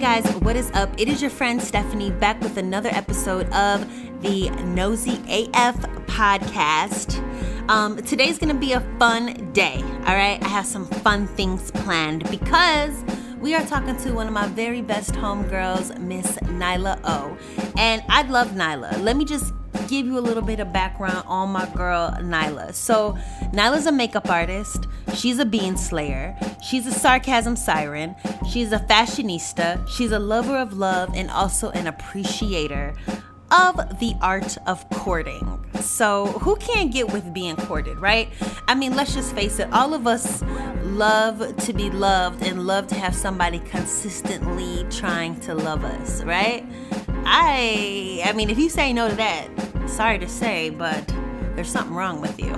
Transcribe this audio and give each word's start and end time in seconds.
guys, 0.00 0.24
what 0.36 0.56
is 0.56 0.70
up? 0.70 0.88
It 0.98 1.08
is 1.08 1.20
your 1.20 1.30
friend 1.30 1.60
Stephanie 1.60 2.10
back 2.10 2.40
with 2.40 2.56
another 2.56 2.88
episode 2.88 3.46
of 3.52 3.86
the 4.22 4.48
Nosy 4.64 5.20
AF 5.28 5.76
podcast. 6.06 7.18
Um, 7.68 7.98
today's 7.98 8.38
gonna 8.38 8.54
be 8.54 8.72
a 8.72 8.80
fun 8.98 9.52
day, 9.52 9.76
all 10.06 10.14
right? 10.14 10.42
I 10.42 10.48
have 10.48 10.64
some 10.64 10.86
fun 10.86 11.26
things 11.26 11.70
planned 11.72 12.28
because 12.30 13.04
we 13.40 13.54
are 13.54 13.62
talking 13.66 13.94
to 13.98 14.12
one 14.12 14.26
of 14.26 14.32
my 14.32 14.46
very 14.46 14.80
best 14.80 15.12
homegirls, 15.12 15.98
Miss 15.98 16.26
Niehla 16.44 16.98
O. 17.04 17.36
And 17.76 18.02
I 18.08 18.22
love 18.22 18.52
Niehla. 18.52 19.02
Let 19.02 19.18
me 19.18 19.26
just 19.26 19.52
give 19.88 20.06
you 20.06 20.18
a 20.18 20.20
little 20.20 20.42
bit 20.42 20.60
of 20.60 20.72
background 20.72 21.24
on 21.26 21.50
my 21.50 21.66
girl 21.74 22.10
Niehla. 22.20 22.74
So, 22.74 23.18
Niehla's 23.52 23.86
a 23.86 23.92
makeup 23.92 24.28
artist. 24.28 24.86
She's 25.14 25.38
a 25.38 25.44
bean 25.44 25.76
slayer. 25.76 26.36
She's 26.62 26.86
a 26.86 26.92
sarcasm 26.92 27.56
siren. 27.56 28.14
She's 28.50 28.72
a 28.72 28.78
fashionista. 28.78 29.86
She's 29.88 30.12
a 30.12 30.18
lover 30.18 30.56
of 30.56 30.74
love 30.74 31.10
and 31.14 31.30
also 31.30 31.70
an 31.70 31.86
appreciator 31.86 32.94
of 33.50 33.98
the 33.98 34.14
art 34.20 34.56
of 34.66 34.88
courting. 34.90 35.64
So, 35.80 36.26
who 36.26 36.56
can't 36.56 36.92
get 36.92 37.12
with 37.12 37.32
being 37.32 37.56
courted, 37.56 37.98
right? 37.98 38.28
I 38.68 38.74
mean, 38.74 38.94
let's 38.94 39.14
just 39.14 39.34
face 39.34 39.58
it, 39.58 39.72
all 39.72 39.94
of 39.94 40.06
us 40.06 40.42
love 40.82 41.56
to 41.56 41.72
be 41.72 41.90
loved 41.90 42.42
and 42.42 42.66
love 42.66 42.86
to 42.88 42.94
have 42.94 43.14
somebody 43.14 43.60
consistently 43.60 44.86
trying 44.90 45.38
to 45.40 45.54
love 45.54 45.84
us, 45.84 46.22
right? 46.24 46.64
I 47.24 48.22
I 48.24 48.32
mean, 48.32 48.50
if 48.50 48.58
you 48.58 48.68
say 48.68 48.92
no 48.92 49.08
to 49.08 49.16
that, 49.16 49.48
sorry 49.88 50.18
to 50.18 50.28
say, 50.28 50.70
but 50.70 51.06
there's 51.54 51.70
something 51.70 51.94
wrong 51.94 52.20
with 52.20 52.38
you. 52.40 52.56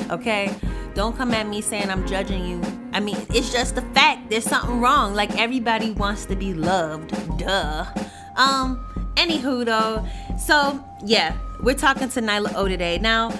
okay? 0.10 0.54
Don't 0.94 1.16
come 1.16 1.32
at 1.32 1.46
me 1.46 1.60
saying 1.60 1.90
I'm 1.90 2.06
judging 2.06 2.44
you. 2.44 2.62
I 2.92 3.00
mean, 3.00 3.16
it's 3.30 3.52
just 3.52 3.76
a 3.76 3.82
fact. 3.82 4.30
There's 4.30 4.44
something 4.44 4.80
wrong. 4.80 5.14
Like 5.14 5.38
everybody 5.38 5.92
wants 5.92 6.26
to 6.26 6.36
be 6.36 6.54
loved. 6.54 7.10
Duh. 7.38 7.84
Um, 8.38 8.84
anywho 9.16 9.64
though, 9.64 10.06
so 10.38 10.82
yeah, 11.04 11.36
we're 11.60 11.74
talking 11.74 12.08
to 12.08 12.20
Niehla 12.20 12.54
O 12.54 12.68
today. 12.68 12.98
Now, 12.98 13.32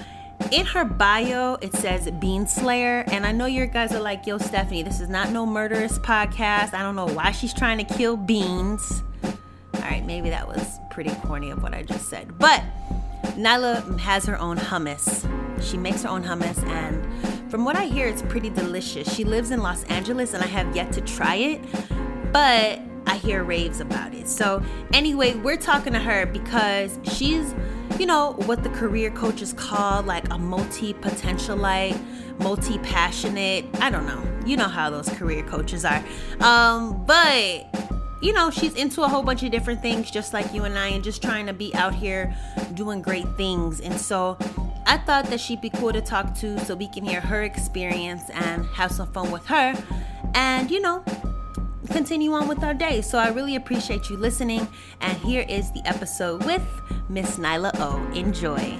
in 0.51 0.65
her 0.67 0.83
bio, 0.85 1.55
it 1.61 1.73
says 1.73 2.09
Bean 2.19 2.47
Slayer, 2.47 3.03
and 3.07 3.25
I 3.25 3.31
know 3.31 3.45
you 3.45 3.65
guys 3.65 3.93
are 3.93 4.01
like, 4.01 4.25
yo, 4.25 4.37
Stephanie, 4.37 4.83
this 4.83 4.99
is 4.99 5.09
not 5.09 5.31
no 5.31 5.45
murderous 5.45 5.99
podcast. 5.99 6.73
I 6.73 6.81
don't 6.81 6.95
know 6.95 7.07
why 7.07 7.31
she's 7.31 7.53
trying 7.53 7.77
to 7.77 7.93
kill 7.93 8.17
beans. 8.17 9.03
All 9.23 9.81
right, 9.81 10.05
maybe 10.05 10.29
that 10.29 10.47
was 10.47 10.79
pretty 10.89 11.11
corny 11.25 11.49
of 11.51 11.61
what 11.63 11.73
I 11.73 11.83
just 11.83 12.09
said. 12.09 12.37
But 12.37 12.63
Niehla 13.37 13.99
has 13.99 14.25
her 14.25 14.39
own 14.39 14.57
hummus. 14.57 15.25
She 15.61 15.77
makes 15.77 16.03
her 16.03 16.09
own 16.09 16.23
hummus, 16.23 16.61
and 16.67 17.51
from 17.51 17.63
what 17.63 17.75
I 17.75 17.85
hear, 17.85 18.07
it's 18.07 18.21
pretty 18.23 18.49
delicious. 18.49 19.13
She 19.13 19.23
lives 19.23 19.51
in 19.51 19.61
Los 19.61 19.83
Angeles, 19.85 20.33
and 20.33 20.43
I 20.43 20.47
have 20.47 20.75
yet 20.75 20.91
to 20.93 21.01
try 21.01 21.35
it, 21.35 21.61
but 22.33 22.79
I 23.09 23.17
hear 23.17 23.43
raves 23.43 23.79
about 23.79 24.13
it. 24.13 24.27
So, 24.27 24.61
anyway, 24.93 25.33
we're 25.33 25.57
talking 25.57 25.93
to 25.93 25.99
her 25.99 26.27
because 26.27 26.99
she's, 27.01 27.55
you 27.97 28.05
know, 28.05 28.33
what 28.45 28.61
the 28.61 28.69
career 28.69 29.09
coaches 29.09 29.51
call 29.51 30.03
like 30.03 30.31
a 30.31 30.37
multi 30.37 30.93
potentialite, 30.93 31.99
multi 32.39 32.77
passionate. 32.77 33.65
I 33.81 33.89
don't 33.89 34.05
know. 34.05 34.23
You 34.45 34.57
know 34.57 34.67
how 34.67 34.91
those 34.91 35.09
career 35.09 35.41
coaches 35.41 35.85
are. 35.85 36.03
Um, 36.41 37.03
but 37.07 37.65
you 38.21 38.31
know, 38.31 38.51
she's 38.51 38.75
into 38.75 39.01
a 39.01 39.07
whole 39.07 39.23
bunch 39.23 39.41
of 39.41 39.49
different 39.49 39.81
things, 39.81 40.11
just 40.11 40.31
like 40.31 40.53
you 40.53 40.65
and 40.65 40.77
I, 40.77 40.89
and 40.89 41.03
just 41.03 41.23
trying 41.23 41.47
to 41.47 41.53
be 41.53 41.73
out 41.73 41.95
here 41.95 42.35
doing 42.75 43.01
great 43.01 43.27
things. 43.37 43.79
And 43.81 43.99
so 43.99 44.37
I 44.85 44.97
thought 44.97 45.25
that 45.31 45.39
she'd 45.39 45.61
be 45.61 45.71
cool 45.71 45.93
to 45.93 46.01
talk 46.01 46.35
to 46.35 46.59
so 46.59 46.75
we 46.75 46.89
can 46.89 47.03
hear 47.05 47.21
her 47.21 47.41
experience 47.41 48.29
and 48.29 48.65
have 48.67 48.91
some 48.91 49.11
fun 49.13 49.31
with 49.31 49.47
her 49.47 49.73
and, 50.35 50.69
you 50.69 50.79
know, 50.79 51.03
continue 51.89 52.31
on 52.33 52.47
with 52.47 52.63
our 52.63 52.73
day. 52.73 53.01
So 53.01 53.17
I 53.17 53.29
really 53.29 53.55
appreciate 53.55 54.09
you 54.09 54.17
listening. 54.17 54.67
And 55.01 55.17
here 55.17 55.45
is 55.49 55.71
the 55.71 55.81
episode 55.85 56.45
with 56.45 56.63
Miss 57.09 57.37
Niehla 57.37 57.71
O. 57.79 57.97
Enjoy. 58.13 58.77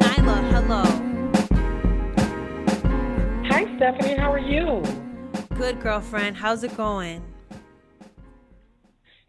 Niehla, 0.00 0.50
hello. 0.52 0.84
Hi, 3.48 3.76
Stephanie. 3.76 4.16
How 4.16 4.32
are 4.32 4.38
you? 4.38 4.82
Good, 5.54 5.80
girlfriend. 5.80 6.36
How's 6.36 6.64
it 6.64 6.76
going? 6.76 7.22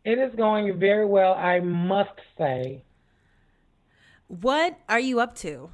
It 0.03 0.19
is 0.19 0.33
going 0.35 0.79
very 0.79 1.05
well, 1.05 1.33
I 1.33 1.59
must 1.59 2.17
say. 2.37 2.83
What 4.27 4.77
are 4.87 4.99
you 4.99 5.19
up 5.19 5.35
to? 5.37 5.69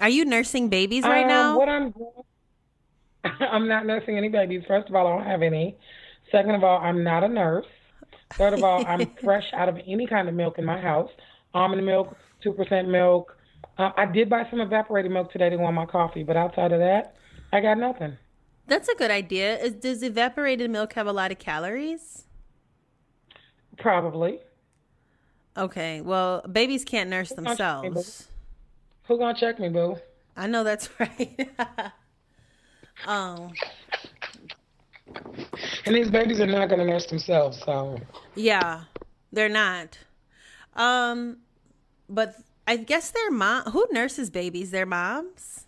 Are 0.00 0.08
you 0.08 0.24
nursing 0.24 0.68
babies 0.68 1.04
right 1.04 1.22
um, 1.22 1.28
now? 1.28 1.58
What 1.58 1.68
I'm 1.68 1.94
I'm 3.40 3.68
not 3.68 3.86
nursing 3.86 4.16
any 4.16 4.28
babies. 4.28 4.62
First 4.66 4.88
of 4.88 4.94
all, 4.94 5.06
I 5.06 5.16
don't 5.16 5.26
have 5.26 5.42
any. 5.42 5.76
Second 6.30 6.54
of 6.54 6.64
all, 6.64 6.78
I'm 6.78 7.02
not 7.02 7.24
a 7.24 7.28
nurse. 7.28 7.66
Third 8.34 8.54
of 8.54 8.62
all, 8.62 8.84
I'm 8.86 9.06
fresh 9.22 9.44
out 9.52 9.68
of 9.68 9.78
any 9.86 10.06
kind 10.06 10.28
of 10.28 10.34
milk 10.34 10.58
in 10.58 10.64
my 10.64 10.80
house. 10.80 11.10
Almond 11.54 11.86
milk, 11.86 12.16
2% 12.44 12.88
milk, 12.88 13.36
uh, 13.78 13.90
I 13.96 14.06
did 14.06 14.30
buy 14.30 14.46
some 14.50 14.60
evaporated 14.60 15.10
milk 15.10 15.30
today 15.30 15.50
to 15.50 15.56
warm 15.56 15.74
my 15.74 15.86
coffee, 15.86 16.22
but 16.22 16.36
outside 16.36 16.72
of 16.72 16.80
that, 16.80 17.14
I 17.52 17.60
got 17.60 17.78
nothing. 17.78 18.16
That's 18.66 18.88
a 18.88 18.94
good 18.94 19.10
idea. 19.10 19.58
Is, 19.58 19.74
does 19.74 20.02
evaporated 20.02 20.70
milk 20.70 20.94
have 20.94 21.06
a 21.06 21.12
lot 21.12 21.30
of 21.30 21.38
calories? 21.38 22.24
Probably. 23.78 24.40
Okay. 25.56 26.00
Well, 26.00 26.42
babies 26.50 26.84
can't 26.84 27.10
nurse 27.10 27.30
themselves. 27.30 28.28
Who 29.06 29.18
gonna 29.18 29.38
check 29.38 29.58
me, 29.58 29.68
boo? 29.68 29.96
I 30.36 30.46
know 30.46 30.64
that's 30.64 30.88
right. 31.00 31.50
um. 33.06 33.52
And 35.86 35.94
these 35.94 36.10
babies 36.10 36.40
are 36.40 36.46
not 36.46 36.68
gonna 36.68 36.84
nurse 36.84 37.06
themselves, 37.06 37.62
so. 37.64 37.98
Yeah, 38.34 38.84
they're 39.32 39.48
not. 39.48 39.98
Um, 40.74 41.38
but 42.08 42.36
I 42.66 42.76
guess 42.76 43.10
their 43.10 43.30
mom. 43.30 43.64
Who 43.70 43.86
nurses 43.92 44.30
babies? 44.30 44.70
Their 44.70 44.86
moms. 44.86 45.64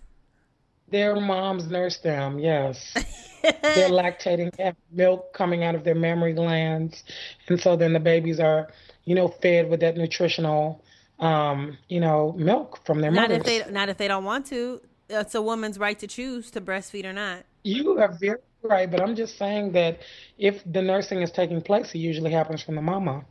Their 0.91 1.21
moms 1.21 1.69
nurse 1.69 1.99
them. 1.99 2.39
Yes. 2.39 2.95
They're 3.43 3.89
lactating, 3.89 4.59
have 4.59 4.75
milk 4.91 5.33
coming 5.33 5.63
out 5.63 5.75
of 5.75 5.85
their 5.85 5.95
mammary 5.95 6.33
glands, 6.33 7.05
and 7.47 7.61
so 7.61 7.77
then 7.77 7.93
the 7.93 8.01
babies 8.01 8.41
are, 8.41 8.69
you 9.05 9.15
know, 9.15 9.29
fed 9.29 9.71
with 9.71 9.81
that 9.81 9.97
nutritional, 9.97 10.83
um, 11.19 11.79
you 11.89 12.01
know, 12.01 12.35
milk 12.37 12.85
from 12.85 13.01
their 13.01 13.11
not 13.11 13.31
mothers. 13.31 13.47
If 13.47 13.67
they, 13.67 13.73
not 13.73 13.89
if 13.89 13.97
they 13.97 14.09
don't 14.09 14.25
want 14.25 14.47
to. 14.47 14.81
It's 15.11 15.35
a 15.35 15.43
woman's 15.43 15.79
right 15.79 15.99
to 16.01 16.07
choose 16.07 16.51
to 16.51 16.61
breastfeed 16.61 17.05
or 17.05 17.13
not. 17.13 17.45
You 17.65 17.99
are 17.99 18.13
very 18.13 18.41
right, 18.63 18.91
but 18.91 19.01
I'm 19.01 19.17
just 19.17 19.39
saying 19.39 19.73
that 19.73 20.01
if 20.37 20.63
the 20.71 20.83
nursing 20.83 21.23
is 21.23 21.31
taking 21.31 21.63
place, 21.63 21.95
it 21.95 21.99
usually 21.99 22.31
happens 22.31 22.63
from 22.63 22.75
the 22.75 22.83
mama, 22.83 23.25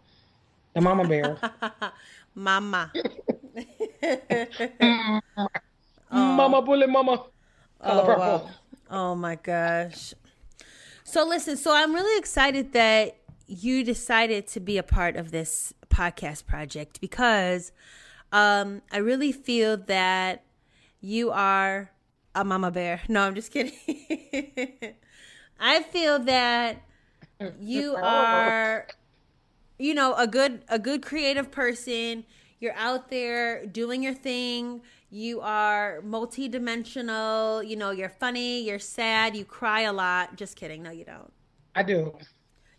the 0.73 0.81
mama 0.81 1.07
bear. 1.07 1.37
mama. 2.35 2.91
Mama 6.09 6.61
bully 6.61 6.87
mama. 6.87 7.25
Oh, 7.81 8.05
wow. 8.05 8.49
oh 8.89 9.15
my 9.15 9.35
gosh. 9.35 10.13
So 11.03 11.25
listen, 11.25 11.57
so 11.57 11.73
I'm 11.73 11.93
really 11.93 12.17
excited 12.17 12.73
that 12.73 13.17
you 13.47 13.83
decided 13.83 14.47
to 14.47 14.59
be 14.59 14.77
a 14.77 14.83
part 14.83 15.15
of 15.15 15.31
this 15.31 15.73
podcast 15.97 16.45
project 16.45 17.01
because 17.01 17.71
um, 18.31 18.81
I 18.91 18.97
really 18.97 19.31
feel 19.31 19.77
that 19.77 20.43
you 21.01 21.31
are 21.31 21.91
a 22.35 22.43
mama 22.43 22.71
bear. 22.71 23.01
No, 23.09 23.23
I'm 23.23 23.35
just 23.35 23.51
kidding. 23.51 23.73
I 25.59 25.81
feel 25.81 26.19
that 26.19 26.83
you 27.59 27.95
are 28.03 28.87
you 29.79 29.93
know 29.93 30.13
a 30.15 30.27
good 30.27 30.63
a 30.67 30.79
good 30.79 31.01
creative 31.01 31.51
person 31.51 32.25
you're 32.59 32.73
out 32.73 33.09
there 33.09 33.65
doing 33.67 34.01
your 34.01 34.15
thing. 34.15 34.81
You 35.11 35.41
are 35.41 36.01
multi-dimensional. 36.03 37.61
You 37.61 37.75
know, 37.75 37.91
you're 37.91 38.09
funny, 38.09 38.63
you're 38.63 38.79
sad, 38.79 39.35
you 39.35 39.45
cry 39.45 39.81
a 39.81 39.93
lot. 39.93 40.35
Just 40.35 40.55
kidding. 40.55 40.81
No, 40.81 40.89
you 40.89 41.05
don't. 41.05 41.31
I 41.75 41.83
do. 41.83 42.15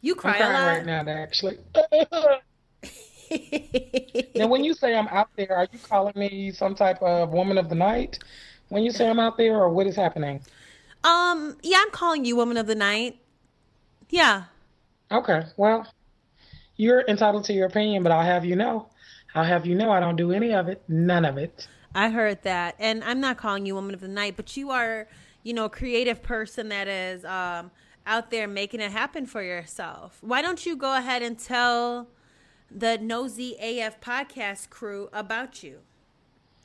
You 0.00 0.14
cry 0.16 0.38
a 0.38 0.52
lot 0.52 0.66
right 0.66 0.86
now, 0.86 1.04
actually. 1.08 1.58
Now, 4.36 4.46
when 4.46 4.64
you 4.64 4.74
say 4.74 4.94
I'm 4.94 5.08
out 5.08 5.30
there, 5.36 5.54
are 5.54 5.68
you 5.70 5.78
calling 5.78 6.14
me 6.16 6.50
some 6.52 6.74
type 6.74 7.02
of 7.02 7.30
woman 7.30 7.58
of 7.58 7.68
the 7.68 7.74
night? 7.74 8.18
When 8.68 8.82
you 8.82 8.90
say 8.90 9.08
I'm 9.08 9.18
out 9.18 9.36
there, 9.36 9.56
or 9.56 9.68
what 9.70 9.86
is 9.86 9.96
happening? 9.96 10.40
Um, 11.04 11.56
yeah, 11.62 11.78
I'm 11.80 11.90
calling 11.90 12.24
you 12.24 12.36
woman 12.36 12.56
of 12.56 12.66
the 12.66 12.74
night. 12.74 13.18
Yeah. 14.10 14.44
Okay. 15.10 15.42
Well, 15.56 15.86
you're 16.76 17.04
entitled 17.08 17.44
to 17.44 17.52
your 17.52 17.66
opinion, 17.66 18.02
but 18.02 18.12
I'll 18.12 18.24
have 18.24 18.44
you 18.44 18.56
know 18.56 18.88
I'll 19.34 19.44
have 19.44 19.66
you 19.66 19.74
know 19.74 19.90
I 19.90 20.00
don't 20.00 20.16
do 20.16 20.32
any 20.32 20.52
of 20.54 20.68
it. 20.68 20.82
None 20.88 21.24
of 21.24 21.38
it. 21.38 21.66
I 21.94 22.10
heard 22.10 22.42
that. 22.42 22.76
And 22.78 23.02
I'm 23.04 23.20
not 23.20 23.36
calling 23.36 23.66
you 23.66 23.74
woman 23.74 23.94
of 23.94 24.00
the 24.00 24.08
night, 24.08 24.34
but 24.36 24.56
you 24.56 24.70
are, 24.70 25.08
you 25.42 25.52
know, 25.52 25.66
a 25.66 25.70
creative 25.70 26.22
person 26.22 26.68
that 26.68 26.88
is 26.88 27.24
um, 27.24 27.70
out 28.06 28.30
there 28.30 28.46
making 28.46 28.80
it 28.80 28.90
happen 28.90 29.26
for 29.26 29.42
yourself. 29.42 30.18
Why 30.20 30.42
don't 30.42 30.64
you 30.64 30.76
go 30.76 30.96
ahead 30.96 31.22
and 31.22 31.38
tell 31.38 32.08
the 32.70 32.98
Nosy 32.98 33.56
AF 33.60 34.00
podcast 34.00 34.70
crew 34.70 35.08
about 35.12 35.62
you? 35.62 35.80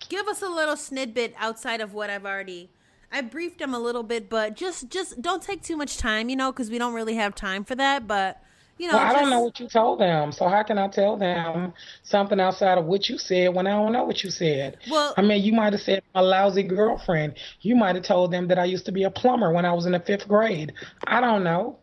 give 0.10 0.28
us 0.28 0.42
a 0.42 0.50
little 0.50 0.76
snippet 0.76 1.34
outside 1.38 1.80
of 1.82 1.94
what 1.94 2.10
I've 2.10 2.26
already. 2.26 2.70
I 3.12 3.22
briefed 3.22 3.60
them 3.60 3.74
a 3.74 3.80
little 3.80 4.04
bit, 4.04 4.30
but 4.30 4.56
just 4.56 4.90
just 4.90 5.22
don't 5.22 5.42
take 5.42 5.62
too 5.64 5.78
much 5.78 5.98
time, 5.98 6.30
you 6.30 6.36
know, 6.36 6.52
because 6.52 6.70
we 6.70 6.78
don't 6.78 6.94
really 6.94 7.16
have 7.16 7.36
time 7.36 7.64
for 7.64 7.76
that. 7.76 8.08
But 8.08 8.42
you 8.78 8.88
know, 8.90 8.98
Well, 8.98 9.06
I 9.06 9.14
don't 9.14 9.30
know 9.30 9.42
what 9.42 9.60
you 9.60 9.68
told 9.68 10.00
them, 10.00 10.32
so 10.32 10.50
how 10.50 10.64
can 10.64 10.78
I 10.80 10.88
tell 10.88 11.16
them 11.16 11.74
something 12.02 12.40
outside 12.40 12.78
of 12.80 12.86
what 12.86 13.08
you 13.08 13.18
said 13.20 13.54
when 13.54 13.68
I 13.68 13.72
don't 13.72 13.94
know 13.94 14.04
what 14.04 14.24
you 14.24 14.32
said? 14.32 14.78
Well- 14.90 15.14
I 15.16 15.22
mean, 15.22 15.44
you 15.44 15.54
might 15.54 15.74
have 15.74 15.82
said 15.82 16.02
a 16.16 16.24
lousy 16.24 16.64
girlfriend. 16.64 17.36
You 17.62 17.76
might 17.76 17.96
have 17.96 18.04
told 18.04 18.32
them 18.32 18.48
that 18.48 18.58
I 18.60 18.66
used 18.66 18.86
to 18.88 18.92
be 18.92 19.04
a 19.04 19.12
plumber 19.12 19.54
when 19.54 19.64
I 19.64 19.72
was 19.74 19.86
in 19.86 19.92
the 19.94 20.00
fifth 20.00 20.28
grade. 20.28 20.74
I 21.06 21.22
don't 21.22 21.44
know. 21.44 21.78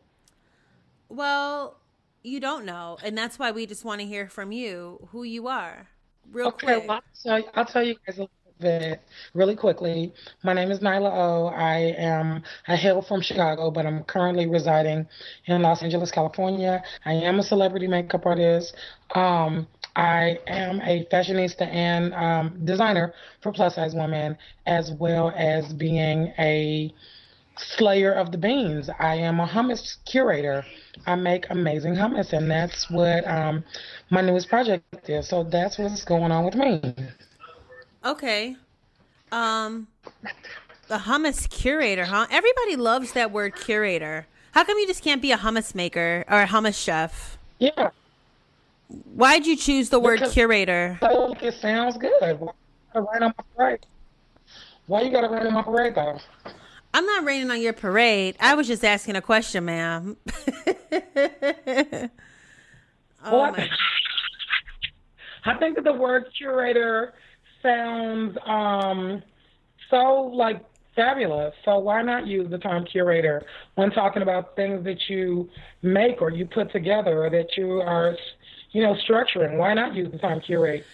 Well, 1.08 1.76
you 2.22 2.40
don't 2.40 2.64
know, 2.64 2.98
and 3.02 3.16
that's 3.16 3.38
why 3.38 3.50
we 3.50 3.66
just 3.66 3.84
want 3.84 4.00
to 4.00 4.06
hear 4.06 4.28
from 4.28 4.52
you 4.52 5.08
who 5.12 5.22
you 5.22 5.48
are, 5.48 5.88
real 6.30 6.48
Okay, 6.48 6.66
quick. 6.66 6.84
well, 6.88 6.98
I'll 6.98 7.02
tell, 7.22 7.38
you, 7.38 7.44
I'll 7.54 7.64
tell 7.66 7.82
you 7.82 7.94
guys 8.06 8.18
a 8.18 8.22
little 8.22 8.30
bit 8.58 9.02
really 9.34 9.56
quickly. 9.56 10.12
My 10.42 10.52
name 10.52 10.70
is 10.70 10.80
Niehla 10.80 11.10
O. 11.12 11.46
I 11.48 11.94
am 11.98 12.42
I 12.68 12.76
hail 12.76 13.02
from 13.02 13.20
Chicago, 13.22 13.70
but 13.70 13.86
I'm 13.86 14.04
currently 14.04 14.46
residing 14.46 15.06
in 15.46 15.62
Los 15.62 15.82
Angeles, 15.82 16.10
California. 16.10 16.82
I 17.04 17.14
am 17.14 17.38
a 17.38 17.42
celebrity 17.42 17.86
makeup 17.86 18.26
artist. 18.26 18.74
Um, 19.14 19.66
I 19.96 20.38
am 20.46 20.80
a 20.82 21.06
fashionista 21.10 21.62
and 21.66 22.14
um, 22.14 22.64
designer 22.64 23.12
for 23.42 23.52
plus 23.52 23.74
size 23.74 23.94
women, 23.94 24.36
as 24.66 24.92
well 24.92 25.32
as 25.36 25.72
being 25.72 26.32
a 26.38 26.92
slayer 27.76 28.12
of 28.12 28.32
the 28.32 28.38
beans. 28.38 28.90
I 28.98 29.14
am 29.16 29.40
a 29.40 29.46
hummus 29.46 29.96
curator. 30.06 30.64
I 31.06 31.14
make 31.14 31.46
amazing 31.50 31.94
hummus, 31.94 32.32
and 32.32 32.50
that's 32.50 32.90
what 32.90 33.26
um, 33.28 33.64
my 34.10 34.20
newest 34.20 34.48
project 34.48 34.84
is. 35.08 35.28
So 35.28 35.44
that's 35.44 35.78
what's 35.78 36.04
going 36.04 36.30
on 36.32 36.44
with 36.44 36.54
me. 36.54 36.94
Okay. 38.04 38.56
Um 39.32 39.86
the 40.88 40.98
hummus 40.98 41.48
curator, 41.48 42.04
huh? 42.04 42.26
Everybody 42.30 42.74
loves 42.76 43.12
that 43.12 43.30
word 43.30 43.54
curator. 43.54 44.26
How 44.52 44.64
come 44.64 44.76
you 44.78 44.86
just 44.88 45.04
can't 45.04 45.22
be 45.22 45.30
a 45.30 45.36
hummus 45.36 45.74
maker 45.74 46.24
or 46.28 46.42
a 46.42 46.46
hummus 46.46 46.82
chef? 46.82 47.38
Yeah, 47.60 47.90
Why'd 49.14 49.46
you 49.46 49.54
choose 49.56 49.90
the 49.90 50.00
word 50.00 50.18
Because- 50.18 50.32
curator? 50.32 50.98
so 51.00 51.32
it 51.40 51.54
sounds 51.54 51.96
good. 51.96 52.40
Why 52.40 52.50
you 52.50 52.52
gotta 52.92 53.06
rain 53.12 53.22
on 53.22 53.34
my 53.38 53.44
parade? 53.56 53.86
Why 54.86 55.02
you 55.02 55.12
gotta 55.12 55.28
rain 55.28 55.46
on 55.46 55.52
my 55.52 55.62
parade 55.62 55.94
though? 55.94 56.18
I'm 56.92 57.06
not 57.06 57.24
raining 57.24 57.50
on 57.50 57.60
your 57.60 57.72
parade. 57.72 58.36
I 58.40 58.54
was 58.54 58.66
just 58.66 58.84
asking 58.84 59.16
a 59.16 59.22
question, 59.22 59.64
ma'am. 59.64 60.16
oh 60.26 62.08
Well, 63.24 63.52
my 63.52 63.68
I 65.44 65.54
think 65.58 65.76
that 65.76 65.84
the 65.84 65.92
word 65.92 66.26
curator 66.36 67.14
sounds 67.62 68.36
um 68.46 69.22
so 69.90 70.30
like 70.34 70.64
fabulous. 70.96 71.54
So 71.64 71.78
why 71.78 72.02
not 72.02 72.26
use 72.26 72.50
the 72.50 72.58
term 72.58 72.84
curator 72.84 73.42
when 73.76 73.90
talking 73.90 74.22
about 74.22 74.56
things 74.56 74.84
that 74.84 75.08
you 75.08 75.48
make 75.82 76.20
or 76.20 76.30
you 76.30 76.46
put 76.46 76.72
together 76.72 77.24
or 77.24 77.30
that 77.30 77.56
you 77.56 77.80
are, 77.80 78.16
you 78.72 78.82
know, 78.82 78.94
structuring? 79.08 79.56
Why 79.56 79.74
not 79.74 79.94
use 79.94 80.10
the 80.10 80.18
term 80.18 80.40
curate? 80.40 80.84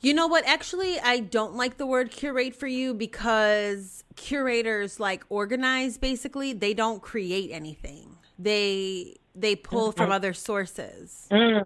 You 0.00 0.14
know 0.14 0.26
what? 0.26 0.46
Actually, 0.46 0.98
I 1.00 1.20
don't 1.20 1.54
like 1.54 1.78
the 1.78 1.86
word 1.86 2.10
curate 2.10 2.54
for 2.54 2.66
you 2.66 2.94
because 2.94 4.04
curators 4.14 5.00
like 5.00 5.24
organize 5.28 5.98
basically. 5.98 6.52
They 6.52 6.74
don't 6.74 7.02
create 7.02 7.50
anything. 7.50 8.16
They 8.38 9.16
they 9.34 9.56
pull 9.56 9.92
from 9.92 10.12
other 10.12 10.32
sources. 10.32 11.26
Mm. 11.30 11.64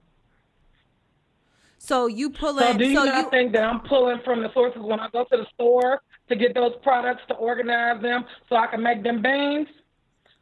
So 1.79 2.07
you 2.07 2.31
pull 2.31 2.59
So 2.59 2.71
in 2.71 2.77
do 2.77 2.87
you 2.87 2.97
so 2.97 3.05
not 3.05 3.25
you 3.25 3.31
think 3.31 3.53
that 3.53 3.65
I'm 3.65 3.81
pulling 3.81 4.21
from 4.25 4.43
the 4.43 4.53
sources 4.53 4.83
when 4.83 5.01
I 5.01 5.09
go 5.11 5.25
to 5.25 5.37
the 5.37 5.47
store 5.55 6.03
to 6.29 6.37
get 6.37 6.55
those 6.55 6.75
products 6.83 7.23
to 7.29 7.35
organize 7.35 8.01
them 8.03 8.25
so 8.49 8.57
I 8.57 8.67
can 8.67 8.83
make 8.83 9.03
them 9.03 9.23
beans? 9.23 9.67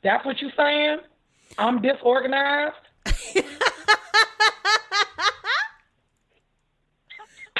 That's 0.02 0.24
what 0.26 0.40
you're 0.40 0.50
saying? 0.56 0.98
I'm 1.56 1.80
disorganized? 1.80 2.74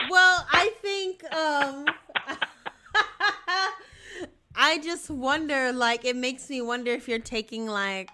Well, 0.09 0.47
I 0.51 0.71
think 0.83 1.25
um 1.33 1.87
I 4.55 4.79
just 4.83 5.11
wonder 5.11 5.73
like 5.73 6.05
it 6.05 6.17
makes 6.17 6.51
me 6.51 6.61
wonder 6.61 6.91
if 6.93 7.09
you're 7.09 7.19
taking 7.19 7.67
like 7.67 8.11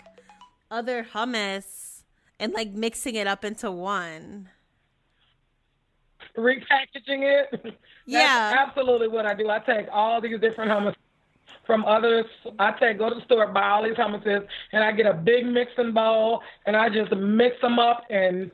other 0.71 1.05
hummus 1.05 2.03
and 2.39 2.53
like 2.53 2.73
mixing 2.73 3.15
it 3.15 3.27
up 3.27 3.45
into 3.45 3.71
one. 3.71 4.49
repackaging 6.37 7.23
it. 7.23 7.49
That's 8.13 8.37
Yeah. 8.37 8.51
absolutely 8.51 9.09
what 9.09 9.27
I 9.27 9.35
do. 9.35 9.49
I 9.51 9.59
take 9.61 9.87
all 9.93 10.21
these 10.21 10.41
different 10.41 10.71
hummus 10.71 10.95
from 11.67 11.85
others. 11.85 12.27
I 12.59 12.73
take 12.73 12.99
go 12.99 13.09
to 13.09 13.15
the 13.17 13.25
store, 13.25 13.47
buy 13.49 13.69
all 13.71 13.85
these 13.85 13.95
hummuses, 13.95 14.47
and 14.73 14.85
I 14.85 14.93
get 14.93 15.07
a 15.07 15.15
big 15.15 15.47
mixing 15.47 15.93
bowl, 15.93 16.43
and 16.67 16.77
I 16.77 16.89
just 16.89 17.13
mix 17.13 17.61
them 17.61 17.79
up 17.79 18.05
and 18.11 18.51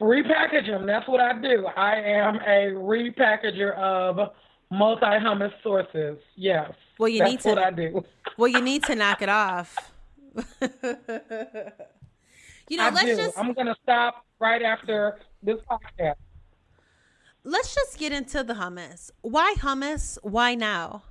repackage 0.00 0.66
them. 0.66 0.86
That's 0.86 1.06
what 1.08 1.20
I 1.20 1.40
do. 1.40 1.66
I 1.76 1.96
am 1.96 2.36
a 2.36 2.72
repackager 2.74 3.74
of 3.76 4.30
multi 4.70 5.04
hummus 5.06 5.52
sources. 5.62 6.18
Yes. 6.36 6.72
Well, 6.98 7.08
you 7.08 7.24
need 7.24 7.40
to- 7.40 7.48
what 7.50 7.58
I 7.58 7.70
do. 7.70 8.04
Well, 8.38 8.48
you 8.48 8.60
need 8.60 8.82
to 8.84 8.94
knock 8.94 9.22
it 9.22 9.30
off. 9.30 9.74
you 10.60 10.68
know, 12.76 12.84
I 12.84 12.90
let's 12.90 13.04
do. 13.06 13.16
just 13.16 13.38
I'm 13.38 13.54
gonna 13.54 13.74
stop 13.82 14.26
right 14.38 14.60
after 14.60 15.16
this 15.42 15.56
podcast. 15.70 16.16
let's 17.44 17.74
just 17.74 17.98
get 17.98 18.12
into 18.12 18.44
the 18.44 18.52
hummus. 18.54 19.10
Why 19.22 19.54
hummus? 19.58 20.18
Why 20.22 20.54
now? 20.54 21.04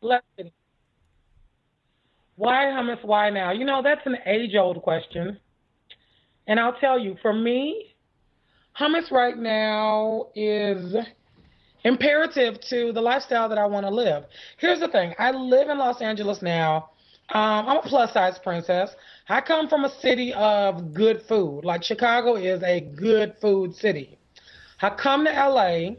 Listen. 0.00 0.52
Why 2.36 2.64
hummus? 2.64 3.04
Why 3.04 3.28
now? 3.28 3.52
You 3.52 3.66
know, 3.66 3.82
that's 3.82 4.06
an 4.06 4.16
age 4.24 4.54
old 4.54 4.80
question. 4.82 5.38
And 6.46 6.58
I'll 6.58 6.74
tell 6.74 6.98
you, 6.98 7.16
for 7.22 7.32
me, 7.32 7.94
hummus 8.78 9.10
right 9.10 9.36
now 9.36 10.28
is 10.34 10.94
imperative 11.84 12.60
to 12.68 12.92
the 12.92 13.00
lifestyle 13.00 13.48
that 13.48 13.58
I 13.58 13.66
want 13.66 13.86
to 13.86 13.90
live. 13.90 14.24
Here's 14.58 14.80
the 14.80 14.88
thing 14.88 15.14
I 15.18 15.30
live 15.30 15.68
in 15.68 15.78
Los 15.78 16.00
Angeles 16.00 16.42
now. 16.42 16.90
Um, 17.30 17.66
I'm 17.66 17.76
a 17.78 17.82
plus 17.82 18.12
size 18.12 18.38
princess. 18.38 18.90
I 19.28 19.40
come 19.40 19.68
from 19.68 19.84
a 19.84 20.00
city 20.00 20.34
of 20.34 20.92
good 20.92 21.22
food. 21.28 21.64
Like 21.64 21.82
Chicago 21.82 22.36
is 22.36 22.62
a 22.62 22.80
good 22.80 23.36
food 23.40 23.74
city. 23.74 24.18
I 24.80 24.90
come 24.90 25.24
to 25.24 25.30
LA 25.30 25.96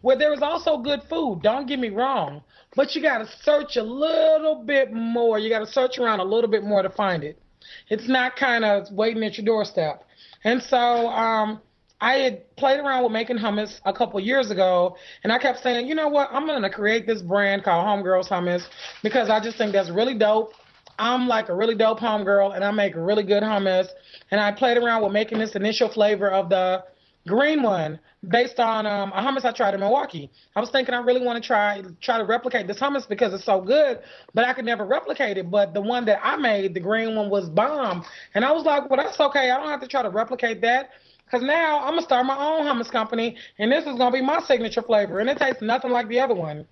where 0.00 0.16
there 0.16 0.32
is 0.32 0.42
also 0.42 0.78
good 0.78 1.02
food. 1.08 1.40
Don't 1.42 1.66
get 1.66 1.78
me 1.78 1.90
wrong, 1.90 2.42
but 2.74 2.94
you 2.94 3.02
got 3.02 3.18
to 3.18 3.28
search 3.42 3.76
a 3.76 3.82
little 3.82 4.62
bit 4.64 4.92
more. 4.92 5.38
You 5.38 5.50
got 5.50 5.60
to 5.60 5.66
search 5.66 5.98
around 5.98 6.20
a 6.20 6.24
little 6.24 6.50
bit 6.50 6.64
more 6.64 6.82
to 6.82 6.90
find 6.90 7.24
it. 7.24 7.41
It's 7.88 8.08
not 8.08 8.36
kind 8.36 8.64
of 8.64 8.90
waiting 8.90 9.22
at 9.24 9.36
your 9.36 9.44
doorstep. 9.44 10.04
And 10.44 10.62
so 10.62 11.08
um, 11.08 11.60
I 12.00 12.14
had 12.14 12.56
played 12.56 12.80
around 12.80 13.04
with 13.04 13.12
making 13.12 13.38
hummus 13.38 13.80
a 13.84 13.92
couple 13.92 14.18
years 14.20 14.50
ago, 14.50 14.96
and 15.22 15.32
I 15.32 15.38
kept 15.38 15.62
saying, 15.62 15.86
you 15.86 15.94
know 15.94 16.08
what, 16.08 16.28
I'm 16.32 16.46
to 16.46 16.70
create 16.70 17.06
this 17.06 17.22
brand 17.22 17.62
called 17.62 17.86
Homegirls 17.86 18.28
Hummus 18.28 18.64
because 19.02 19.30
I 19.30 19.38
just 19.40 19.56
think 19.56 19.72
that's 19.72 19.90
really 19.90 20.18
dope. 20.18 20.52
I'm 20.98 21.26
like 21.28 21.48
a 21.48 21.54
really 21.54 21.74
dope 21.74 22.00
homegirl, 22.00 22.54
and 22.54 22.64
I 22.64 22.70
make 22.70 22.94
really 22.96 23.22
good 23.22 23.42
hummus. 23.42 23.86
And 24.30 24.40
I 24.40 24.52
played 24.52 24.76
around 24.76 25.02
with 25.02 25.12
making 25.12 25.38
this 25.38 25.54
initial 25.54 25.88
flavor 25.88 26.30
of 26.30 26.48
the 26.48 26.84
green 27.26 27.62
one 27.62 27.98
based 28.28 28.58
on 28.58 28.86
um, 28.86 29.12
a 29.12 29.20
hummus 29.20 29.44
I 29.44 29.52
tried 29.52 29.74
in 29.74 29.80
Milwaukee. 29.80 30.30
I 30.54 30.60
was 30.60 30.70
thinking 30.70 30.94
I 30.94 30.98
really 30.98 31.24
want 31.24 31.42
to 31.42 31.46
try 31.46 31.82
try 32.00 32.18
to 32.18 32.24
replicate 32.24 32.66
this 32.66 32.78
hummus 32.78 33.08
because 33.08 33.32
it's 33.34 33.44
so 33.44 33.60
good, 33.60 34.00
but 34.34 34.44
I 34.44 34.52
could 34.52 34.64
never 34.64 34.84
replicate 34.84 35.36
it. 35.36 35.50
But 35.50 35.74
the 35.74 35.80
one 35.80 36.04
that 36.06 36.20
I 36.22 36.36
made, 36.36 36.74
the 36.74 36.80
green 36.80 37.16
one, 37.16 37.30
was 37.30 37.48
bomb, 37.48 38.04
and 38.34 38.44
I 38.44 38.52
was 38.52 38.64
like, 38.64 38.88
well, 38.88 39.02
that's 39.02 39.18
okay. 39.18 39.50
I 39.50 39.58
don't 39.58 39.68
have 39.68 39.80
to 39.80 39.88
try 39.88 40.02
to 40.02 40.10
replicate 40.10 40.60
that. 40.62 40.90
Cause 41.30 41.42
now 41.42 41.78
I'm 41.78 41.92
gonna 41.92 42.02
start 42.02 42.26
my 42.26 42.36
own 42.36 42.66
hummus 42.66 42.90
company, 42.90 43.36
and 43.58 43.72
this 43.72 43.86
is 43.86 43.96
gonna 43.96 44.12
be 44.12 44.20
my 44.22 44.40
signature 44.42 44.82
flavor, 44.82 45.18
and 45.18 45.30
it 45.30 45.38
tastes 45.38 45.62
nothing 45.62 45.90
like 45.90 46.08
the 46.08 46.20
other 46.20 46.34
one. 46.34 46.66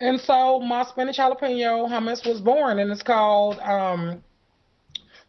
And 0.00 0.20
so 0.20 0.60
my 0.60 0.84
spinach 0.84 1.18
jalapeno 1.18 1.88
hummus 1.88 2.24
was 2.26 2.40
born, 2.40 2.78
and 2.78 2.90
it's 2.92 3.02
called 3.02 3.58
um, 3.60 4.22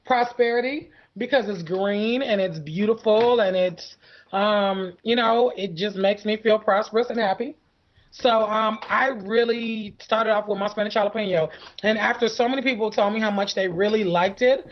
Prosperity 0.05 0.89
because 1.17 1.47
it's 1.49 1.63
green 1.63 2.21
and 2.21 2.41
it's 2.41 2.59
beautiful 2.59 3.39
and 3.39 3.55
it's 3.55 3.95
um, 4.31 4.93
you 5.03 5.15
know, 5.15 5.51
it 5.55 5.75
just 5.75 5.95
makes 5.95 6.25
me 6.25 6.37
feel 6.37 6.59
prosperous 6.59 7.09
and 7.09 7.19
happy. 7.19 7.55
So 8.11 8.29
um, 8.29 8.79
I 8.89 9.07
really 9.07 9.95
started 9.99 10.31
off 10.31 10.47
with 10.47 10.57
my 10.57 10.67
Spanish 10.67 10.95
jalapeno, 10.95 11.49
and 11.83 11.97
after 11.97 12.29
so 12.29 12.47
many 12.47 12.61
people 12.61 12.89
told 12.89 13.13
me 13.13 13.19
how 13.19 13.31
much 13.31 13.55
they 13.55 13.67
really 13.67 14.05
liked 14.05 14.41
it, 14.41 14.71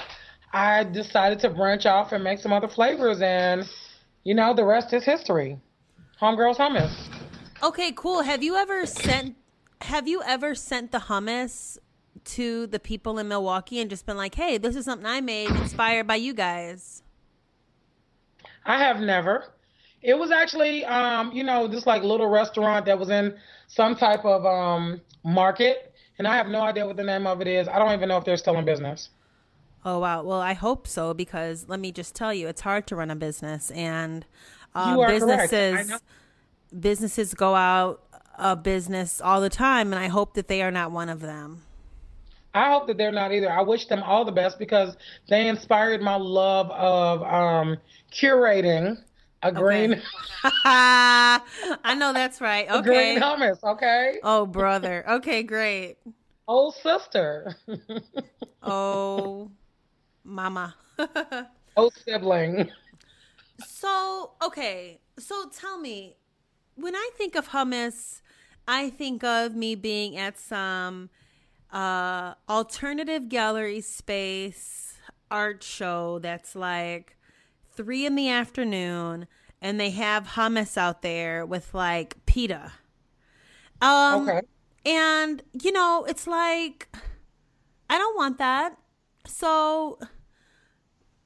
I 0.53 0.85
decided 0.85 1.39
to 1.39 1.49
branch 1.49 1.85
off 1.85 2.13
and 2.13 2.23
make 2.23 2.39
some 2.39 2.53
other 2.53 2.69
flavors, 2.69 3.21
and 3.21 3.67
you 4.23 4.33
know, 4.33 4.53
the 4.53 4.63
rest 4.63 4.93
is 4.93 5.03
history. 5.03 5.59
Homegirls 6.21 6.55
hummus. 6.55 6.93
Okay, 7.61 7.91
cool. 7.93 8.21
Have 8.21 8.41
you 8.41 8.55
ever 8.55 8.85
sent 8.85 9.35
have 9.81 10.07
you 10.07 10.23
ever 10.23 10.55
sent 10.55 10.93
the 10.93 10.97
hummus 10.97 11.77
to 12.23 12.67
the 12.67 12.79
people 12.79 13.19
in 13.19 13.27
Milwaukee 13.27 13.81
and 13.81 13.89
just 13.89 14.05
been 14.05 14.15
like, 14.15 14.35
"Hey, 14.35 14.57
this 14.57 14.77
is 14.77 14.85
something 14.85 15.05
I 15.05 15.19
made 15.19 15.49
inspired 15.49 16.07
by 16.07 16.15
you 16.15 16.33
guys." 16.33 17.02
I 18.65 18.77
have 18.77 18.99
never. 18.99 19.45
It 20.01 20.17
was 20.17 20.31
actually, 20.31 20.83
um, 20.85 21.31
you 21.31 21.43
know, 21.43 21.67
this 21.67 21.85
like 21.85 22.03
little 22.03 22.27
restaurant 22.27 22.85
that 22.85 22.99
was 22.99 23.09
in 23.09 23.35
some 23.67 23.95
type 23.95 24.25
of 24.25 24.45
um 24.45 25.01
market, 25.23 25.93
and 26.17 26.27
I 26.27 26.35
have 26.35 26.47
no 26.47 26.61
idea 26.61 26.85
what 26.85 26.97
the 26.97 27.03
name 27.03 27.25
of 27.25 27.41
it 27.41 27.47
is. 27.47 27.67
I 27.67 27.79
don't 27.79 27.93
even 27.93 28.09
know 28.09 28.17
if 28.17 28.25
they're 28.25 28.37
still 28.37 28.57
in 28.57 28.65
business. 28.65 29.09
Oh 29.85 29.99
wow. 29.99 30.23
Well, 30.23 30.39
I 30.39 30.53
hope 30.53 30.87
so 30.87 31.13
because 31.13 31.65
let 31.67 31.79
me 31.79 31.91
just 31.91 32.15
tell 32.15 32.33
you, 32.33 32.47
it's 32.47 32.61
hard 32.61 32.87
to 32.87 32.95
run 32.95 33.11
a 33.11 33.15
business, 33.15 33.71
and 33.71 34.25
are 34.75 35.07
businesses 35.07 35.49
correct. 35.49 35.89
I 35.89 35.93
know. 35.93 35.99
businesses 36.79 37.33
go 37.33 37.55
out 37.55 38.01
of 38.37 38.63
business 38.63 39.21
all 39.21 39.41
the 39.41 39.49
time, 39.49 39.93
and 39.93 40.03
I 40.03 40.07
hope 40.07 40.33
that 40.33 40.47
they 40.47 40.61
are 40.61 40.71
not 40.71 40.91
one 40.91 41.09
of 41.09 41.19
them. 41.19 41.63
I 42.53 42.71
hope 42.71 42.87
that 42.87 42.97
they're 42.97 43.11
not 43.11 43.31
either. 43.31 43.51
I 43.51 43.61
wish 43.61 43.87
them 43.87 44.03
all 44.03 44.25
the 44.25 44.31
best 44.31 44.59
because 44.59 44.95
they 45.27 45.47
inspired 45.47 46.01
my 46.01 46.15
love 46.15 46.69
of 46.71 47.23
um, 47.23 47.77
curating 48.11 48.97
a 49.41 49.51
green, 49.51 50.01
I 50.43 51.95
know 51.97 52.13
that's 52.13 52.41
right. 52.41 52.67
a 52.73 52.79
green 52.79 53.15
Okay. 53.15 53.21
hummus. 53.21 53.63
Okay, 53.63 54.21
Oh 54.23 54.45
brother. 54.45 55.05
Okay, 55.09 55.43
great. 55.43 55.97
old 56.47 56.73
sister, 56.75 57.55
Oh, 58.61 59.51
mama. 60.23 60.75
old 61.75 61.93
sibling. 61.93 62.71
So, 63.57 64.31
okay. 64.41 64.99
So 65.19 65.49
tell 65.49 65.77
me, 65.79 66.15
when 66.75 66.95
I 66.95 67.09
think 67.17 67.35
of 67.35 67.49
hummus, 67.49 68.21
I 68.67 68.89
think 68.89 69.23
of 69.23 69.55
me 69.55 69.75
being 69.75 70.17
at 70.17 70.39
some 70.39 71.09
uh 71.73 72.35
alternative 72.49 73.29
gallery 73.29 73.81
space 73.81 74.95
art 75.31 75.63
show 75.63 76.19
that's 76.19 76.55
like 76.55 77.17
three 77.75 78.05
in 78.05 78.15
the 78.15 78.29
afternoon 78.29 79.27
and 79.61 79.79
they 79.79 79.91
have 79.91 80.29
hummus 80.29 80.77
out 80.77 81.01
there 81.01 81.45
with 81.45 81.73
like 81.73 82.15
pita. 82.25 82.73
Um 83.81 84.31
Okay. 84.31 84.41
and 84.85 85.43
you 85.61 85.71
know, 85.71 86.05
it's 86.07 86.27
like 86.27 86.89
I 87.89 87.97
don't 87.97 88.15
want 88.17 88.37
that. 88.39 88.77
So 89.27 89.99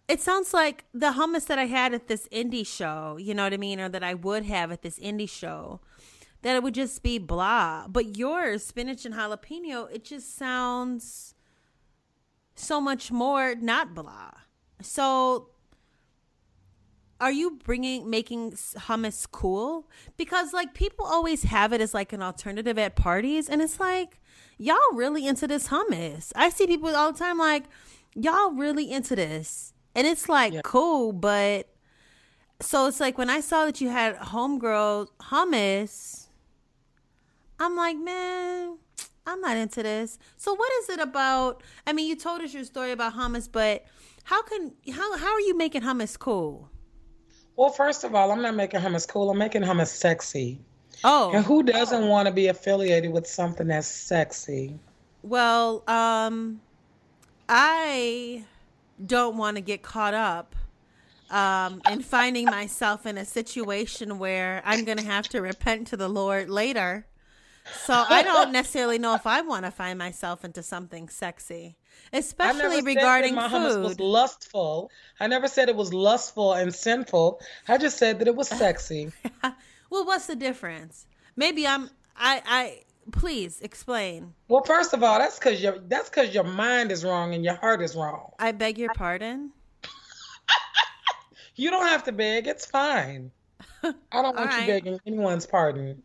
it 0.08 0.22
sounds 0.22 0.54
like 0.54 0.86
the 0.94 1.12
hummus 1.12 1.48
that 1.48 1.60
I 1.60 1.66
had 1.66 1.94
at 1.94 2.08
this 2.08 2.28
indie 2.32 2.66
show, 2.66 3.18
you 3.18 3.34
know 3.34 3.44
what 3.44 3.54
I 3.54 3.58
mean, 3.58 3.80
or 3.80 3.90
that 3.90 4.04
I 4.04 4.14
would 4.14 4.46
have 4.46 4.72
at 4.72 4.82
this 4.82 5.00
indie 5.00 5.30
show, 5.30 5.82
that 6.42 6.56
it 6.56 6.64
would 6.64 6.74
just 6.74 7.04
be 7.04 7.18
blah. 7.18 7.88
But 7.88 8.18
yours, 8.18 8.64
spinach 8.66 9.06
and 9.06 9.16
jalapeno, 9.16 9.92
it 9.92 10.04
just 10.04 10.38
sounds 10.38 11.34
so 12.56 12.80
much 12.82 13.12
more 13.12 13.56
not 13.56 13.94
blah. 13.94 14.32
So 14.82 15.50
are 17.20 17.32
you 17.32 17.60
bringing 17.64 18.10
making 18.10 18.52
hummus 18.52 19.26
cool 19.32 19.90
because 20.18 20.54
like 20.54 20.74
people 20.74 21.06
always 21.06 21.44
have 21.44 21.74
it 21.74 21.82
as 21.82 21.94
like 21.94 22.14
an 22.14 22.22
alternative 22.22 22.78
at 22.78 22.96
parties 22.96 23.50
and 23.50 23.62
it's 23.62 23.80
like 23.80 24.20
y'all 24.60 24.78
really 24.94 25.26
into 25.26 25.48
this 25.48 25.70
hummus 25.70 26.32
i 26.36 26.48
see 26.50 26.68
people 26.68 26.96
all 26.96 27.12
the 27.12 27.18
time 27.18 27.40
like 27.40 27.64
y'all 28.14 28.52
really 28.52 28.92
into 28.92 29.16
this 29.16 29.74
and 29.96 30.06
it's 30.06 30.30
like 30.30 30.54
Yeah. 30.54 30.62
cool 30.64 31.12
but 31.12 31.68
so 32.62 32.86
it's 32.86 33.00
like 33.00 33.18
when 33.18 33.32
i 33.32 33.40
saw 33.40 33.66
that 33.66 33.82
you 33.82 33.90
had 33.90 34.16
homegirl 34.18 35.08
hummus 35.22 36.27
i'm 37.60 37.76
like 37.76 37.98
man 37.98 38.78
i'm 39.26 39.42
not 39.42 39.58
into 39.58 39.84
this 39.84 40.18
so 40.38 40.54
what 40.54 40.72
is 40.82 40.90
it 40.90 41.00
about 41.00 41.64
i 41.86 41.94
mean 41.94 42.08
you 42.08 42.16
told 42.16 42.42
us 42.42 42.54
your 42.54 42.64
story 42.64 42.92
about 42.92 43.14
hummus 43.14 43.50
but 43.52 43.86
how 44.26 44.42
can 44.44 44.72
how 44.94 45.18
how 45.18 45.32
are 45.34 45.42
you 45.42 45.56
making 45.58 45.82
hummus 45.82 46.18
cool 46.18 46.70
Well, 47.56 47.70
first 47.72 48.04
of 48.04 48.14
all, 48.14 48.32
I'm 48.32 48.42
not 48.44 48.56
making 48.56 48.82
hummus 48.82 49.08
cool. 49.08 49.32
I'm 49.32 49.38
making 49.40 49.64
hummus 49.64 49.88
sexy. 49.88 50.60
Oh, 51.04 51.32
And 51.34 51.44
who 51.44 51.64
doesn't 51.64 52.08
want 52.08 52.28
to 52.28 52.34
be 52.34 52.48
affiliated 52.50 53.12
with 53.12 53.26
something 53.26 53.68
that's 53.68 53.88
sexy? 53.88 54.78
well, 55.24 55.84
um, 55.88 56.62
I 57.50 58.46
don't 59.04 59.38
want 59.38 59.58
to 59.58 59.62
get 59.62 59.82
caught 59.82 60.14
up 60.14 60.56
um, 61.32 61.82
in 61.92 62.02
finding 62.04 62.46
myself 62.46 63.06
in 63.06 63.18
a 63.18 63.26
situation 63.26 64.20
where 64.20 64.62
I'm 64.66 64.86
going 64.86 64.98
to 65.00 65.04
have 65.06 65.28
to 65.30 65.42
repent 65.42 65.88
to 65.88 65.98
the 65.98 66.08
Lord 66.10 66.50
later. 66.50 67.06
So 67.74 67.94
I 67.94 68.24
don't 68.24 68.52
necessarily 68.52 69.00
know 69.00 69.16
if 69.16 69.26
I 69.28 69.42
want 69.42 69.66
to 69.66 69.72
find 69.72 69.98
myself 69.98 70.44
into 70.46 70.64
something 70.64 71.10
sexy, 71.10 71.78
especially 72.14 72.82
regarding 72.82 73.36
that 73.36 73.52
my 73.52 73.58
hummus 73.58 73.82
was 73.82 73.96
food. 73.98 74.04
lustful. 74.04 74.92
I 75.20 75.28
never 75.28 75.48
said 75.48 75.70
it 75.70 75.76
was 75.76 75.94
lustful 75.94 76.54
and 76.54 76.74
sinful. 76.74 77.40
I 77.68 77.78
just 77.78 77.98
said 77.98 78.20
that 78.20 78.28
it 78.28 78.36
was 78.36 78.48
sexy. 78.48 79.12
well, 79.90 80.06
what's 80.06 80.28
the 80.28 80.36
difference? 80.36 81.08
Maybe 81.36 81.68
I'm. 81.68 81.90
I. 82.16 82.42
I. 82.46 82.82
Please 83.12 83.62
explain. 83.62 84.34
Well, 84.50 84.64
first 84.64 84.94
of 84.94 85.02
all, 85.02 85.18
that's 85.18 85.40
because 85.40 85.62
your 85.62 85.80
that's 85.80 86.10
because 86.10 86.34
your 86.34 86.44
mind 86.44 86.92
is 86.92 87.06
wrong 87.06 87.34
and 87.34 87.44
your 87.44 87.56
heart 87.56 87.82
is 87.82 87.96
wrong. 87.96 88.32
I 88.38 88.52
beg 88.52 88.78
your 88.78 88.94
pardon. 88.94 89.52
You 91.60 91.72
don't 91.72 91.88
have 91.88 92.04
to 92.04 92.12
beg. 92.12 92.48
It's 92.48 92.68
fine. 92.68 93.32
I 93.84 93.92
don't 94.12 94.38
want 94.38 94.52
All 94.52 94.62
you 94.62 94.68
begging 94.68 95.00
anyone's 95.08 95.48
pardon. 95.48 96.04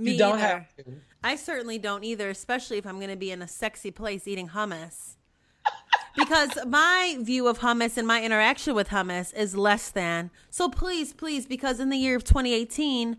Me 0.00 0.12
you 0.12 0.18
don't 0.18 0.38
either. 0.38 0.46
have 0.46 0.76
to. 0.76 0.84
I 1.22 1.36
certainly 1.36 1.78
don't 1.78 2.02
either, 2.04 2.28
especially 2.30 2.78
if 2.78 2.86
I'm 2.86 2.96
going 2.96 3.10
to 3.10 3.16
be 3.16 3.30
in 3.30 3.42
a 3.42 3.48
sexy 3.48 3.90
place 3.90 4.26
eating 4.26 4.48
hummus. 4.48 5.16
because 6.16 6.50
my 6.66 7.16
view 7.20 7.46
of 7.46 7.58
hummus 7.60 7.96
and 7.96 8.06
my 8.06 8.22
interaction 8.22 8.74
with 8.74 8.88
hummus 8.88 9.34
is 9.34 9.54
less 9.54 9.90
than. 9.90 10.30
So 10.50 10.68
please, 10.68 11.12
please, 11.12 11.46
because 11.46 11.78
in 11.80 11.90
the 11.90 11.96
year 11.98 12.16
of 12.16 12.24
2018, 12.24 13.16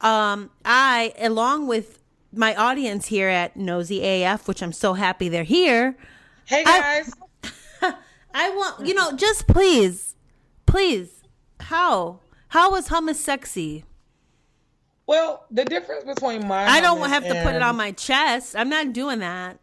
um, 0.00 0.50
I, 0.64 1.12
along 1.18 1.66
with 1.68 1.98
my 2.32 2.54
audience 2.56 3.06
here 3.08 3.28
at 3.28 3.56
Nosy 3.56 4.02
AF, 4.24 4.48
which 4.48 4.62
I'm 4.62 4.72
so 4.72 4.94
happy 4.94 5.28
they're 5.28 5.44
here, 5.44 5.96
Hey 6.46 6.64
I- 6.66 6.80
guys, 6.80 7.12
I 8.34 8.50
want, 8.50 8.86
you 8.86 8.94
know, 8.94 9.12
just 9.14 9.46
please, 9.46 10.16
please, 10.66 11.22
how? 11.60 12.20
How 12.48 12.74
is 12.76 12.88
hummus 12.88 13.16
sexy? 13.16 13.84
Well, 15.06 15.46
the 15.50 15.64
difference 15.64 16.04
between 16.04 16.46
my 16.46 16.66
I 16.66 16.80
don't 16.80 17.08
have 17.08 17.24
to 17.24 17.42
put 17.42 17.54
it 17.54 17.62
on 17.62 17.76
my 17.76 17.92
chest. 17.92 18.56
I'm 18.56 18.68
not 18.68 18.92
doing 18.92 19.18
that. 19.20 19.58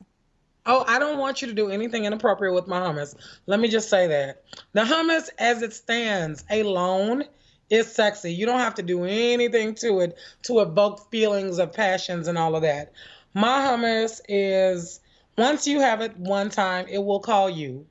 Oh, 0.65 0.83
I 0.87 0.99
don't 0.99 1.17
want 1.17 1.41
you 1.41 1.47
to 1.47 1.53
do 1.53 1.69
anything 1.69 2.05
inappropriate 2.05 2.53
with 2.53 2.67
my 2.67 2.79
hummus. 2.79 3.15
Let 3.47 3.59
me 3.59 3.69
just 3.69 3.89
say 3.89 4.07
that. 4.07 4.43
The 4.73 4.81
hummus 4.81 5.29
as 5.39 5.61
it 5.61 5.73
stands 5.73 6.43
alone 6.49 7.23
is 7.69 7.91
sexy. 7.91 8.33
You 8.33 8.45
don't 8.45 8.59
have 8.59 8.75
to 8.75 8.83
do 8.83 9.05
anything 9.05 9.75
to 9.75 10.01
it 10.01 10.17
to 10.43 10.59
evoke 10.59 11.09
feelings 11.09 11.59
of 11.59 11.73
passions 11.73 12.27
and 12.27 12.37
all 12.37 12.55
of 12.55 12.61
that. 12.63 12.91
My 13.33 13.61
hummus 13.61 14.21
is 14.27 14.99
once 15.37 15.65
you 15.65 15.79
have 15.79 16.01
it 16.01 16.17
one 16.17 16.49
time, 16.49 16.85
it 16.89 17.03
will 17.03 17.19
call 17.19 17.49
you. 17.49 17.87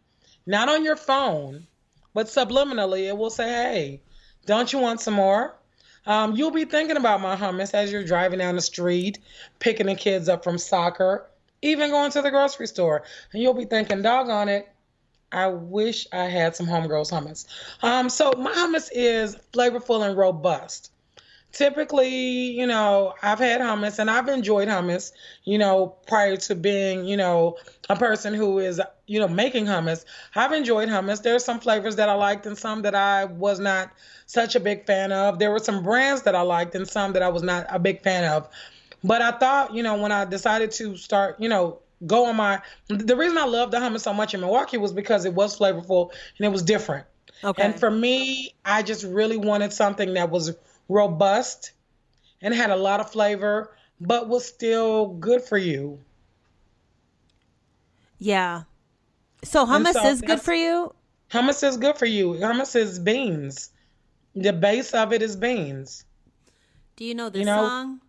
Not 0.46 0.68
on 0.68 0.84
your 0.84 0.96
phone, 0.96 1.66
but 2.14 2.26
subliminally 2.26 3.08
it 3.08 3.16
will 3.16 3.30
say, 3.30 3.48
"Hey, 3.48 4.02
don't 4.46 4.72
you 4.72 4.78
want 4.78 5.00
some 5.00 5.14
more?" 5.14 5.57
Um, 6.08 6.34
you'll 6.34 6.50
be 6.50 6.64
thinking 6.64 6.96
about 6.96 7.20
my 7.20 7.36
hummus 7.36 7.74
as 7.74 7.92
you're 7.92 8.02
driving 8.02 8.38
down 8.38 8.56
the 8.56 8.62
street, 8.62 9.18
picking 9.60 9.86
the 9.86 9.94
kids 9.94 10.28
up 10.28 10.42
from 10.42 10.56
soccer, 10.56 11.26
even 11.62 11.90
going 11.90 12.10
to 12.12 12.22
the 12.22 12.30
grocery 12.30 12.66
store. 12.66 13.04
And 13.32 13.42
you'll 13.42 13.54
be 13.54 13.66
thinking, 13.66 14.00
doggone 14.02 14.48
it, 14.48 14.68
I 15.30 15.48
wish 15.48 16.06
I 16.10 16.24
had 16.24 16.56
some 16.56 16.66
homegirls 16.66 17.12
hummus. 17.12 17.46
Um, 17.82 18.08
so 18.08 18.32
my 18.38 18.50
hummus 18.52 18.88
is 18.90 19.36
flavorful 19.52 20.08
and 20.08 20.16
robust. 20.16 20.90
Typically, 21.52 22.08
you 22.08 22.66
know, 22.66 23.14
I've 23.22 23.38
had 23.38 23.60
hummus 23.60 23.98
and 23.98 24.10
I've 24.10 24.28
enjoyed 24.28 24.68
hummus, 24.68 25.12
you 25.44 25.58
know, 25.58 25.94
prior 26.06 26.36
to 26.36 26.54
being, 26.54 27.06
you 27.06 27.16
know, 27.16 27.56
a 27.88 27.96
person 27.96 28.34
who 28.34 28.58
is, 28.58 28.80
you 29.06 29.18
know, 29.18 29.28
making 29.28 29.64
hummus. 29.64 30.04
I've 30.34 30.52
enjoyed 30.52 30.88
hummus. 30.88 31.22
There 31.22 31.34
are 31.34 31.40
some 31.40 31.58
flavors 31.58 31.96
that 31.96 32.08
I 32.08 32.14
liked 32.14 32.44
and 32.46 32.56
some 32.56 32.82
that 32.82 32.94
I 32.94 33.24
was 33.24 33.58
not 33.60 33.90
such 34.26 34.56
a 34.56 34.60
big 34.60 34.86
fan 34.86 35.10
of. 35.10 35.38
There 35.38 35.50
were 35.50 35.58
some 35.58 35.82
brands 35.82 36.22
that 36.22 36.34
I 36.34 36.42
liked 36.42 36.74
and 36.74 36.86
some 36.86 37.14
that 37.14 37.22
I 37.22 37.28
was 37.28 37.42
not 37.42 37.66
a 37.70 37.78
big 37.78 38.02
fan 38.02 38.24
of. 38.24 38.48
But 39.02 39.22
I 39.22 39.32
thought, 39.32 39.74
you 39.74 39.82
know, 39.82 39.96
when 39.96 40.12
I 40.12 40.26
decided 40.26 40.70
to 40.72 40.96
start, 40.96 41.40
you 41.40 41.48
know, 41.48 41.78
go 42.06 42.26
on 42.26 42.36
my 42.36 42.60
the 42.86 43.16
reason 43.16 43.38
I 43.38 43.44
loved 43.44 43.72
the 43.72 43.78
hummus 43.78 44.00
so 44.00 44.12
much 44.12 44.34
in 44.34 44.40
Milwaukee 44.40 44.76
was 44.76 44.92
because 44.92 45.24
it 45.24 45.34
was 45.34 45.58
flavorful 45.58 46.10
and 46.36 46.46
it 46.46 46.50
was 46.50 46.62
different. 46.62 47.06
Okay. 47.42 47.62
And 47.62 47.78
for 47.78 47.90
me, 47.90 48.54
I 48.64 48.82
just 48.82 49.04
really 49.04 49.36
wanted 49.36 49.72
something 49.72 50.14
that 50.14 50.30
was 50.30 50.54
robust 50.88 51.72
and 52.40 52.54
had 52.54 52.70
a 52.70 52.76
lot 52.76 53.00
of 53.00 53.10
flavor, 53.10 53.76
but 54.00 54.28
was 54.28 54.44
still 54.46 55.08
good 55.08 55.42
for 55.42 55.58
you. 55.58 56.00
Yeah. 58.18 58.62
So 59.44 59.64
hummus 59.66 59.92
so 59.92 60.06
is 60.06 60.20
good 60.20 60.40
for 60.40 60.54
you? 60.54 60.94
Hummus 61.30 61.66
is 61.66 61.76
good 61.76 61.96
for 61.96 62.06
you. 62.06 62.34
Hummus 62.34 62.74
is 62.74 62.98
beans. 62.98 63.70
The 64.34 64.52
base 64.52 64.92
of 64.94 65.12
it 65.12 65.22
is 65.22 65.36
beans. 65.36 66.04
Do 66.96 67.04
you 67.04 67.14
know 67.14 67.28
this 67.28 67.40
You 67.40 67.46
know- 67.46 67.64
song? 67.66 68.00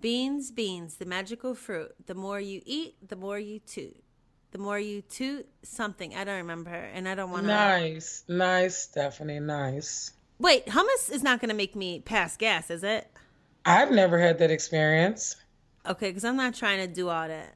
Beans, 0.00 0.50
beans, 0.50 0.96
the 0.96 1.04
magical 1.04 1.54
fruit. 1.54 1.94
The 2.06 2.14
more 2.14 2.40
you 2.40 2.60
eat, 2.66 2.96
the 3.06 3.14
more 3.14 3.38
you 3.38 3.60
toot. 3.60 4.02
The 4.50 4.58
more 4.58 4.78
you 4.78 5.00
toot 5.02 5.48
something. 5.62 6.14
I 6.14 6.24
don't 6.24 6.38
remember 6.38 6.74
and 6.74 7.08
I 7.08 7.14
don't 7.14 7.30
want 7.30 7.44
to 7.44 7.48
Nice, 7.48 8.24
nice, 8.28 8.76
Stephanie, 8.76 9.38
nice. 9.38 10.12
Wait, 10.42 10.66
hummus 10.66 11.08
is 11.08 11.22
not 11.22 11.40
going 11.40 11.50
to 11.50 11.54
make 11.54 11.76
me 11.76 12.00
pass 12.00 12.36
gas, 12.36 12.68
is 12.68 12.82
it? 12.82 13.08
I've 13.64 13.92
never 13.92 14.18
had 14.18 14.38
that 14.40 14.50
experience. 14.50 15.36
Okay, 15.86 16.10
because 16.10 16.24
I'm 16.24 16.36
not 16.36 16.52
trying 16.52 16.78
to 16.78 16.92
do 16.92 17.08
all 17.08 17.28
that. 17.28 17.54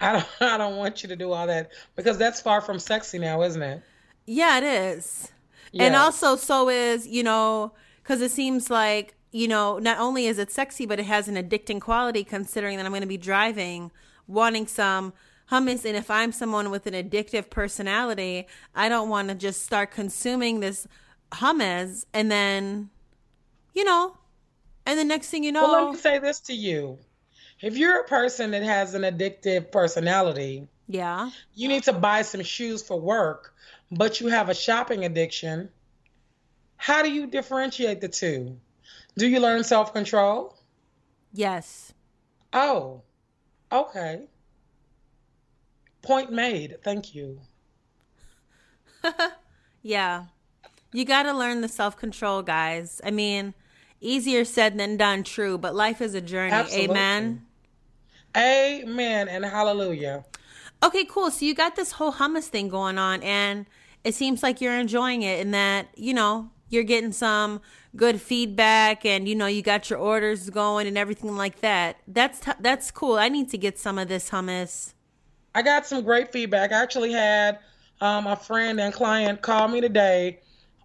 I 0.00 0.12
don't. 0.12 0.26
I 0.40 0.58
don't 0.58 0.76
want 0.76 1.02
you 1.04 1.08
to 1.10 1.16
do 1.16 1.30
all 1.30 1.46
that 1.46 1.70
because 1.94 2.18
that's 2.18 2.40
far 2.40 2.60
from 2.60 2.80
sexy 2.80 3.20
now, 3.20 3.42
isn't 3.42 3.62
it? 3.62 3.82
Yeah, 4.26 4.58
it 4.58 4.64
is. 4.64 5.30
And 5.78 5.94
also, 5.94 6.34
so 6.34 6.68
is, 6.68 7.06
you 7.06 7.22
know, 7.22 7.72
because 8.02 8.20
it 8.20 8.32
seems 8.32 8.68
like, 8.68 9.14
you 9.30 9.46
know, 9.46 9.78
not 9.78 9.98
only 9.98 10.26
is 10.26 10.38
it 10.38 10.50
sexy, 10.50 10.86
but 10.86 10.98
it 10.98 11.04
has 11.04 11.28
an 11.28 11.36
addicting 11.36 11.80
quality 11.80 12.24
considering 12.24 12.78
that 12.78 12.86
I'm 12.86 12.92
going 12.92 13.02
to 13.02 13.06
be 13.06 13.18
driving, 13.18 13.92
wanting 14.26 14.66
some 14.66 15.12
hummus. 15.52 15.84
And 15.84 15.94
if 15.96 16.10
I'm 16.10 16.32
someone 16.32 16.70
with 16.70 16.86
an 16.86 16.94
addictive 16.94 17.50
personality, 17.50 18.48
I 18.74 18.88
don't 18.88 19.08
want 19.08 19.28
to 19.28 19.34
just 19.34 19.62
start 19.62 19.90
consuming 19.92 20.60
this 20.60 20.88
hummus 21.32 22.04
and 22.12 22.30
then, 22.30 22.90
you 23.74 23.84
know, 23.84 24.16
and 24.86 24.98
the 24.98 25.04
next 25.04 25.28
thing 25.28 25.44
you 25.44 25.52
know, 25.52 25.62
Well, 25.62 25.84
let 25.84 25.92
me 25.92 25.98
say 25.98 26.18
this 26.18 26.40
to 26.40 26.54
you: 26.54 26.98
if 27.60 27.76
you're 27.76 28.00
a 28.00 28.04
person 28.04 28.52
that 28.52 28.62
has 28.62 28.94
an 28.94 29.02
addictive 29.02 29.70
personality, 29.70 30.68
yeah. 30.86 31.30
you 31.54 31.68
need 31.68 31.84
to 31.84 31.92
buy 31.92 32.22
some 32.22 32.42
shoes 32.42 32.82
for 32.82 32.98
work, 32.98 33.54
but 33.90 34.20
you 34.20 34.28
have 34.28 34.48
a 34.48 34.54
shopping 34.54 35.04
addiction. 35.04 35.70
How 36.76 37.02
do 37.02 37.10
you 37.10 37.26
differentiate 37.26 38.00
the 38.00 38.08
two? 38.08 38.58
Do 39.16 39.26
you 39.28 39.40
learn 39.40 39.64
self 39.64 39.92
control? 39.92 40.56
Yes. 41.32 41.92
Oh, 42.52 43.02
okay. 43.70 44.28
Point 46.02 46.32
made. 46.32 46.78
Thank 46.82 47.14
you. 47.14 47.40
Yeah. 49.82 50.24
You 50.92 51.04
got 51.04 51.24
to 51.24 51.32
learn 51.32 51.60
the 51.60 51.68
self 51.68 51.96
control, 51.96 52.42
guys. 52.42 53.00
I 53.04 53.10
mean, 53.10 53.54
easier 54.00 54.44
said 54.44 54.78
than 54.78 54.96
done, 54.96 55.22
true, 55.22 55.58
but 55.58 55.74
life 55.74 56.00
is 56.00 56.14
a 56.14 56.20
journey. 56.20 56.52
Absolutely. 56.52 56.90
Amen. 56.90 57.46
Amen 58.36 59.28
and 59.28 59.44
hallelujah. 59.44 60.24
Okay, 60.82 61.04
cool. 61.04 61.30
So 61.30 61.44
you 61.44 61.54
got 61.54 61.76
this 61.76 61.92
whole 61.92 62.12
hummus 62.12 62.44
thing 62.44 62.68
going 62.68 62.98
on, 62.98 63.22
and 63.22 63.66
it 64.04 64.14
seems 64.14 64.42
like 64.42 64.60
you're 64.60 64.78
enjoying 64.78 65.22
it, 65.22 65.40
and 65.40 65.52
that, 65.54 65.88
you 65.96 66.14
know, 66.14 66.50
you're 66.68 66.84
getting 66.84 67.12
some 67.12 67.60
good 67.96 68.20
feedback 68.20 69.06
and 69.06 69.26
you 69.26 69.34
know 69.34 69.46
you 69.46 69.62
got 69.62 69.88
your 69.88 69.98
orders 69.98 70.50
going 70.50 70.86
and 70.86 70.98
everything 70.98 71.34
like 71.34 71.60
that 71.60 71.96
that's 72.06 72.38
t- 72.40 72.52
that's 72.60 72.90
cool 72.90 73.16
i 73.16 73.30
need 73.30 73.48
to 73.48 73.56
get 73.56 73.78
some 73.78 73.98
of 73.98 74.08
this 74.08 74.28
hummus 74.28 74.92
I 75.58 75.62
got 75.62 75.86
some 75.86 76.04
great 76.04 76.30
feedback. 76.30 76.72
I 76.72 76.80
actually 76.80 77.12
had 77.12 77.58
um, 78.00 78.28
a 78.28 78.36
friend 78.36 78.78
and 78.80 78.94
client 78.94 79.42
call 79.42 79.66
me 79.66 79.80
today 79.80 80.38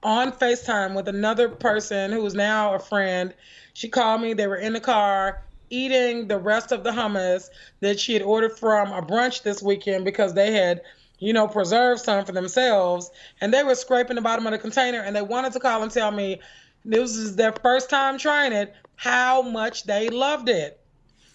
on 0.03 0.31
FaceTime 0.31 0.95
with 0.95 1.07
another 1.07 1.49
person 1.49 2.11
who 2.11 2.25
is 2.25 2.33
now 2.33 2.73
a 2.73 2.79
friend. 2.79 3.33
She 3.73 3.89
called 3.89 4.21
me. 4.21 4.33
They 4.33 4.47
were 4.47 4.57
in 4.57 4.73
the 4.73 4.79
car 4.79 5.41
eating 5.69 6.27
the 6.27 6.37
rest 6.37 6.71
of 6.71 6.83
the 6.83 6.91
hummus 6.91 7.49
that 7.79 7.99
she 7.99 8.13
had 8.13 8.21
ordered 8.21 8.57
from 8.57 8.91
a 8.91 9.01
brunch 9.01 9.43
this 9.43 9.63
weekend 9.63 10.05
because 10.05 10.33
they 10.33 10.51
had, 10.51 10.81
you 11.17 11.33
know, 11.33 11.47
preserved 11.47 12.01
some 12.01 12.25
for 12.25 12.31
themselves. 12.31 13.09
And 13.41 13.53
they 13.53 13.63
were 13.63 13.75
scraping 13.75 14.15
the 14.15 14.21
bottom 14.21 14.45
of 14.45 14.51
the 14.51 14.59
container 14.59 15.01
and 15.01 15.15
they 15.15 15.21
wanted 15.21 15.53
to 15.53 15.59
call 15.59 15.81
and 15.81 15.91
tell 15.91 16.11
me 16.11 16.41
this 16.85 17.15
is 17.15 17.35
their 17.35 17.53
first 17.53 17.89
time 17.89 18.17
trying 18.17 18.53
it, 18.53 18.75
how 18.95 19.41
much 19.41 19.83
they 19.83 20.09
loved 20.09 20.49
it 20.49 20.79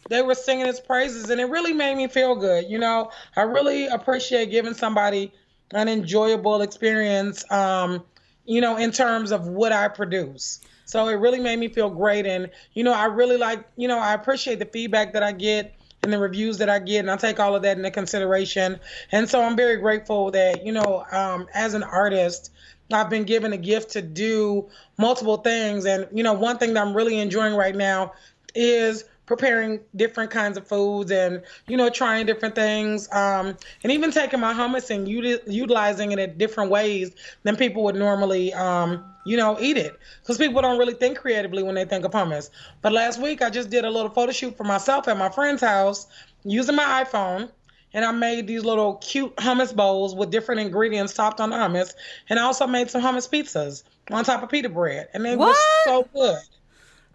they 0.08 0.22
were 0.22 0.34
singing 0.34 0.66
its 0.66 0.80
praises 0.80 1.30
and 1.30 1.40
it 1.40 1.44
really 1.44 1.72
made 1.72 1.96
me 1.96 2.06
feel 2.08 2.34
good 2.34 2.64
you 2.68 2.78
know 2.78 3.10
i 3.36 3.42
really 3.42 3.86
appreciate 3.86 4.50
giving 4.50 4.74
somebody 4.74 5.32
an 5.72 5.88
enjoyable 5.88 6.62
experience 6.62 7.50
um 7.52 8.02
you 8.48 8.60
know 8.60 8.76
in 8.76 8.90
terms 8.90 9.30
of 9.30 9.46
what 9.46 9.72
i 9.72 9.88
produce. 9.88 10.60
So 10.86 11.06
it 11.08 11.14
really 11.14 11.38
made 11.38 11.58
me 11.58 11.68
feel 11.68 11.90
great. 11.90 12.26
And 12.26 12.50
you 12.74 12.82
know 12.82 12.92
i 12.92 13.04
really 13.04 13.36
like 13.36 13.64
you 13.76 13.88
know 13.88 13.98
i 13.98 14.14
appreciate 14.14 14.58
the 14.58 14.66
feedback 14.66 15.12
that 15.12 15.22
i 15.22 15.32
get 15.32 15.74
and 16.02 16.12
the 16.12 16.18
reviews 16.18 16.58
that 16.58 16.70
i 16.70 16.78
get 16.78 17.00
and 17.00 17.10
i 17.10 17.16
take 17.16 17.38
all 17.38 17.54
of 17.54 17.62
that 17.62 17.76
into 17.76 17.90
consideration. 17.90 18.80
And 19.12 19.28
so 19.28 19.42
i'm 19.42 19.56
very 19.56 19.76
grateful 19.76 20.30
that 20.32 20.64
you 20.64 20.72
know 20.72 21.04
um 21.12 21.46
as 21.54 21.74
an 21.74 21.82
artist 21.82 22.50
I've 22.90 23.10
been 23.10 23.24
given 23.24 23.52
a 23.52 23.58
gift 23.58 23.90
to 23.92 24.02
do 24.02 24.70
multiple 24.96 25.36
things. 25.36 25.84
And, 25.84 26.06
you 26.12 26.22
know, 26.22 26.32
one 26.32 26.58
thing 26.58 26.74
that 26.74 26.86
I'm 26.86 26.96
really 26.96 27.18
enjoying 27.18 27.54
right 27.54 27.76
now 27.76 28.12
is 28.54 29.04
preparing 29.28 29.78
different 29.94 30.30
kinds 30.30 30.58
of 30.58 30.66
foods 30.66 31.12
and, 31.12 31.42
you 31.68 31.76
know, 31.76 31.88
trying 31.90 32.26
different 32.26 32.54
things. 32.56 33.08
Um, 33.12 33.56
and 33.84 33.92
even 33.92 34.10
taking 34.10 34.40
my 34.40 34.52
hummus 34.52 34.90
and 34.90 35.06
uti- 35.06 35.38
utilizing 35.46 36.10
it 36.10 36.18
in 36.18 36.36
different 36.36 36.70
ways 36.70 37.12
than 37.44 37.54
people 37.54 37.84
would 37.84 37.94
normally, 37.94 38.52
um, 38.54 39.04
you 39.24 39.36
know, 39.36 39.56
eat 39.60 39.76
it. 39.76 39.96
Because 40.22 40.38
people 40.38 40.60
don't 40.62 40.78
really 40.78 40.94
think 40.94 41.18
creatively 41.18 41.62
when 41.62 41.76
they 41.76 41.84
think 41.84 42.04
of 42.04 42.10
hummus. 42.10 42.50
But 42.82 42.92
last 42.92 43.20
week, 43.20 43.42
I 43.42 43.50
just 43.50 43.70
did 43.70 43.84
a 43.84 43.90
little 43.90 44.10
photo 44.10 44.32
shoot 44.32 44.56
for 44.56 44.64
myself 44.64 45.06
at 45.06 45.16
my 45.16 45.28
friend's 45.28 45.62
house 45.62 46.08
using 46.42 46.74
my 46.74 47.04
iPhone 47.04 47.50
and 47.94 48.04
I 48.04 48.12
made 48.12 48.46
these 48.46 48.64
little 48.64 48.94
cute 48.96 49.34
hummus 49.36 49.74
bowls 49.74 50.14
with 50.14 50.30
different 50.30 50.60
ingredients 50.60 51.14
topped 51.14 51.40
on 51.40 51.50
the 51.50 51.56
hummus, 51.56 51.94
and 52.28 52.38
I 52.38 52.42
also 52.42 52.66
made 52.66 52.90
some 52.90 53.00
hummus 53.02 53.28
pizzas 53.28 53.82
on 54.10 54.24
top 54.24 54.42
of 54.42 54.50
pita 54.50 54.68
bread, 54.68 55.08
and 55.14 55.24
they 55.24 55.36
What? 55.36 55.56
so 55.84 56.06
good. 56.12 56.38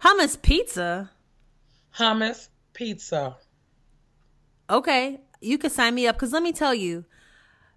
hummus 0.00 0.40
pizza 0.42 1.10
Hummus 1.98 2.48
pizza. 2.72 3.36
okay 4.68 5.20
you 5.40 5.58
can 5.58 5.70
sign 5.70 5.94
me 5.94 6.06
up 6.06 6.16
because 6.16 6.32
let 6.32 6.42
me 6.42 6.52
tell 6.52 6.74
you 6.74 7.04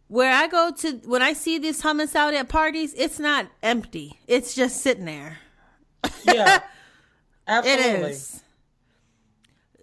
where 0.07 0.31
i 0.33 0.47
go 0.47 0.71
to 0.71 0.93
when 1.05 1.21
i 1.21 1.33
see 1.33 1.57
this 1.59 1.81
hummus 1.83 2.15
out 2.15 2.33
at 2.33 2.49
parties 2.49 2.93
it's 2.97 3.19
not 3.19 3.45
empty 3.61 4.17
it's 4.27 4.55
just 4.55 4.81
sitting 4.81 5.05
there 5.05 5.37
Yeah, 6.23 6.55
it 6.57 6.61
absolutely. 7.47 8.09
is 8.11 8.43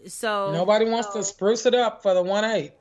so 0.07 0.53
Nobody 0.53 0.87
wants 0.87 1.09
to 1.14 1.23
spruce 1.23 1.64
it 1.66 1.75
up 1.75 2.03
for 2.03 2.12
the 2.14 2.23
one 2.23 2.44
eight. 2.44 2.73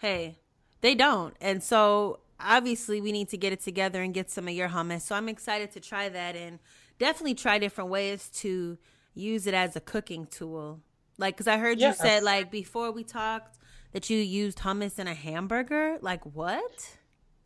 hey 0.00 0.36
they 0.80 0.94
don't 0.94 1.34
and 1.40 1.62
so 1.62 2.20
obviously 2.40 3.00
we 3.00 3.12
need 3.12 3.28
to 3.28 3.36
get 3.36 3.52
it 3.52 3.60
together 3.60 4.02
and 4.02 4.14
get 4.14 4.30
some 4.30 4.48
of 4.48 4.54
your 4.54 4.68
hummus 4.68 5.02
so 5.02 5.14
i'm 5.14 5.28
excited 5.28 5.70
to 5.72 5.80
try 5.80 6.08
that 6.08 6.34
and 6.36 6.58
definitely 6.98 7.34
try 7.34 7.58
different 7.58 7.90
ways 7.90 8.28
to 8.30 8.78
use 9.14 9.46
it 9.46 9.54
as 9.54 9.76
a 9.76 9.80
cooking 9.80 10.26
tool 10.26 10.80
like 11.18 11.34
because 11.36 11.46
i 11.46 11.56
heard 11.58 11.78
you 11.78 11.80
Yes. 11.80 11.98
said 11.98 12.22
like 12.22 12.50
before 12.50 12.90
we 12.90 13.04
talked 13.04 13.58
that 13.92 14.10
you 14.10 14.18
used 14.18 14.58
hummus 14.58 14.98
in 14.98 15.06
a 15.06 15.14
hamburger 15.14 15.98
like 16.00 16.24
what 16.26 16.96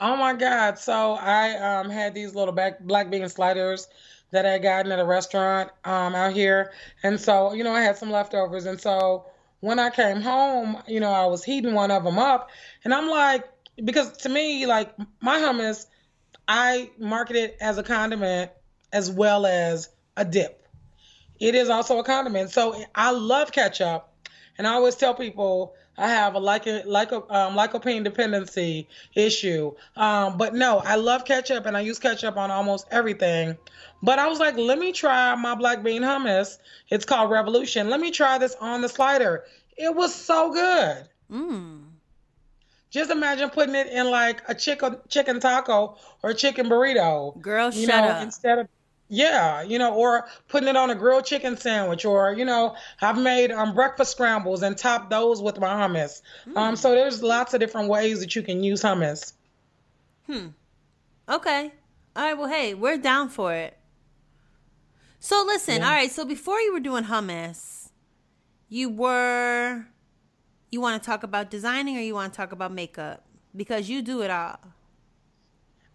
Oh 0.00 0.16
my 0.16 0.32
God! 0.34 0.78
So 0.78 1.14
I 1.14 1.80
um, 1.80 1.90
had 1.90 2.14
these 2.14 2.34
little 2.34 2.54
black 2.54 2.78
black 2.80 3.10
bean 3.10 3.28
sliders 3.28 3.88
that 4.30 4.46
I 4.46 4.58
gotten 4.58 4.92
at 4.92 5.00
a 5.00 5.04
restaurant 5.04 5.70
um, 5.84 6.14
out 6.14 6.32
here, 6.32 6.72
and 7.02 7.20
so 7.20 7.52
you 7.52 7.64
know 7.64 7.72
I 7.72 7.80
had 7.80 7.96
some 7.96 8.10
leftovers, 8.10 8.66
and 8.66 8.80
so 8.80 9.26
when 9.60 9.80
I 9.80 9.90
came 9.90 10.20
home, 10.20 10.80
you 10.86 11.00
know 11.00 11.10
I 11.10 11.26
was 11.26 11.42
heating 11.42 11.74
one 11.74 11.90
of 11.90 12.04
them 12.04 12.18
up, 12.18 12.50
and 12.84 12.94
I'm 12.94 13.08
like, 13.08 13.44
because 13.84 14.16
to 14.18 14.28
me, 14.28 14.66
like 14.66 14.94
my 15.20 15.38
hummus, 15.38 15.86
I 16.46 16.90
market 16.98 17.34
it 17.36 17.56
as 17.60 17.76
a 17.78 17.82
condiment 17.82 18.52
as 18.92 19.10
well 19.10 19.46
as 19.46 19.88
a 20.16 20.24
dip. 20.24 20.67
It 21.40 21.54
is 21.54 21.68
also 21.68 21.98
a 21.98 22.04
condiment, 22.04 22.50
so 22.50 22.82
I 22.94 23.10
love 23.10 23.52
ketchup, 23.52 24.08
and 24.56 24.66
I 24.66 24.72
always 24.74 24.96
tell 24.96 25.14
people 25.14 25.74
I 25.98 26.08
have 26.08 26.34
a 26.34 26.38
like 26.38 26.66
a 26.66 26.82
like 26.86 27.12
um, 27.12 27.24
lycopene 27.56 28.04
dependency 28.04 28.88
issue. 29.14 29.72
Um, 29.96 30.38
but 30.38 30.54
no, 30.54 30.78
I 30.78 30.94
love 30.94 31.24
ketchup 31.24 31.66
and 31.66 31.76
I 31.76 31.80
use 31.80 31.98
ketchup 31.98 32.36
on 32.36 32.52
almost 32.52 32.86
everything. 32.92 33.56
But 34.00 34.20
I 34.20 34.28
was 34.28 34.38
like, 34.38 34.56
let 34.56 34.78
me 34.78 34.92
try 34.92 35.34
my 35.34 35.56
black 35.56 35.82
bean 35.82 36.02
hummus. 36.02 36.58
It's 36.88 37.04
called 37.04 37.32
Revolution. 37.32 37.90
Let 37.90 37.98
me 37.98 38.12
try 38.12 38.38
this 38.38 38.54
on 38.60 38.80
the 38.80 38.88
slider. 38.88 39.44
It 39.76 39.92
was 39.94 40.14
so 40.14 40.52
good. 40.52 41.08
mm. 41.30 41.84
Just 42.90 43.10
imagine 43.10 43.50
putting 43.50 43.74
it 43.74 43.88
in 43.88 44.08
like 44.10 44.42
a 44.48 44.54
chicken 44.54 44.98
chicken 45.08 45.40
taco 45.40 45.96
or 46.22 46.30
a 46.30 46.34
chicken 46.34 46.68
burrito. 46.68 47.38
girl 47.40 47.70
You 47.70 47.86
shut 47.86 48.04
know, 48.04 48.10
up 48.10 48.22
instead 48.22 48.60
of 48.60 48.68
yeah, 49.08 49.62
you 49.62 49.78
know, 49.78 49.94
or 49.94 50.26
putting 50.48 50.68
it 50.68 50.76
on 50.76 50.90
a 50.90 50.94
grilled 50.94 51.24
chicken 51.24 51.56
sandwich, 51.56 52.04
or 52.04 52.32
you 52.34 52.44
know, 52.44 52.76
I've 53.00 53.18
made 53.18 53.50
um, 53.50 53.74
breakfast 53.74 54.12
scrambles 54.12 54.62
and 54.62 54.76
topped 54.76 55.10
those 55.10 55.40
with 55.40 55.58
my 55.58 55.68
hummus. 55.68 56.20
Um, 56.54 56.76
so 56.76 56.90
there's 56.90 57.22
lots 57.22 57.54
of 57.54 57.60
different 57.60 57.88
ways 57.88 58.20
that 58.20 58.36
you 58.36 58.42
can 58.42 58.62
use 58.62 58.82
hummus. 58.82 59.32
Hmm. 60.26 60.48
Okay. 61.28 61.72
All 62.14 62.22
right. 62.22 62.36
Well, 62.36 62.48
hey, 62.48 62.74
we're 62.74 62.98
down 62.98 63.30
for 63.30 63.54
it. 63.54 63.76
So 65.20 65.42
listen. 65.46 65.78
Yeah. 65.78 65.86
All 65.86 65.92
right. 65.92 66.10
So 66.10 66.24
before 66.24 66.60
you 66.60 66.72
were 66.72 66.80
doing 66.80 67.04
hummus, 67.04 67.90
you 68.68 68.90
were. 68.90 69.86
You 70.70 70.82
want 70.82 71.02
to 71.02 71.06
talk 71.06 71.22
about 71.22 71.50
designing, 71.50 71.96
or 71.96 72.00
you 72.00 72.12
want 72.12 72.34
to 72.34 72.36
talk 72.36 72.52
about 72.52 72.72
makeup? 72.72 73.24
Because 73.56 73.88
you 73.88 74.02
do 74.02 74.20
it 74.20 74.30
all. 74.30 74.58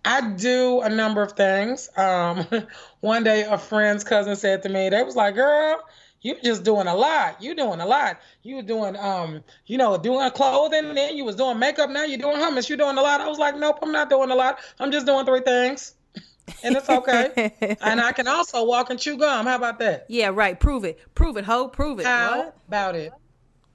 I 0.05 0.29
do 0.31 0.81
a 0.81 0.89
number 0.89 1.21
of 1.21 1.33
things. 1.33 1.89
Um, 1.95 2.45
one 2.99 3.23
day, 3.23 3.43
a 3.43 3.57
friend's 3.57 4.03
cousin 4.03 4.35
said 4.35 4.63
to 4.63 4.69
me, 4.69 4.89
"They 4.89 5.03
was 5.03 5.15
like, 5.15 5.35
girl." 5.35 5.79
You 6.23 6.37
just 6.41 6.63
doing 6.63 6.87
a 6.87 6.95
lot. 6.95 7.41
You 7.43 7.53
doing 7.53 7.81
a 7.81 7.85
lot. 7.85 8.17
You 8.43 8.55
were 8.55 8.61
doing, 8.61 8.95
um, 8.95 9.43
you 9.65 9.77
know, 9.77 9.97
doing 9.97 10.31
clothing. 10.31 10.95
Then 10.95 11.17
you 11.17 11.25
was 11.25 11.35
doing 11.35 11.59
makeup. 11.59 11.89
Now 11.89 12.05
you're 12.05 12.17
doing 12.17 12.37
hummus. 12.37 12.69
You're 12.69 12.77
doing 12.77 12.97
a 12.97 13.01
lot. 13.01 13.19
I 13.19 13.27
was 13.27 13.39
like, 13.39 13.57
nope, 13.57 13.79
I'm 13.81 13.91
not 13.91 14.09
doing 14.09 14.31
a 14.31 14.35
lot. 14.35 14.59
I'm 14.79 14.89
just 14.89 15.05
doing 15.05 15.25
three 15.25 15.41
things. 15.41 15.95
and 16.63 16.77
it's 16.77 16.89
okay. 16.89 17.77
and 17.81 17.99
I 17.99 18.13
can 18.13 18.27
also 18.29 18.63
walk 18.63 18.89
and 18.89 18.97
chew 18.97 19.17
gum. 19.17 19.45
How 19.45 19.57
about 19.57 19.79
that? 19.79 20.05
Yeah, 20.07 20.31
right. 20.33 20.57
Prove 20.57 20.85
it. 20.85 20.99
Prove 21.13 21.35
it, 21.35 21.43
ho. 21.43 21.67
Prove 21.67 21.99
it. 21.99 22.05
How 22.05 22.37
what? 22.37 22.57
about 22.69 22.95
it? 22.95 23.11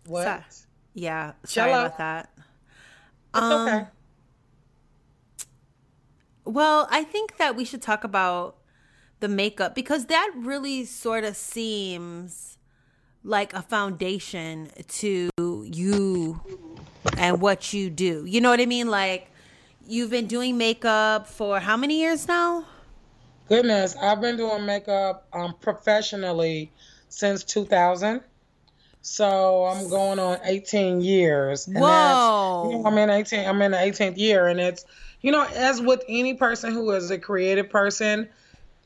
What? 0.07 0.25
Sorry. 0.25 0.43
Yeah, 0.95 1.33
sorry 1.45 1.71
Jello. 1.71 1.85
about 1.85 1.99
that. 1.99 2.31
It's 3.35 3.43
Um, 3.43 3.69
okay. 3.69 3.87
Well, 6.49 6.89
I 6.91 7.05
think 7.05 7.37
that 7.37 7.57
we 7.57 7.67
should 7.67 7.83
talk 7.83 8.05
about 8.05 8.57
the 9.21 9.29
makeup 9.29 9.75
because 9.75 10.07
that 10.07 10.33
really 10.35 10.87
sort 10.87 11.25
of 11.25 11.37
seems 11.37 12.57
like 13.23 13.53
a 13.53 13.61
foundation 13.61 14.71
to 14.89 15.29
you 15.39 16.41
and 17.19 17.43
what 17.43 17.75
you 17.75 17.91
do. 17.91 18.25
You 18.25 18.41
know 18.41 18.49
what 18.49 18.61
I 18.63 18.65
mean? 18.65 18.89
Like 18.89 19.31
you've 19.87 20.09
been 20.09 20.27
doing 20.27 20.57
makeup 20.57 21.27
for 21.27 21.61
how 21.61 21.77
many 21.77 22.01
years 22.01 22.27
now? 22.27 22.65
Goodness, 23.51 23.95
I've 23.97 24.23
been 24.23 24.39
doing 24.39 24.65
makeup 24.65 25.27
um, 25.35 25.55
professionally 25.61 26.73
since 27.11 27.45
2000. 27.45 28.23
So 29.03 29.67
I'm 29.67 29.91
going 29.91 30.19
on 30.19 30.39
18 30.45 31.03
years. 31.03 31.67
And 31.67 31.77
Whoa. 31.77 32.71
You 32.71 32.79
know, 32.79 32.87
I'm 32.87 32.97
in 32.97 33.11
18. 33.11 33.47
I'm 33.47 33.61
in 33.61 33.73
the 33.73 33.77
18th 33.77 34.17
year, 34.17 34.49
and 34.49 34.59
it's 34.59 34.87
you 35.21 35.33
know, 35.33 35.45
as 35.45 35.81
with 35.81 36.05
any 36.09 36.35
person 36.35 36.73
who 36.73 36.91
is 36.93 37.11
a 37.11 37.19
creative 37.19 37.71
person, 37.71 38.29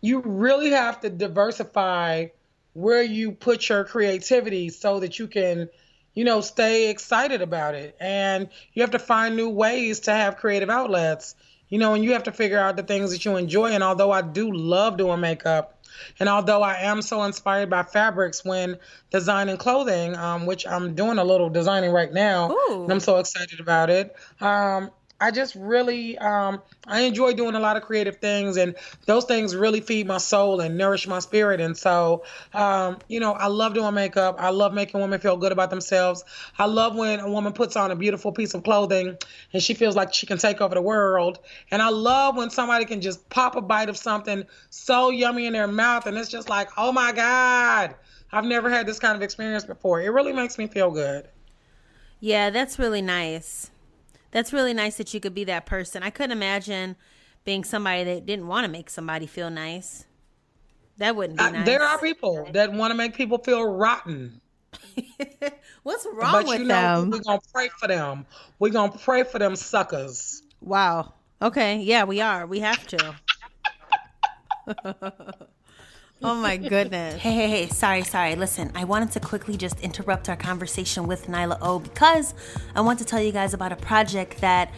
you 0.01 0.21
really 0.21 0.71
have 0.71 1.01
to 1.01 1.11
diversify 1.11 2.27
where 2.75 3.03
you 3.03 3.33
put 3.33 3.69
your 3.69 3.85
creativity 3.85 4.71
so 4.71 5.01
that 5.01 5.19
you 5.19 5.27
can, 5.29 5.69
you 6.15 6.25
know, 6.25 6.41
stay 6.41 6.91
excited 6.91 7.43
about 7.43 7.75
it. 7.75 7.97
And 8.01 8.49
you 8.73 8.83
have 8.83 8.93
to 8.93 8.99
find 8.99 9.37
new 9.37 9.51
ways 9.51 10.01
to 10.01 10.13
have 10.13 10.37
creative 10.37 10.71
outlets. 10.71 11.35
You 11.69 11.79
know, 11.79 11.95
and 11.95 12.05
you 12.05 12.13
have 12.13 12.25
to 12.25 12.33
figure 12.33 12.59
out 12.59 12.77
the 12.77 12.83
things 12.83 13.13
that 13.13 13.25
you 13.25 13.37
enjoy. 13.39 13.71
And 13.71 13.83
although 13.83 14.13
I 14.13 14.21
do 14.21 14.53
love 14.53 14.99
doing 14.99 15.21
makeup, 15.21 15.83
and 16.21 16.29
although 16.29 16.63
I 16.63 16.75
am 16.83 17.03
so 17.03 17.23
inspired 17.23 17.71
by 17.71 17.83
fabrics 17.83 18.45
when 18.45 18.79
designing 19.11 19.57
clothing, 19.57 20.17
um, 20.17 20.47
which 20.47 20.67
I'm 20.67 20.95
doing 20.95 21.19
a 21.19 21.25
little 21.25 21.49
designing 21.49 21.91
right 21.91 22.13
now, 22.13 22.51
Ooh. 22.51 22.83
and 22.83 22.93
I'm 22.93 23.01
so 23.01 23.19
excited 23.19 23.61
about 23.61 23.91
it. 23.91 24.15
Um, 24.41 24.91
I 25.23 25.31
just 25.31 25.55
really 25.55 26.19
um, 26.19 26.61
I 26.85 27.03
enjoy 27.03 27.35
doing 27.35 27.55
a 27.55 27.61
lot 27.61 27.77
of 27.77 27.85
creative 27.85 28.17
things, 28.17 28.57
and 28.57 28.75
those 29.07 29.25
things 29.25 29.55
really 29.55 29.81
feed 29.81 30.07
my 30.09 30.19
soul 30.19 30.61
and 30.61 30.77
nourish 30.77 31.07
my 31.07 31.21
spirit. 31.21 31.61
And 31.61 31.77
so, 31.77 32.25
um, 32.53 32.99
you 33.07 33.21
know, 33.21 33.33
I 33.33 33.47
love 33.47 33.73
doing 33.73 33.95
makeup. 33.95 34.35
I 34.41 34.51
love 34.51 34.75
making 34.75 35.01
women 35.01 35.21
feel 35.21 35.37
good 35.37 35.53
about 35.53 35.71
themselves. 35.71 36.25
I 36.59 36.67
love 36.67 36.97
when 36.97 37.21
a 37.21 37.31
woman 37.31 37.53
puts 37.53 37.77
on 37.77 37.93
a 37.93 37.97
beautiful 37.97 38.33
piece 38.33 38.53
of 38.55 38.65
clothing 38.65 39.17
and 39.53 39.63
she 39.63 39.75
feels 39.75 39.95
like 39.95 40.13
she 40.13 40.27
can 40.27 40.39
take 40.39 40.61
over 40.61 40.75
the 40.75 40.83
world. 40.83 41.39
And 41.71 41.81
I 41.81 41.91
love 41.91 42.37
when 42.37 42.51
somebody 42.51 42.85
can 42.85 43.01
just 43.01 43.29
pop 43.31 43.55
a 43.55 43.61
bite 43.61 43.89
of 43.89 43.97
something 43.97 44.45
so 44.71 45.11
yummy 45.11 45.47
in 45.47 45.53
their 45.53 45.69
mouth, 45.69 46.07
and 46.07 46.19
it's 46.19 46.31
just 46.31 46.49
like, 46.49 46.69
oh 46.77 46.91
my 46.91 47.13
god, 47.13 47.95
I've 48.33 48.45
never 48.45 48.69
had 48.69 48.87
this 48.87 48.99
kind 48.99 49.15
of 49.15 49.23
experience 49.23 49.65
before. 49.65 50.01
It 50.01 50.09
really 50.09 50.33
makes 50.33 50.59
me 50.59 50.67
feel 50.67 50.91
good. 50.91 51.29
Yeah, 52.19 52.51
that's 52.51 52.79
really 52.79 53.03
nice. 53.03 53.72
That's 54.33 54.53
really 54.53 54.75
nice 54.75 54.97
that 54.97 55.15
you 55.15 55.21
could 55.21 55.35
be 55.35 55.45
that 55.45 55.65
person. 55.67 56.03
I 56.03 56.11
couldn't 56.11 56.33
imagine 56.33 56.97
being 57.45 57.63
somebody 57.65 58.03
that 58.05 58.27
didn't 58.27 58.49
want 58.49 58.65
to 58.65 58.71
make 58.71 58.91
somebody 58.91 59.27
feel 59.27 59.51
nice. 59.51 60.05
That 60.99 61.15
wouldn't 61.17 61.39
be 61.39 61.45
Uh, 61.45 61.51
nice. 61.51 61.67
There 61.67 61.83
are 61.83 61.99
people 61.99 62.49
that 62.53 62.73
want 62.73 62.91
to 62.91 62.95
make 62.97 63.15
people 63.15 63.39
feel 63.39 63.65
rotten. 63.65 64.41
What's 65.83 66.07
wrong 66.13 66.33
but 66.33 66.47
with 66.47 66.61
you 66.61 66.67
know, 66.67 67.01
them? 67.01 67.11
we're 67.11 67.21
gonna 67.21 67.41
pray 67.53 67.69
for 67.79 67.89
them. 67.89 68.27
We're 68.59 68.71
gonna 68.71 68.93
pray 68.97 69.23
for 69.25 69.39
them 69.39 69.55
suckers. 69.57 70.43
Wow. 70.61 71.15
Okay. 71.41 71.79
Yeah, 71.81 72.05
we 72.05 72.21
are. 72.21 72.47
We 72.47 72.61
have 72.61 72.87
to. 72.89 73.15
oh 76.25 76.35
my 76.35 76.57
goodness. 76.57 77.21
Hey, 77.21 77.33
hey, 77.33 77.49
hey. 77.49 77.69
Sorry, 77.69 78.03
sorry. 78.03 78.37
Listen, 78.37 78.71
I 78.75 78.85
wanted 78.85 79.13
to 79.13 79.21
quickly 79.21 79.57
just 79.57 79.81
interrupt 79.81 80.29
our 80.29 80.37
conversation 80.37 81.07
with 81.07 81.27
Niehla 81.27 81.59
O 81.61 81.79
because 81.79 82.35
I 82.75 82.81
want 82.81 82.99
to 83.01 83.05
tell 83.05 83.21
you 83.21 83.33
guys 83.33 83.55
about 83.55 83.73
a 83.73 83.77
project 83.77 84.41
that 84.41 84.73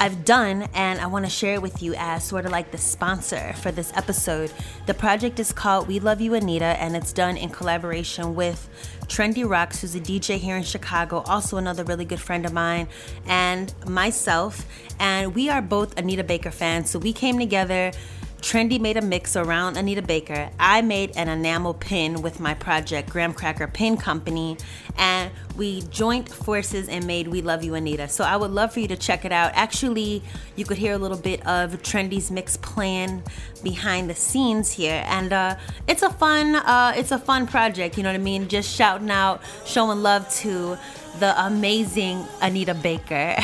I've 0.00 0.24
done 0.24 0.68
and 0.74 1.00
I 1.00 1.06
want 1.06 1.24
to 1.24 1.30
share 1.30 1.54
it 1.54 1.62
with 1.62 1.82
you 1.82 1.94
as 1.96 2.24
sort 2.24 2.46
of 2.46 2.52
like 2.52 2.70
the 2.70 2.78
sponsor 2.78 3.52
for 3.54 3.72
this 3.72 3.92
episode. 3.96 4.52
The 4.86 4.94
project 4.94 5.40
is 5.40 5.52
called 5.52 5.88
We 5.88 6.00
Love 6.00 6.20
You 6.20 6.34
Anita 6.34 6.64
and 6.64 6.96
it's 6.96 7.12
done 7.12 7.36
in 7.36 7.50
collaboration 7.50 8.34
with 8.34 8.68
Trendy 9.08 9.48
Rocks, 9.48 9.80
who's 9.80 9.94
a 9.94 10.00
DJ 10.00 10.36
here 10.36 10.56
in 10.56 10.62
Chicago, 10.62 11.22
also 11.26 11.56
another 11.56 11.82
really 11.82 12.04
good 12.04 12.20
friend 12.20 12.46
of 12.46 12.52
mine, 12.52 12.88
and 13.26 13.74
myself. 13.86 14.66
And 15.00 15.34
we 15.34 15.48
are 15.48 15.62
both 15.62 15.98
Anita 15.98 16.22
Baker 16.24 16.50
fans. 16.50 16.90
So 16.90 16.98
we 16.98 17.12
came 17.12 17.38
together. 17.38 17.92
Trendy 18.40 18.80
made 18.80 18.96
a 18.96 19.02
mix 19.02 19.36
around 19.36 19.76
Anita 19.76 20.00
Baker. 20.00 20.48
I 20.60 20.80
made 20.80 21.16
an 21.16 21.28
enamel 21.28 21.74
pin 21.74 22.22
with 22.22 22.38
my 22.38 22.54
project, 22.54 23.10
Graham 23.10 23.34
Cracker 23.34 23.66
Pin 23.66 23.96
Company, 23.96 24.56
and 24.96 25.30
we 25.56 25.82
joined 25.82 26.28
forces 26.28 26.88
and 26.88 27.04
made 27.04 27.28
We 27.28 27.42
Love 27.42 27.64
You 27.64 27.74
Anita. 27.74 28.08
So 28.08 28.24
I 28.24 28.36
would 28.36 28.52
love 28.52 28.72
for 28.72 28.80
you 28.80 28.88
to 28.88 28.96
check 28.96 29.24
it 29.24 29.32
out. 29.32 29.52
Actually, 29.54 30.22
you 30.54 30.64
could 30.64 30.78
hear 30.78 30.92
a 30.94 30.98
little 30.98 31.18
bit 31.18 31.44
of 31.46 31.82
Trendy's 31.82 32.30
mix 32.30 32.56
plan 32.56 33.24
behind 33.64 34.08
the 34.08 34.14
scenes 34.14 34.70
here, 34.70 35.04
and 35.06 35.32
uh, 35.32 35.56
it's 35.88 36.02
a 36.02 36.10
fun, 36.10 36.56
uh, 36.56 36.92
it's 36.96 37.10
a 37.10 37.18
fun 37.18 37.46
project. 37.46 37.96
You 37.96 38.04
know 38.04 38.10
what 38.10 38.20
I 38.20 38.22
mean? 38.22 38.46
Just 38.46 38.74
shouting 38.74 39.10
out, 39.10 39.42
showing 39.66 40.02
love 40.02 40.28
to 40.36 40.78
the 41.18 41.34
amazing 41.44 42.24
Anita 42.40 42.74
Baker. 42.74 43.36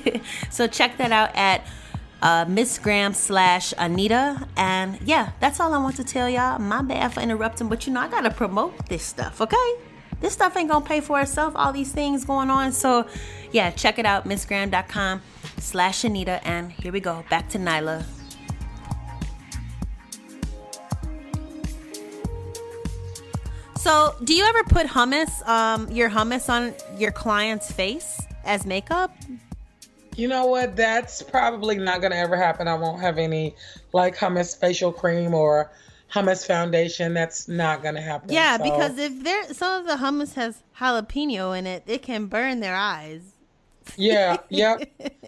so 0.50 0.66
check 0.66 0.98
that 0.98 1.10
out 1.10 1.30
at 1.34 1.66
uh, 2.22 2.46
Miss 2.48 2.78
Graham 2.78 3.12
slash 3.12 3.74
Anita. 3.76 4.46
And 4.56 4.98
yeah, 5.02 5.32
that's 5.40 5.60
all 5.60 5.74
I 5.74 5.78
want 5.78 5.96
to 5.96 6.04
tell 6.04 6.30
y'all. 6.30 6.58
My 6.58 6.80
bad 6.80 7.12
for 7.12 7.20
interrupting, 7.20 7.68
but 7.68 7.86
you 7.86 7.92
know, 7.92 8.00
I 8.00 8.08
gotta 8.08 8.30
promote 8.30 8.88
this 8.88 9.02
stuff, 9.02 9.40
okay? 9.40 9.74
This 10.20 10.32
stuff 10.32 10.56
ain't 10.56 10.70
gonna 10.70 10.84
pay 10.84 11.00
for 11.00 11.20
itself, 11.20 11.52
all 11.56 11.72
these 11.72 11.92
things 11.92 12.24
going 12.24 12.48
on. 12.48 12.72
So 12.72 13.06
yeah, 13.50 13.70
check 13.70 13.98
it 13.98 14.06
out, 14.06 14.24
missgraham.com 14.26 15.20
slash 15.58 16.04
Anita. 16.04 16.40
And 16.46 16.72
here 16.72 16.92
we 16.92 17.00
go, 17.00 17.24
back 17.28 17.48
to 17.50 17.58
Niehla. 17.58 18.04
So, 23.76 24.14
do 24.22 24.32
you 24.32 24.44
ever 24.44 24.62
put 24.62 24.86
hummus, 24.86 25.44
um, 25.48 25.90
your 25.90 26.08
hummus 26.08 26.48
on 26.48 26.72
your 27.00 27.10
client's 27.10 27.72
face 27.72 28.16
as 28.44 28.64
makeup? 28.64 29.12
You 30.16 30.28
know 30.28 30.46
what? 30.46 30.76
That's 30.76 31.22
probably 31.22 31.78
not 31.78 32.02
gonna 32.02 32.16
ever 32.16 32.36
happen. 32.36 32.68
I 32.68 32.74
won't 32.74 33.00
have 33.00 33.18
any 33.18 33.54
like 33.92 34.16
hummus 34.16 34.58
facial 34.58 34.92
cream 34.92 35.34
or 35.34 35.70
hummus 36.12 36.46
foundation. 36.46 37.14
That's 37.14 37.48
not 37.48 37.82
gonna 37.82 38.02
happen. 38.02 38.28
Yeah, 38.30 38.58
So, 38.58 38.64
because 38.64 38.98
if 38.98 39.22
there 39.24 39.52
some 39.54 39.80
of 39.80 39.86
the 39.86 40.04
hummus 40.04 40.34
has 40.34 40.62
jalapeno 40.78 41.56
in 41.58 41.66
it, 41.66 41.84
it 41.86 42.02
can 42.02 42.26
burn 42.26 42.60
their 42.60 42.74
eyes. 42.74 43.32
yeah, 43.96 44.38
yep. 44.50 44.82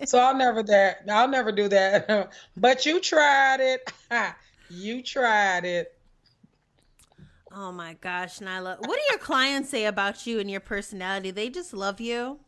So 0.05 0.19
I'll 0.19 0.37
never 0.37 0.63
that. 0.65 1.05
I'll 1.11 1.29
never 1.29 1.53
do 1.53 1.69
that. 1.69 2.31
but 2.57 2.85
you 2.85 3.01
tried 3.01 3.61
it. 3.61 3.93
you 4.69 5.03
tried 5.03 5.65
it. 5.65 5.93
Oh 7.53 7.73
my 7.73 7.95
gosh, 7.95 8.41
Niehla. 8.41 8.81
What 8.81 8.97
do 8.99 9.03
your 9.11 9.19
clients 9.19 9.71
say 9.71 9.85
about 9.87 10.27
you 10.27 10.41
and 10.41 10.51
your 10.51 10.61
personality? 10.61 11.31
They 11.31 11.49
just 11.51 11.73
love 11.73 12.01
you. 12.01 12.41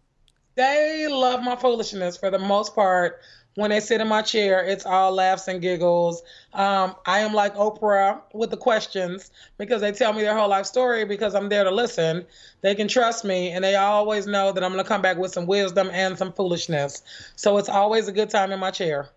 They 0.57 1.07
love 1.09 1.43
my 1.43 1.55
foolishness 1.55 2.17
for 2.17 2.31
the 2.31 2.39
most 2.39 2.75
part. 2.75 3.21
When 3.55 3.71
they 3.71 3.81
sit 3.81 4.03
in 4.03 4.09
my 4.09 4.21
chair, 4.21 4.63
it's 4.65 4.85
all 4.85 5.13
laughs 5.13 5.49
and 5.49 5.63
giggles. 5.63 6.23
Um, 6.53 6.95
I 7.07 7.21
am 7.21 7.33
like 7.33 7.55
Oprah 7.55 8.21
with 8.35 8.51
the 8.51 8.57
questions 8.57 9.31
because 9.57 9.81
they 9.81 9.93
tell 9.93 10.13
me 10.13 10.23
their 10.23 10.37
whole 10.37 10.49
life 10.49 10.67
story 10.67 11.05
because 11.05 11.35
I'm 11.35 11.49
there 11.49 11.65
to 11.65 11.71
listen. 11.71 12.27
They 12.61 12.75
can 12.75 12.89
trust 12.89 13.25
me 13.25 13.51
and 13.53 13.65
they 13.65 13.77
always 13.77 14.27
know 14.27 14.53
that 14.53 14.63
I'm 14.63 14.73
going 14.73 14.85
to 14.85 14.89
come 14.89 15.01
back 15.01 15.17
with 15.17 15.33
some 15.33 15.47
wisdom 15.47 15.89
and 15.93 16.19
some 16.19 16.33
foolishness. 16.33 17.03
So 17.37 17.57
it's 17.57 17.71
always 17.71 18.09
a 18.09 18.13
good 18.13 18.29
time 18.29 18.53
in 18.53 18.61
my 18.61 18.71
chair. 18.71 19.09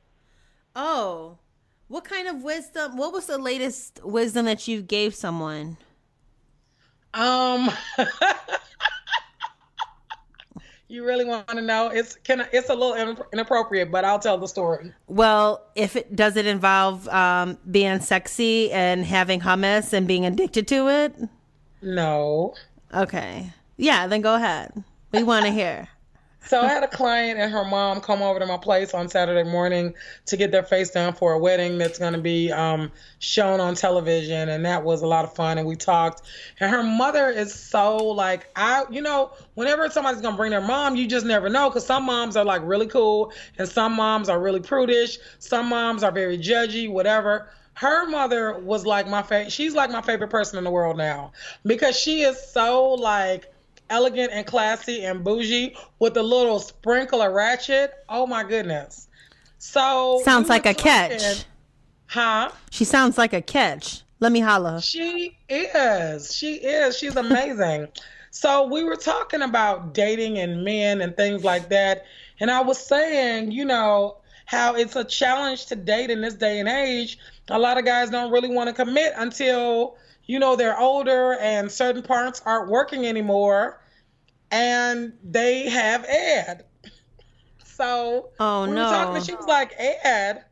Oh. 0.76 1.38
What 1.90 2.04
kind 2.04 2.28
of 2.28 2.44
wisdom? 2.44 2.98
What 2.98 3.12
was 3.12 3.26
the 3.26 3.40
latest 3.40 4.00
wisdom 4.04 4.46
that 4.46 4.68
you 4.68 4.82
gave 4.84 5.16
someone? 5.16 5.78
Um, 7.16 7.72
you 10.90 11.06
really 11.06 11.24
want 11.24 11.48
to 11.48 11.62
know? 11.62 11.88
It's 11.88 12.16
can 12.16 12.46
it's 12.52 12.70
a 12.70 12.74
little 12.74 13.24
inappropriate, 13.32 13.92
but 13.92 14.04
I'll 14.04 14.20
tell 14.20 14.38
the 14.38 14.48
story. 14.48 14.92
Well, 15.08 15.64
if 15.76 15.96
it 15.96 16.16
does 16.16 16.36
it 16.36 16.46
involve 16.46 17.08
um, 17.10 17.58
being 17.70 18.00
sexy 18.02 18.72
and 18.72 19.06
having 19.06 19.40
hummus 19.40 19.94
and 19.94 20.08
being 20.08 20.26
addicted 20.26 20.68
to 20.70 20.90
it? 20.90 21.16
No. 21.82 22.56
Okay. 22.94 23.54
Yeah, 23.78 24.08
then 24.08 24.22
go 24.22 24.36
ahead. 24.36 24.84
We 25.12 25.24
want 25.24 25.46
to 25.46 25.52
hear. 25.52 25.88
So 26.42 26.62
I 26.62 26.68
had 26.68 26.84
a 26.84 26.88
client 26.88 27.38
and 27.38 27.52
her 27.52 27.64
mom 27.66 28.02
come 28.02 28.22
over 28.22 28.40
to 28.40 28.46
my 28.46 28.58
place 28.58 28.94
on 28.94 29.08
Saturday 29.10 29.48
morning 29.48 29.94
to 30.28 30.38
get 30.38 30.52
their 30.52 30.64
face 30.64 30.90
done 30.90 31.14
for 31.14 31.34
a 31.34 31.38
wedding 31.38 31.78
that's 31.78 32.00
going 32.00 32.14
to 32.14 32.20
be 32.20 32.52
um, 32.52 32.92
shown 33.20 33.60
on 33.60 33.76
television, 33.76 34.50
and 34.50 34.66
that 34.66 34.84
was 34.84 35.02
a 35.02 35.08
lot 35.08 35.26
of 35.26 35.36
fun. 35.36 35.58
And 35.58 35.68
we 35.68 35.76
talked. 35.76 36.24
And 36.60 36.72
her 36.72 36.82
mother 36.82 37.30
is 37.30 37.54
so 37.54 37.98
like 37.98 38.50
I, 38.56 38.86
you 38.90 39.02
know, 39.02 39.32
whenever 39.56 39.90
somebody's 39.90 40.22
going 40.22 40.34
to 40.34 40.38
bring 40.38 40.52
their 40.52 40.62
mom, 40.62 40.96
you 40.96 41.08
just 41.08 41.26
never 41.26 41.50
know 41.50 41.70
because 41.70 41.86
some 41.86 42.06
moms 42.06 42.36
are 42.36 42.46
like 42.46 42.62
really 42.64 42.88
cool, 42.88 43.32
and 43.58 43.68
some 43.68 43.94
moms 43.94 44.30
are 44.30 44.40
really 44.40 44.62
prudish. 44.62 45.20
Some 45.40 45.68
moms 45.70 46.04
are 46.04 46.12
very 46.12 46.38
judgy, 46.38 46.90
whatever. 46.90 47.52
her 47.80 48.08
mother 48.10 48.58
was 48.60 48.86
like 48.86 49.08
my 49.08 49.22
favorite. 49.22 49.52
She's 49.52 49.74
like 49.74 49.90
my 49.90 50.02
favorite 50.02 50.30
person 50.30 50.58
in 50.58 50.64
the 50.66 50.72
world 50.72 50.98
now 50.98 51.32
because 51.66 51.98
she 51.98 52.22
is 52.24 52.38
so 52.52 52.94
like 52.94 53.54
elegant 53.90 54.32
and 54.34 54.46
classy 54.46 55.06
and 55.06 55.24
bougie 55.24 55.76
with 56.00 56.18
a 56.18 56.24
little 56.24 56.60
sprinkle 56.60 57.22
of 57.22 57.34
ratchet. 57.34 57.94
Oh 58.08 58.26
my 58.26 58.44
goodness. 58.44 59.08
So 59.58 60.22
sounds 60.24 60.50
like 60.50 60.66
a 60.66 60.74
catch. 60.74 61.46
Huh? 62.08 62.52
She 62.72 62.86
sounds 62.86 63.18
like 63.18 63.34
a 63.34 63.42
catch. 63.42 64.04
Let 64.20 64.32
me 64.32 64.40
holla. 64.40 64.82
She 64.82 65.38
is. 65.48 66.34
She 66.34 66.56
is. 66.56 66.98
She's 66.98 67.16
amazing. 67.16 67.88
so 68.32 68.68
we 68.68 68.84
were 68.84 68.96
talking 68.96 69.42
about 69.42 69.94
dating 69.94 70.40
and 70.40 70.64
men 70.64 71.02
and 71.02 71.16
things 71.16 71.44
like 71.44 71.70
that. 71.70 72.06
And 72.40 72.50
I 72.50 72.62
was 72.62 72.78
saying, 72.78 73.52
you 73.52 73.66
know, 73.66 74.18
how 74.46 74.74
it's 74.76 74.96
a 74.96 75.04
challenge 75.04 75.68
to 75.68 75.76
date 75.76 76.10
in 76.10 76.22
this 76.22 76.34
day 76.34 76.60
and 76.60 76.68
age. 76.68 77.20
A 77.50 77.60
lot 77.60 77.78
of 77.78 77.86
guys 77.86 78.10
don't 78.10 78.32
really 78.32 78.50
want 78.50 78.68
to 78.68 78.74
commit 78.74 79.14
until, 79.16 79.98
you 80.30 80.38
know, 80.38 80.56
they're 80.56 80.80
older 80.80 81.34
and 81.40 81.72
certain 81.72 82.04
parts 82.04 82.40
aren't 82.46 82.70
working 82.70 83.08
anymore 83.08 83.82
and 84.52 85.14
they 85.24 85.68
have 85.68 86.06
Ed. 86.08 86.66
So 87.64 88.30
Oh, 88.40 88.68
we 88.68 88.76
no. 88.76 88.84
were 88.84 88.90
talking, 88.90 89.24
she 89.24 89.34
was 89.34 89.48
like, 89.48 89.74
Ed. 89.80 90.46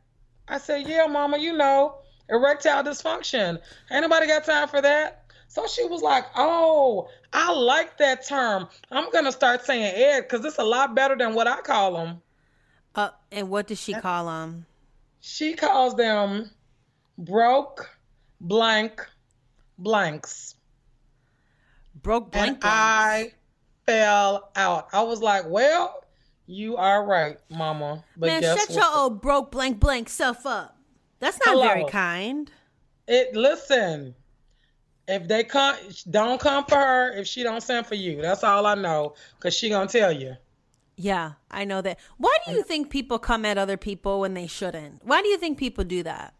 I 0.48 0.58
said, 0.58 0.88
Yeah, 0.88 1.06
mama, 1.06 1.38
you 1.38 1.56
know, 1.56 1.94
erectile 2.28 2.82
dysfunction. 2.82 3.60
Ain't 3.92 4.02
nobody 4.02 4.26
got 4.26 4.42
time 4.42 4.66
for 4.66 4.82
that. 4.82 5.26
So 5.46 5.68
she 5.68 5.84
was 5.84 6.02
like, 6.02 6.24
Oh, 6.34 7.08
I 7.32 7.52
like 7.52 7.98
that 7.98 8.26
term. 8.26 8.66
I'm 8.90 9.08
gonna 9.12 9.30
start 9.30 9.64
saying 9.64 9.94
Ed 9.94 10.22
because 10.22 10.44
it's 10.44 10.58
a 10.58 10.64
lot 10.64 10.96
better 10.96 11.14
than 11.16 11.34
what 11.36 11.46
I 11.46 11.60
call 11.60 11.94
them. 11.94 12.20
Uh, 12.96 13.10
and 13.30 13.48
what 13.48 13.68
does 13.68 13.78
she 13.80 13.92
call 13.92 14.26
them? 14.26 14.66
She 15.20 15.54
calls 15.54 15.94
them 15.94 16.50
broke 17.16 17.88
blank 18.40 19.06
blanks. 19.78 20.54
Broke 22.02 22.32
blank. 22.32 22.48
and 22.48 22.58
I 22.62 23.32
fell 23.86 24.50
out. 24.56 24.88
I 24.92 25.02
was 25.02 25.20
like, 25.20 25.44
Well, 25.46 26.04
you 26.46 26.76
are 26.76 27.04
right, 27.04 27.38
mama. 27.50 28.04
But 28.16 28.26
Man, 28.26 28.42
shut 28.42 28.68
what? 28.68 28.70
your 28.70 28.96
old 28.96 29.20
broke 29.20 29.50
blank 29.50 29.80
blank 29.80 30.08
self 30.08 30.46
up. 30.46 30.76
That's 31.20 31.38
not 31.44 31.60
very 31.60 31.84
kind. 31.86 32.50
It 33.06 33.34
listen. 33.34 34.14
If 35.08 35.26
they 35.26 35.42
come, 35.42 35.74
don't 36.10 36.38
come 36.38 36.66
for 36.66 36.76
her. 36.76 37.12
If 37.16 37.26
she 37.26 37.42
don't 37.42 37.62
send 37.62 37.86
for 37.86 37.94
you, 37.94 38.20
that's 38.20 38.44
all 38.44 38.66
I 38.66 38.74
know. 38.74 39.14
Cause 39.40 39.54
she 39.54 39.70
gonna 39.70 39.88
tell 39.88 40.12
you. 40.12 40.36
Yeah, 40.96 41.32
I 41.50 41.64
know 41.64 41.80
that. 41.80 41.98
Why 42.18 42.36
do 42.44 42.52
you 42.52 42.62
think 42.62 42.90
people 42.90 43.18
come 43.18 43.44
at 43.44 43.56
other 43.56 43.76
people 43.76 44.20
when 44.20 44.34
they 44.34 44.46
shouldn't? 44.46 45.04
Why 45.04 45.22
do 45.22 45.28
you 45.28 45.38
think 45.38 45.56
people 45.56 45.84
do 45.84 46.02
that? 46.02 46.34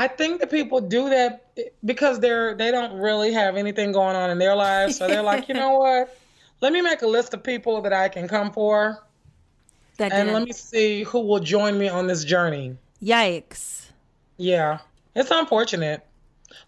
I 0.00 0.08
think 0.08 0.40
that 0.40 0.50
people 0.50 0.80
do 0.80 1.10
that 1.10 1.52
because 1.84 2.20
they're 2.20 2.54
they 2.54 2.70
don't 2.70 2.98
really 2.98 3.34
have 3.34 3.56
anything 3.56 3.92
going 3.92 4.16
on 4.16 4.30
in 4.30 4.38
their 4.38 4.56
lives, 4.56 4.96
so 4.96 5.06
they're 5.06 5.22
like, 5.22 5.46
you 5.46 5.52
know 5.52 5.72
what? 5.78 6.16
Let 6.62 6.72
me 6.72 6.80
make 6.80 7.02
a 7.02 7.06
list 7.06 7.34
of 7.34 7.42
people 7.42 7.82
that 7.82 7.92
I 7.92 8.08
can 8.08 8.26
come 8.26 8.50
for, 8.50 9.04
That 9.98 10.10
and 10.10 10.32
let 10.32 10.44
me 10.44 10.52
see 10.52 11.02
who 11.02 11.20
will 11.20 11.40
join 11.40 11.78
me 11.78 11.90
on 11.90 12.06
this 12.06 12.24
journey. 12.24 12.78
Yikes. 13.02 13.90
Yeah, 14.38 14.78
it's 15.14 15.30
unfortunate. 15.30 16.02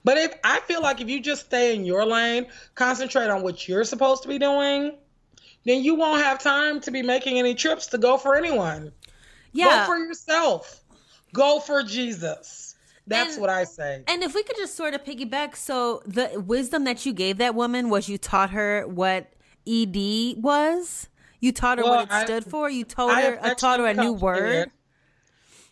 But 0.04 0.18
if 0.18 0.34
I 0.44 0.60
feel 0.60 0.82
like 0.82 1.00
if 1.00 1.08
you 1.08 1.18
just 1.22 1.46
stay 1.46 1.74
in 1.74 1.86
your 1.86 2.04
lane, 2.04 2.48
concentrate 2.74 3.30
on 3.30 3.42
what 3.42 3.66
you're 3.66 3.84
supposed 3.84 4.24
to 4.24 4.28
be 4.28 4.38
doing, 4.38 4.92
then 5.64 5.82
you 5.82 5.94
won't 5.94 6.20
have 6.20 6.38
time 6.38 6.80
to 6.82 6.90
be 6.90 7.00
making 7.00 7.38
any 7.38 7.54
trips 7.54 7.86
to 7.88 7.98
go 7.98 8.18
for 8.18 8.36
anyone. 8.36 8.92
Yeah. 9.54 9.86
Go 9.86 9.86
for 9.86 9.96
yourself. 9.96 10.84
Go 11.32 11.60
for 11.60 11.82
Jesus. 11.82 12.71
That's 13.06 13.32
And- 13.34 13.40
what 13.40 13.50
I 13.50 13.64
say. 13.64 14.02
And 14.06 14.22
if 14.22 14.34
we 14.34 14.42
could 14.42 14.56
just 14.56 14.74
sort 14.76 14.94
of 14.94 15.02
piggyback, 15.04 15.56
so 15.56 16.02
the 16.06 16.40
wisdom 16.44 16.84
that 16.84 17.04
you 17.04 17.12
gave 17.12 17.38
that 17.38 17.54
woman 17.54 17.90
was 17.90 18.08
you 18.08 18.16
taught 18.18 18.50
her 18.50 18.86
what 18.86 19.26
ED 19.66 20.36
was. 20.38 21.08
You 21.40 21.50
taught 21.52 21.78
her 21.78 21.84
Well, 21.84 21.94
what 21.96 22.04
it 22.08 22.12
I- 22.12 22.24
stood 22.24 22.44
for. 22.44 22.70
You 22.70 22.84
told 22.84 23.10
I 23.10 23.22
her, 23.22 23.38
uh, 23.44 23.54
taught 23.54 23.80
her 23.80 23.86
a 23.86 23.94
new 23.94 24.12
word. 24.12 24.54
Ed. 24.54 24.70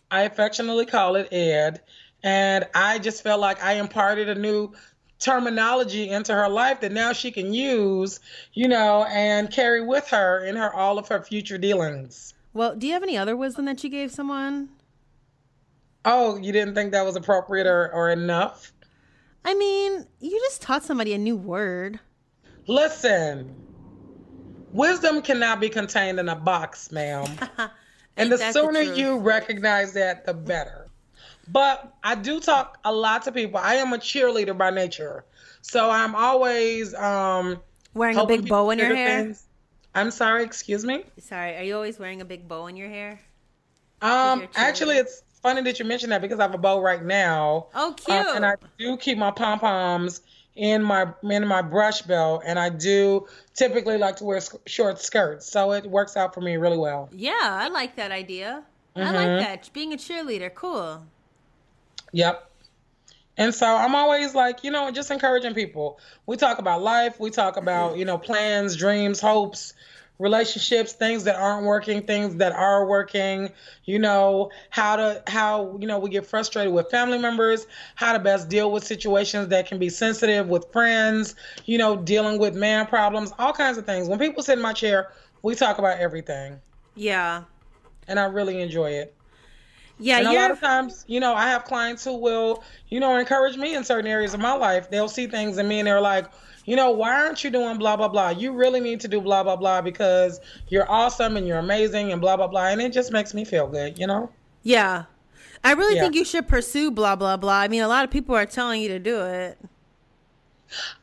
I 0.09 0.23
affectionately 0.23 0.85
call 0.85 1.15
it 1.15 1.31
Ed. 1.31 1.81
And 2.23 2.67
I 2.75 2.99
just 2.99 3.23
felt 3.23 3.39
like 3.39 3.63
I 3.63 3.73
imparted 3.73 4.27
a 4.29 4.35
new 4.35 4.73
terminology 5.19 6.09
into 6.09 6.33
her 6.33 6.49
life 6.49 6.81
that 6.81 6.91
now 6.91 7.13
she 7.13 7.31
can 7.31 7.53
use, 7.53 8.19
you 8.53 8.67
know, 8.67 9.05
and 9.05 9.49
carry 9.51 9.85
with 9.85 10.07
her 10.09 10.43
in 10.43 10.55
her 10.57 10.73
all 10.73 10.97
of 10.99 11.07
her 11.07 11.21
future 11.23 11.57
dealings. 11.57 12.33
Well, 12.53 12.75
do 12.75 12.85
you 12.87 12.93
have 12.93 13.03
any 13.03 13.17
other 13.17 13.37
wisdom 13.37 13.65
that 13.65 13.83
you 13.83 13.89
gave 13.89 14.11
someone? 14.11 14.69
Oh, 16.05 16.37
you 16.37 16.51
didn't 16.51 16.73
think 16.75 16.91
that 16.93 17.05
was 17.05 17.15
appropriate 17.15 17.67
or, 17.67 17.91
or 17.93 18.09
enough? 18.09 18.73
I 19.45 19.53
mean, 19.53 20.05
you 20.19 20.31
just 20.49 20.61
taught 20.61 20.83
somebody 20.83 21.13
a 21.13 21.17
new 21.17 21.35
word. 21.35 21.99
Listen, 22.67 23.55
wisdom 24.71 25.21
cannot 25.21 25.59
be 25.59 25.69
contained 25.69 26.19
in 26.19 26.29
a 26.29 26.35
box, 26.35 26.91
ma'am. 26.91 27.25
and 28.17 28.31
the 28.31 28.37
that 28.37 28.53
the 28.53 28.59
sooner 28.59 28.81
you 28.81 29.17
recognize 29.17 29.93
that, 29.93 30.25
the 30.25 30.33
better. 30.33 30.87
But 31.47 31.93
I 32.03 32.15
do 32.15 32.39
talk 32.39 32.77
a 32.85 32.93
lot 32.93 33.23
to 33.23 33.31
people. 33.31 33.59
I 33.59 33.75
am 33.75 33.93
a 33.93 33.97
cheerleader 33.97 34.57
by 34.57 34.69
nature. 34.69 35.25
So 35.61 35.89
I'm 35.89 36.15
always 36.15 36.93
um 36.95 37.59
Wearing 37.93 38.17
a 38.17 38.25
big 38.25 38.47
bow 38.47 38.69
in 38.69 38.79
your 38.79 38.95
hair. 38.95 39.23
things- 39.23 39.47
I'm 39.93 40.09
sorry, 40.11 40.43
excuse 40.43 40.85
me. 40.85 41.03
Sorry, 41.19 41.57
are 41.57 41.63
you 41.63 41.75
always 41.75 41.99
wearing 41.99 42.21
a 42.21 42.25
big 42.25 42.47
bow 42.47 42.67
in 42.67 42.77
your 42.77 42.87
hair? 42.87 43.19
Um 44.01 44.47
actually 44.55 44.97
it's 44.97 45.23
funny 45.41 45.61
that 45.61 45.79
you 45.79 45.85
mentioned 45.85 46.11
that 46.11 46.21
because 46.21 46.39
I 46.39 46.43
have 46.43 46.53
a 46.53 46.57
bow 46.57 46.81
right 46.81 47.03
now. 47.03 47.67
Oh, 47.75 47.93
cute. 47.97 48.17
Um, 48.17 48.35
and 48.37 48.45
I 48.45 48.55
do 48.77 48.97
keep 48.97 49.17
my 49.17 49.31
pom 49.31 49.59
poms 49.59 50.21
in 50.55 50.83
my 50.83 51.07
in 51.23 51.47
my 51.47 51.61
brush 51.61 52.01
belt, 52.01 52.43
and 52.45 52.59
I 52.59 52.69
do 52.69 53.27
typically 53.53 53.97
like 53.97 54.17
to 54.17 54.25
wear 54.25 54.41
short 54.65 54.99
skirts, 54.99 55.45
so 55.49 55.71
it 55.71 55.85
works 55.85 56.17
out 56.17 56.33
for 56.33 56.41
me 56.41 56.57
really 56.57 56.77
well. 56.77 57.09
yeah, 57.13 57.31
I 57.41 57.69
like 57.69 57.95
that 57.95 58.11
idea. 58.11 58.63
I 58.95 59.11
like 59.11 59.27
Mhm. 59.29 59.39
that. 59.39 59.69
Being 59.73 59.93
a 59.93 59.97
cheerleader, 59.97 60.53
cool. 60.53 61.03
Yep. 62.11 62.47
And 63.37 63.55
so 63.55 63.65
I'm 63.65 63.95
always 63.95 64.35
like, 64.35 64.63
you 64.65 64.71
know, 64.71 64.91
just 64.91 65.09
encouraging 65.09 65.53
people. 65.53 65.97
We 66.25 66.35
talk 66.35 66.59
about 66.59 66.81
life, 66.81 67.19
we 67.19 67.29
talk 67.31 67.55
about, 67.57 67.97
you 67.97 68.03
know, 68.05 68.17
plans, 68.17 68.75
dreams, 68.75 69.21
hopes, 69.21 69.73
relationships, 70.21 70.93
things 70.93 71.23
that 71.23 71.35
aren't 71.35 71.65
working, 71.65 72.03
things 72.03 72.35
that 72.35 72.51
are 72.53 72.85
working, 72.85 73.49
you 73.85 73.97
know, 73.97 74.51
how 74.69 74.95
to 74.95 75.23
how, 75.27 75.75
you 75.79 75.87
know, 75.87 75.97
we 75.97 76.09
get 76.09 76.25
frustrated 76.25 76.71
with 76.71 76.89
family 76.91 77.17
members, 77.17 77.65
how 77.95 78.13
to 78.13 78.19
best 78.19 78.47
deal 78.47 78.71
with 78.71 78.83
situations 78.83 79.47
that 79.47 79.67
can 79.67 79.79
be 79.79 79.89
sensitive 79.89 80.47
with 80.47 80.71
friends, 80.71 81.35
you 81.65 81.77
know, 81.77 81.97
dealing 81.97 82.39
with 82.39 82.55
man 82.55 82.85
problems, 82.85 83.33
all 83.39 83.51
kinds 83.51 83.77
of 83.77 83.85
things. 83.85 84.07
When 84.07 84.19
people 84.19 84.43
sit 84.43 84.57
in 84.57 84.61
my 84.61 84.73
chair, 84.73 85.11
we 85.41 85.55
talk 85.55 85.79
about 85.79 85.97
everything. 85.97 86.61
Yeah. 86.95 87.43
And 88.07 88.19
I 88.19 88.25
really 88.25 88.61
enjoy 88.61 88.91
it. 88.91 89.15
Yeah, 89.97 90.17
And 90.17 90.27
a 90.27 90.33
lot 90.33 90.49
of 90.49 90.59
times, 90.59 91.05
you 91.07 91.19
know, 91.19 91.35
I 91.35 91.47
have 91.49 91.63
clients 91.63 92.03
who 92.03 92.17
will, 92.17 92.63
you 92.89 92.99
know, 92.99 93.17
encourage 93.17 93.55
me 93.55 93.75
in 93.75 93.83
certain 93.83 94.09
areas 94.09 94.33
of 94.33 94.39
my 94.39 94.53
life. 94.53 94.89
They'll 94.89 95.07
see 95.07 95.27
things 95.27 95.59
in 95.59 95.67
me 95.67 95.79
and 95.79 95.87
they're 95.87 96.01
like, 96.01 96.25
you 96.71 96.77
know, 96.77 96.89
why 96.89 97.13
aren't 97.13 97.43
you 97.43 97.49
doing 97.49 97.77
blah, 97.77 97.97
blah, 97.97 98.07
blah? 98.07 98.29
You 98.29 98.53
really 98.53 98.79
need 98.79 99.01
to 99.01 99.09
do 99.09 99.19
blah, 99.19 99.43
blah, 99.43 99.57
blah 99.57 99.81
because 99.81 100.39
you're 100.69 100.89
awesome 100.89 101.35
and 101.35 101.45
you're 101.45 101.57
amazing 101.57 102.13
and 102.13 102.21
blah, 102.21 102.37
blah, 102.37 102.47
blah. 102.47 102.67
And 102.69 102.81
it 102.81 102.93
just 102.93 103.11
makes 103.11 103.33
me 103.33 103.43
feel 103.43 103.67
good, 103.67 103.99
you 103.99 104.07
know? 104.07 104.29
Yeah. 104.63 105.03
I 105.65 105.73
really 105.73 105.95
Yeah. 105.95 106.03
think 106.03 106.15
you 106.15 106.23
should 106.23 106.47
pursue 106.47 106.89
blah 106.89 107.17
blah 107.17 107.35
blah. 107.35 107.59
I 107.59 107.67
mean, 107.67 107.81
a 107.81 107.89
lot 107.89 108.05
of 108.05 108.09
people 108.09 108.33
are 108.37 108.45
telling 108.45 108.81
you 108.81 108.87
to 108.87 108.99
do 108.99 109.19
it. 109.21 109.57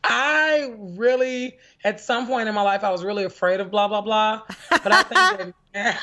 I 0.02 0.72
really, 0.78 1.58
at 1.84 2.00
some 2.00 2.26
point 2.26 2.48
in 2.48 2.54
my 2.54 2.62
life, 2.62 2.82
I 2.82 2.88
was 2.90 3.04
really 3.04 3.24
afraid 3.24 3.60
of 3.60 3.70
blah, 3.70 3.88
blah, 3.88 4.00
blah. 4.00 4.40
But 4.70 4.90
I 4.90 5.02
think 5.02 5.14
that 5.38 5.54
now, 5.74 5.98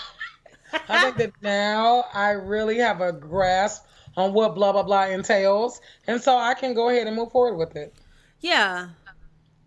I 0.89 1.01
think 1.01 1.17
that 1.17 1.31
now 1.41 2.05
I 2.13 2.33
really 2.33 2.77
have 2.77 3.01
a 3.01 3.11
grasp 3.11 3.83
on 4.15 4.31
what 4.31 4.53
blah, 4.53 4.73
blah, 4.73 4.83
blah 4.83 5.05
entails. 5.07 5.81
And 6.05 6.21
so 6.21 6.37
I 6.37 6.53
can 6.53 6.75
go 6.75 6.89
ahead 6.89 7.07
and 7.07 7.15
move 7.15 7.31
forward 7.31 7.55
with 7.57 7.75
it. 7.75 7.95
Yeah. 8.41 8.89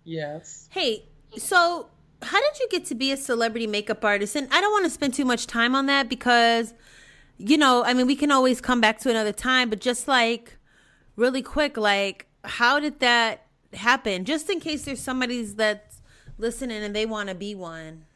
Yes. 0.09 0.69
Hey, 0.71 1.05
so 1.37 1.89
how 2.23 2.41
did 2.41 2.59
you 2.59 2.69
get 2.71 2.87
to 2.87 2.95
be 2.95 3.13
a 3.13 3.17
celebrity 3.17 3.67
makeup 3.67 4.03
artist? 4.03 4.37
And 4.37 4.49
I 4.51 4.61
don't 4.61 4.73
want 4.73 4.87
to 4.87 4.91
spend 4.91 5.13
too 5.13 5.27
much 5.27 5.47
time 5.47 5.75
on 5.75 5.85
that 5.87 6.09
because, 6.09 6.73
you 7.37 7.59
know, 7.59 7.85
I 7.85 7.93
mean, 7.93 8.07
we 8.07 8.17
can 8.17 8.33
always 8.33 8.61
come 8.61 8.81
back 8.81 8.99
to 9.01 9.11
another 9.11 9.33
time, 9.33 9.69
but 9.69 9.81
just 9.81 10.09
like 10.09 10.57
really 11.17 11.43
quick, 11.43 11.77
like, 11.77 12.27
how 12.43 12.81
did 12.81 13.01
that 13.01 13.47
happen? 13.75 14.25
Just 14.25 14.49
in 14.49 14.61
case 14.61 14.85
there's 14.85 15.01
somebody's 15.01 15.57
that's 15.57 16.01
listening 16.39 16.83
and 16.83 16.97
they 16.97 17.05
want 17.05 17.29
to 17.29 17.35
be 17.35 17.55
one. 17.55 18.07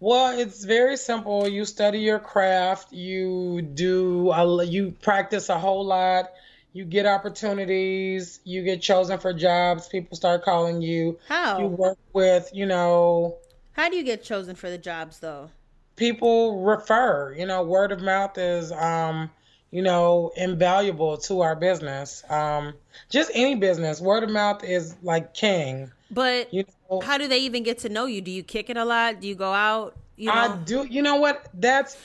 Well, 0.00 0.36
it's 0.38 0.64
very 0.64 0.96
simple. 0.96 1.48
You 1.48 1.64
study 1.64 2.00
your 2.00 2.18
craft. 2.18 2.92
You 2.92 3.62
do. 3.62 4.30
A, 4.32 4.64
you 4.64 4.94
practice 5.00 5.48
a 5.48 5.58
whole 5.58 5.84
lot. 5.84 6.32
You 6.76 6.84
get 6.84 7.06
opportunities. 7.06 8.40
You 8.44 8.62
get 8.62 8.82
chosen 8.82 9.18
for 9.18 9.32
jobs. 9.32 9.88
People 9.88 10.14
start 10.14 10.44
calling 10.44 10.82
you. 10.82 11.18
How? 11.26 11.58
You 11.58 11.68
work 11.68 11.96
with, 12.12 12.50
you 12.52 12.66
know, 12.66 13.38
How 13.72 13.88
do 13.88 13.96
you 13.96 14.02
get 14.02 14.22
chosen 14.22 14.54
for 14.54 14.68
the 14.68 14.76
jobs 14.76 15.20
though? 15.20 15.50
people 15.96 16.62
refer. 16.62 17.34
You 17.34 17.46
know, 17.46 17.62
word 17.62 17.92
of 17.92 18.02
mouth 18.02 18.36
is, 18.36 18.70
um, 18.72 19.30
you 19.70 19.80
know, 19.80 20.32
invaluable 20.36 21.16
to 21.16 21.40
our 21.40 21.56
business. 21.56 22.22
Um, 22.28 22.74
just 23.08 23.30
any 23.34 23.54
business, 23.54 23.98
word 23.98 24.22
of 24.22 24.30
mouth 24.30 24.62
is 24.62 24.94
like 25.02 25.32
king. 25.32 25.90
But 26.10 26.52
you 26.52 26.64
know, 26.90 27.00
how 27.00 27.16
do 27.16 27.26
they 27.26 27.38
even 27.38 27.62
get 27.62 27.78
to 27.78 27.88
know 27.88 28.04
you? 28.04 28.20
Do 28.20 28.30
you 28.30 28.42
kick 28.42 28.70
it 28.70 28.76
a 28.76 28.84
lot? 28.84 29.20
Do 29.20 29.28
you 29.28 29.34
go 29.34 29.52
out? 29.52 29.96
You 30.16 30.26
know? 30.26 30.32
I 30.32 30.56
do. 30.58 30.84
You 30.84 31.02
know 31.02 31.16
what? 31.16 31.48
That's 31.54 31.96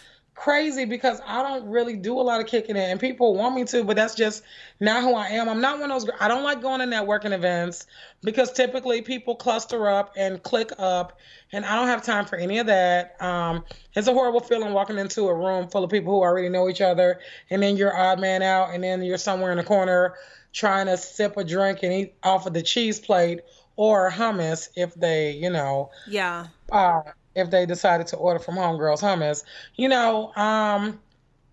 crazy 0.41 0.85
because 0.85 1.21
I 1.27 1.43
don't 1.43 1.69
really 1.69 1.95
do 1.95 2.19
a 2.19 2.23
lot 2.23 2.41
of 2.41 2.47
kicking 2.47 2.75
it, 2.75 2.89
and 2.89 2.99
people 2.99 3.35
want 3.35 3.53
me 3.53 3.63
to, 3.65 3.83
but 3.83 3.95
that's 3.95 4.15
just 4.15 4.43
not 4.79 5.03
who 5.03 5.13
I 5.13 5.27
am. 5.27 5.47
I'm 5.47 5.61
not 5.61 5.79
one 5.79 5.91
of 5.91 6.01
those. 6.01 6.11
I 6.19 6.27
don't 6.27 6.43
like 6.43 6.63
going 6.63 6.79
to 6.79 6.87
networking 6.87 7.31
events 7.31 7.85
because 8.23 8.51
typically 8.51 9.03
people 9.03 9.35
cluster 9.35 9.87
up 9.87 10.13
and 10.17 10.41
click 10.41 10.71
up, 10.79 11.19
and 11.51 11.63
I 11.63 11.75
don't 11.75 11.87
have 11.87 12.01
time 12.01 12.25
for 12.25 12.37
any 12.37 12.57
of 12.57 12.65
that. 12.65 13.21
Um, 13.21 13.63
it's 13.93 14.07
a 14.07 14.13
horrible 14.13 14.39
feeling 14.39 14.73
walking 14.73 14.97
into 14.97 15.27
a 15.27 15.35
room 15.35 15.67
full 15.67 15.83
of 15.83 15.91
people 15.91 16.15
who 16.15 16.21
already 16.21 16.49
know 16.49 16.67
each 16.67 16.81
other, 16.81 17.19
and 17.51 17.61
then 17.61 17.77
you're 17.77 17.95
odd 17.95 18.19
man 18.19 18.41
out, 18.41 18.73
and 18.73 18.83
then 18.83 19.03
you're 19.03 19.19
somewhere 19.19 19.51
in 19.51 19.57
the 19.57 19.63
corner 19.63 20.15
trying 20.53 20.87
to 20.87 20.97
sip 20.97 21.37
a 21.37 21.43
drink 21.43 21.83
and 21.83 21.93
eat 21.93 22.15
off 22.23 22.47
of 22.47 22.53
the 22.53 22.63
cheese 22.63 22.99
plate 22.99 23.41
or 23.75 24.09
hummus 24.09 24.69
if 24.75 24.95
they, 24.95 25.31
you 25.31 25.51
know, 25.51 25.91
yeah, 26.07 26.47
uh, 26.71 27.01
if 27.35 27.49
they 27.49 27.65
decided 27.65 28.07
to 28.07 28.17
order 28.17 28.39
from 28.39 28.55
Homegirls 28.55 29.01
Hummus. 29.01 29.43
You 29.75 29.89
know, 29.89 30.33
um, 30.35 30.99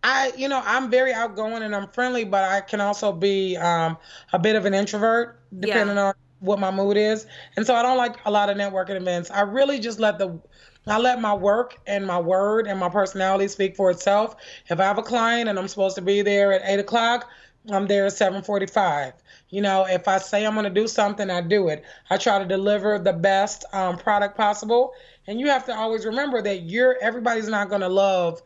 I, 0.02 0.32
you 0.36 0.48
know, 0.48 0.62
I'm 0.64 0.90
very 0.90 1.12
outgoing 1.12 1.62
and 1.62 1.74
I'm 1.74 1.88
friendly, 1.88 2.24
but 2.24 2.44
I 2.44 2.60
can 2.60 2.80
also 2.80 3.12
be 3.12 3.56
um, 3.56 3.96
a 4.32 4.38
bit 4.38 4.56
of 4.56 4.64
an 4.64 4.74
introvert 4.74 5.40
depending 5.58 5.96
yeah. 5.96 6.06
on 6.06 6.14
what 6.40 6.58
my 6.58 6.70
mood 6.70 6.96
is. 6.96 7.26
And 7.56 7.66
so 7.66 7.74
I 7.74 7.82
don't 7.82 7.96
like 7.96 8.16
a 8.24 8.30
lot 8.30 8.48
of 8.48 8.56
networking 8.56 8.96
events. 8.96 9.30
I 9.30 9.40
really 9.42 9.78
just 9.78 9.98
let 9.98 10.18
the 10.18 10.38
I 10.86 10.98
let 10.98 11.20
my 11.20 11.34
work 11.34 11.76
and 11.86 12.06
my 12.06 12.18
word 12.18 12.66
and 12.66 12.80
my 12.80 12.88
personality 12.88 13.48
speak 13.48 13.76
for 13.76 13.90
itself. 13.90 14.36
If 14.70 14.80
I 14.80 14.84
have 14.84 14.96
a 14.96 15.02
client 15.02 15.48
and 15.48 15.58
I'm 15.58 15.68
supposed 15.68 15.96
to 15.96 16.02
be 16.02 16.22
there 16.22 16.52
at 16.52 16.62
eight 16.64 16.80
o'clock, 16.80 17.28
I'm 17.70 17.86
there 17.86 18.06
at 18.06 18.12
7:45. 18.12 19.12
You 19.50 19.62
know, 19.62 19.86
if 19.86 20.08
I 20.08 20.18
say 20.18 20.44
I'm 20.44 20.52
going 20.54 20.64
to 20.64 20.70
do 20.70 20.86
something, 20.86 21.30
I 21.30 21.40
do 21.40 21.68
it. 21.68 21.82
I 22.10 22.18
try 22.18 22.38
to 22.38 22.44
deliver 22.44 22.98
the 22.98 23.14
best 23.14 23.64
um, 23.72 23.96
product 23.96 24.36
possible, 24.36 24.92
and 25.26 25.40
you 25.40 25.48
have 25.48 25.64
to 25.66 25.74
always 25.74 26.04
remember 26.04 26.42
that 26.42 26.64
you're 26.64 26.96
everybody's 27.00 27.48
not 27.48 27.68
going 27.68 27.80
to 27.80 27.88
love 27.88 28.42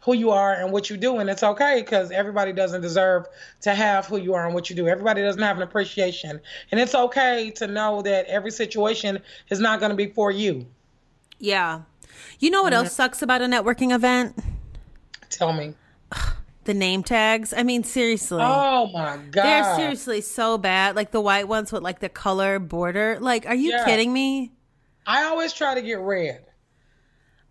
who 0.00 0.14
you 0.14 0.30
are 0.32 0.54
and 0.54 0.72
what 0.72 0.90
you 0.90 0.96
do, 0.96 1.18
and 1.18 1.30
it's 1.30 1.44
okay 1.44 1.80
because 1.80 2.10
everybody 2.10 2.52
doesn't 2.52 2.80
deserve 2.80 3.26
to 3.60 3.72
have 3.72 4.06
who 4.06 4.16
you 4.16 4.34
are 4.34 4.44
and 4.44 4.54
what 4.54 4.68
you 4.68 4.74
do. 4.74 4.88
Everybody 4.88 5.22
doesn't 5.22 5.42
have 5.42 5.56
an 5.56 5.62
appreciation, 5.62 6.40
and 6.72 6.80
it's 6.80 6.94
okay 6.94 7.52
to 7.56 7.68
know 7.68 8.02
that 8.02 8.26
every 8.26 8.50
situation 8.50 9.20
is 9.48 9.60
not 9.60 9.78
going 9.78 9.90
to 9.90 9.96
be 9.96 10.08
for 10.08 10.32
you. 10.32 10.66
Yeah, 11.38 11.82
you 12.40 12.50
know 12.50 12.64
what 12.64 12.72
mm-hmm. 12.72 12.84
else 12.84 12.94
sucks 12.94 13.22
about 13.22 13.42
a 13.42 13.46
networking 13.46 13.94
event? 13.94 14.36
Tell 15.30 15.52
me 15.52 15.74
the 16.64 16.74
name 16.74 17.02
tags. 17.02 17.52
I 17.52 17.62
mean, 17.62 17.84
seriously. 17.84 18.42
Oh 18.42 18.90
my 18.92 19.16
god. 19.16 19.32
They're 19.32 19.76
seriously 19.76 20.20
so 20.20 20.58
bad. 20.58 20.96
Like 20.96 21.10
the 21.10 21.20
white 21.20 21.48
ones 21.48 21.72
with 21.72 21.82
like 21.82 22.00
the 22.00 22.08
color 22.08 22.58
border. 22.58 23.18
Like, 23.20 23.46
are 23.46 23.54
you 23.54 23.70
yeah. 23.70 23.84
kidding 23.84 24.12
me? 24.12 24.52
I 25.06 25.24
always 25.24 25.52
try 25.52 25.74
to 25.74 25.82
get 25.82 25.98
red. 25.98 26.44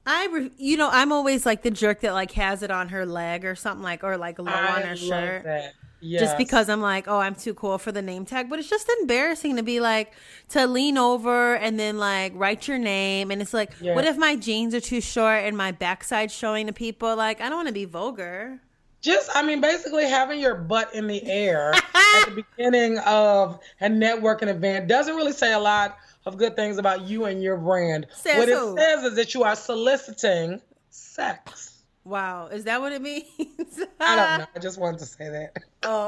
I, 0.05 0.27
re- 0.31 0.51
you 0.57 0.77
know, 0.77 0.89
I'm 0.91 1.11
always 1.11 1.45
like 1.45 1.61
the 1.61 1.71
jerk 1.71 2.01
that 2.01 2.13
like 2.13 2.31
has 2.31 2.63
it 2.63 2.71
on 2.71 2.89
her 2.89 3.05
leg 3.05 3.45
or 3.45 3.55
something 3.55 3.83
like, 3.83 4.03
or 4.03 4.17
like 4.17 4.39
low 4.39 4.51
I 4.51 4.75
on 4.75 4.81
her 4.81 4.95
shirt. 4.95 5.43
That. 5.43 5.73
Yes. 6.03 6.21
Just 6.21 6.37
because 6.37 6.67
I'm 6.67 6.81
like, 6.81 7.07
oh, 7.07 7.19
I'm 7.19 7.35
too 7.35 7.53
cool 7.53 7.77
for 7.77 7.91
the 7.91 8.01
name 8.01 8.25
tag. 8.25 8.49
But 8.49 8.57
it's 8.57 8.69
just 8.69 8.89
embarrassing 9.01 9.57
to 9.57 9.63
be 9.63 9.79
like, 9.79 10.13
to 10.49 10.65
lean 10.65 10.97
over 10.97 11.55
and 11.55 11.79
then 11.79 11.99
like 11.99 12.33
write 12.35 12.67
your 12.67 12.79
name. 12.79 13.29
And 13.29 13.39
it's 13.39 13.53
like, 13.53 13.73
yes. 13.79 13.95
what 13.95 14.05
if 14.05 14.17
my 14.17 14.35
jeans 14.35 14.73
are 14.73 14.79
too 14.79 15.01
short 15.01 15.43
and 15.43 15.55
my 15.55 15.71
backside 15.71 16.31
showing 16.31 16.65
to 16.65 16.73
people? 16.73 17.15
Like, 17.15 17.39
I 17.39 17.49
don't 17.49 17.57
want 17.57 17.67
to 17.67 17.73
be 17.73 17.85
vulgar 17.85 18.59
just 19.01 19.29
i 19.35 19.43
mean 19.43 19.59
basically 19.59 20.05
having 20.05 20.39
your 20.39 20.55
butt 20.55 20.93
in 20.95 21.07
the 21.07 21.23
air 21.25 21.73
at 21.95 22.25
the 22.25 22.43
beginning 22.55 22.97
of 22.99 23.59
a 23.81 23.89
networking 23.89 24.47
event 24.47 24.87
doesn't 24.87 25.15
really 25.15 25.33
say 25.33 25.53
a 25.53 25.59
lot 25.59 25.97
of 26.25 26.37
good 26.37 26.55
things 26.55 26.77
about 26.77 27.01
you 27.01 27.25
and 27.25 27.41
your 27.41 27.57
brand. 27.57 28.07
Says 28.13 28.37
what 28.37 28.49
who? 28.49 28.75
it 28.75 28.79
says 28.79 29.03
is 29.03 29.15
that 29.15 29.33
you 29.33 29.43
are 29.43 29.55
soliciting 29.55 30.61
sex. 30.89 31.83
Wow. 32.03 32.47
Is 32.47 32.63
that 32.65 32.81
what 32.81 32.91
it 32.91 33.01
means? 33.01 33.25
I 33.99 34.15
don't 34.15 34.39
know. 34.39 34.47
I 34.55 34.59
just 34.59 34.79
wanted 34.79 34.99
to 34.99 35.05
say 35.05 35.29
that. 35.29 35.57
Oh. 35.83 36.07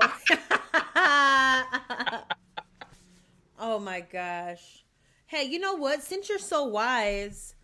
Oh 3.57 3.79
my 3.79 4.01
gosh. 4.01 4.83
Hey 5.25 5.45
you 5.45 5.57
know 5.57 5.73
what? 5.75 6.03
Since 6.03 6.29
you're 6.29 6.37
so 6.39 6.65
wise 6.65 7.55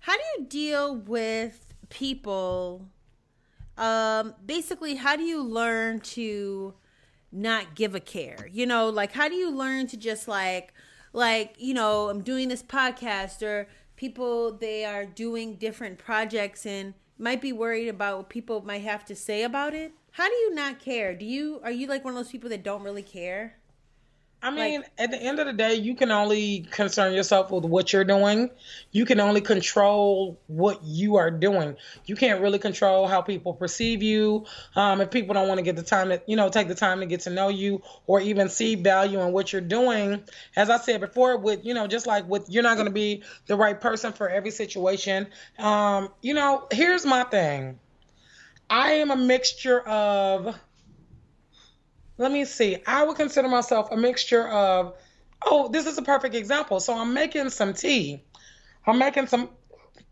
how 0.00 0.14
do 0.14 0.22
you 0.38 0.46
deal 0.46 0.96
with 0.96 1.74
people 1.90 2.86
um, 3.78 4.34
basically, 4.44 4.96
how 4.96 5.16
do 5.16 5.22
you 5.22 5.42
learn 5.42 6.00
to 6.00 6.74
not 7.30 7.74
give 7.74 7.94
a 7.94 8.00
care? 8.00 8.48
You 8.52 8.66
know, 8.66 8.88
like 8.88 9.12
how 9.12 9.28
do 9.28 9.34
you 9.34 9.50
learn 9.50 9.86
to 9.88 9.96
just 9.96 10.28
like, 10.28 10.74
like 11.12 11.54
you 11.58 11.74
know, 11.74 12.08
I'm 12.10 12.22
doing 12.22 12.48
this 12.48 12.62
podcast 12.62 13.42
or 13.42 13.68
people 13.96 14.52
they 14.52 14.84
are 14.84 15.06
doing 15.06 15.54
different 15.54 15.98
projects 15.98 16.66
and 16.66 16.94
might 17.18 17.40
be 17.40 17.52
worried 17.52 17.88
about 17.88 18.16
what 18.16 18.28
people 18.28 18.62
might 18.62 18.82
have 18.82 19.04
to 19.06 19.14
say 19.14 19.42
about 19.42 19.74
it. 19.74 19.92
How 20.12 20.28
do 20.28 20.34
you 20.34 20.54
not 20.54 20.80
care? 20.80 21.14
Do 21.14 21.24
you 21.24 21.60
are 21.62 21.70
you 21.70 21.86
like 21.86 22.04
one 22.04 22.14
of 22.14 22.18
those 22.18 22.32
people 22.32 22.50
that 22.50 22.64
don't 22.64 22.82
really 22.82 23.02
care? 23.02 23.56
I 24.40 24.50
mean, 24.50 24.82
like, 24.82 24.90
at 24.98 25.10
the 25.10 25.20
end 25.20 25.40
of 25.40 25.46
the 25.46 25.52
day, 25.52 25.74
you 25.74 25.96
can 25.96 26.12
only 26.12 26.60
concern 26.70 27.12
yourself 27.12 27.50
with 27.50 27.64
what 27.64 27.92
you're 27.92 28.04
doing. 28.04 28.50
You 28.92 29.04
can 29.04 29.18
only 29.18 29.40
control 29.40 30.38
what 30.46 30.84
you 30.84 31.16
are 31.16 31.30
doing. 31.30 31.76
You 32.06 32.14
can't 32.14 32.40
really 32.40 32.60
control 32.60 33.08
how 33.08 33.20
people 33.20 33.52
perceive 33.52 34.00
you. 34.00 34.46
Um, 34.76 35.00
if 35.00 35.10
people 35.10 35.34
don't 35.34 35.48
want 35.48 35.58
to 35.58 35.64
get 35.64 35.74
the 35.74 35.82
time 35.82 36.10
to, 36.10 36.22
you 36.26 36.36
know, 36.36 36.50
take 36.50 36.68
the 36.68 36.76
time 36.76 37.00
to 37.00 37.06
get 37.06 37.22
to 37.22 37.30
know 37.30 37.48
you 37.48 37.82
or 38.06 38.20
even 38.20 38.48
see 38.48 38.76
value 38.76 39.20
in 39.20 39.32
what 39.32 39.52
you're 39.52 39.60
doing, 39.60 40.22
as 40.54 40.70
I 40.70 40.78
said 40.78 41.00
before, 41.00 41.36
with, 41.38 41.64
you 41.64 41.74
know, 41.74 41.88
just 41.88 42.06
like 42.06 42.28
with, 42.28 42.48
you're 42.48 42.62
not 42.62 42.76
going 42.76 42.86
to 42.86 42.92
be 42.92 43.24
the 43.46 43.56
right 43.56 43.80
person 43.80 44.12
for 44.12 44.28
every 44.28 44.52
situation. 44.52 45.26
Um, 45.58 46.10
you 46.22 46.34
know, 46.34 46.68
here's 46.70 47.04
my 47.04 47.24
thing 47.24 47.80
I 48.70 48.92
am 48.92 49.10
a 49.10 49.16
mixture 49.16 49.80
of 49.80 50.56
let 52.18 52.30
me 52.32 52.44
see. 52.44 52.76
I 52.86 53.04
would 53.04 53.16
consider 53.16 53.48
myself 53.48 53.90
a 53.90 53.96
mixture 53.96 54.46
of, 54.48 54.94
oh, 55.46 55.68
this 55.68 55.86
is 55.86 55.96
a 55.98 56.02
perfect 56.02 56.34
example. 56.34 56.80
So 56.80 56.96
I'm 56.96 57.14
making 57.14 57.50
some 57.50 57.72
tea. 57.72 58.22
I'm 58.86 58.98
making 58.98 59.28
some 59.28 59.50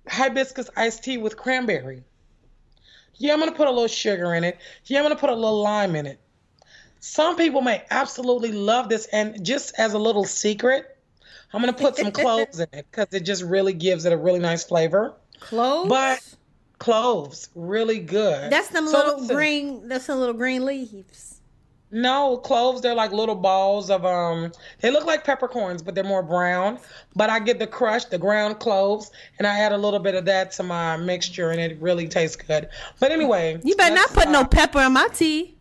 hibiscus 0.09 0.71
iced 0.77 1.05
tea 1.05 1.19
with 1.19 1.37
cranberry. 1.37 2.05
Yeah, 3.16 3.33
I'm 3.33 3.40
going 3.40 3.51
to 3.51 3.57
put 3.57 3.66
a 3.66 3.71
little 3.71 3.88
sugar 3.88 4.35
in 4.35 4.45
it. 4.45 4.59
Yeah, 4.85 4.99
I'm 4.99 5.05
going 5.05 5.14
to 5.14 5.21
put 5.21 5.31
a 5.31 5.35
little 5.35 5.62
lime 5.62 5.97
in 5.97 6.07
it. 6.07 6.21
Some 7.01 7.37
people 7.37 7.61
may 7.61 7.85
absolutely 7.90 8.53
love 8.53 8.88
this. 8.88 9.07
And 9.07 9.45
just 9.45 9.75
as 9.79 9.95
a 9.95 9.99
little 9.99 10.25
secret, 10.25 10.97
I'm 11.53 11.62
going 11.62 11.73
to 11.73 11.81
put 11.81 11.97
some 11.97 12.12
cloves 12.12 12.61
in 12.61 12.69
it 12.73 12.87
because 12.90 13.09
it 13.12 13.21
just 13.21 13.42
really 13.42 13.73
gives 13.73 14.05
it 14.05 14.12
a 14.12 14.16
really 14.16 14.38
nice 14.38 14.64
flavor. 14.64 15.14
Cloves? 15.40 15.88
But 15.88 16.35
cloves, 16.79 17.49
really 17.55 18.01
good. 18.01 18.51
That's 18.51 18.69
the 18.69 18.87
so 18.87 18.99
little 18.99 19.21
listen, 19.21 19.37
green, 19.37 19.88
that's 19.88 20.07
the 20.07 20.16
little 20.16 20.35
green 20.35 20.64
leaves. 20.64 21.36
No, 21.90 22.37
cloves, 22.38 22.81
they're 22.81 22.94
like 22.94 23.12
little 23.12 23.37
balls 23.37 23.90
of 23.90 24.05
um 24.05 24.53
they 24.81 24.90
look 24.90 25.07
like 25.07 25.25
peppercorns, 25.25 25.83
but 25.83 25.94
they're 25.94 26.05
more 26.05 26.22
brown. 26.22 26.79
But 27.14 27.31
I 27.31 27.38
get 27.38 27.59
the 27.59 27.66
crushed, 27.66 28.11
the 28.11 28.18
ground 28.18 28.59
cloves, 28.59 29.12
and 29.38 29.46
I 29.46 29.59
add 29.61 29.72
a 29.72 29.79
little 29.79 30.01
bit 30.01 30.14
of 30.16 30.25
that 30.25 30.51
to 30.53 30.62
my 30.64 30.96
mixture 30.96 31.51
and 31.51 31.61
it 31.61 31.81
really 31.81 32.09
tastes 32.09 32.37
good. 32.37 32.68
But 32.99 33.12
anyway. 33.12 33.61
You 33.62 33.77
better 33.77 33.94
not 33.94 34.09
put 34.09 34.27
uh, 34.27 34.33
no 34.33 34.44
pepper 34.44 34.81
in 34.81 34.92
my 34.92 35.09
tea. 35.14 35.55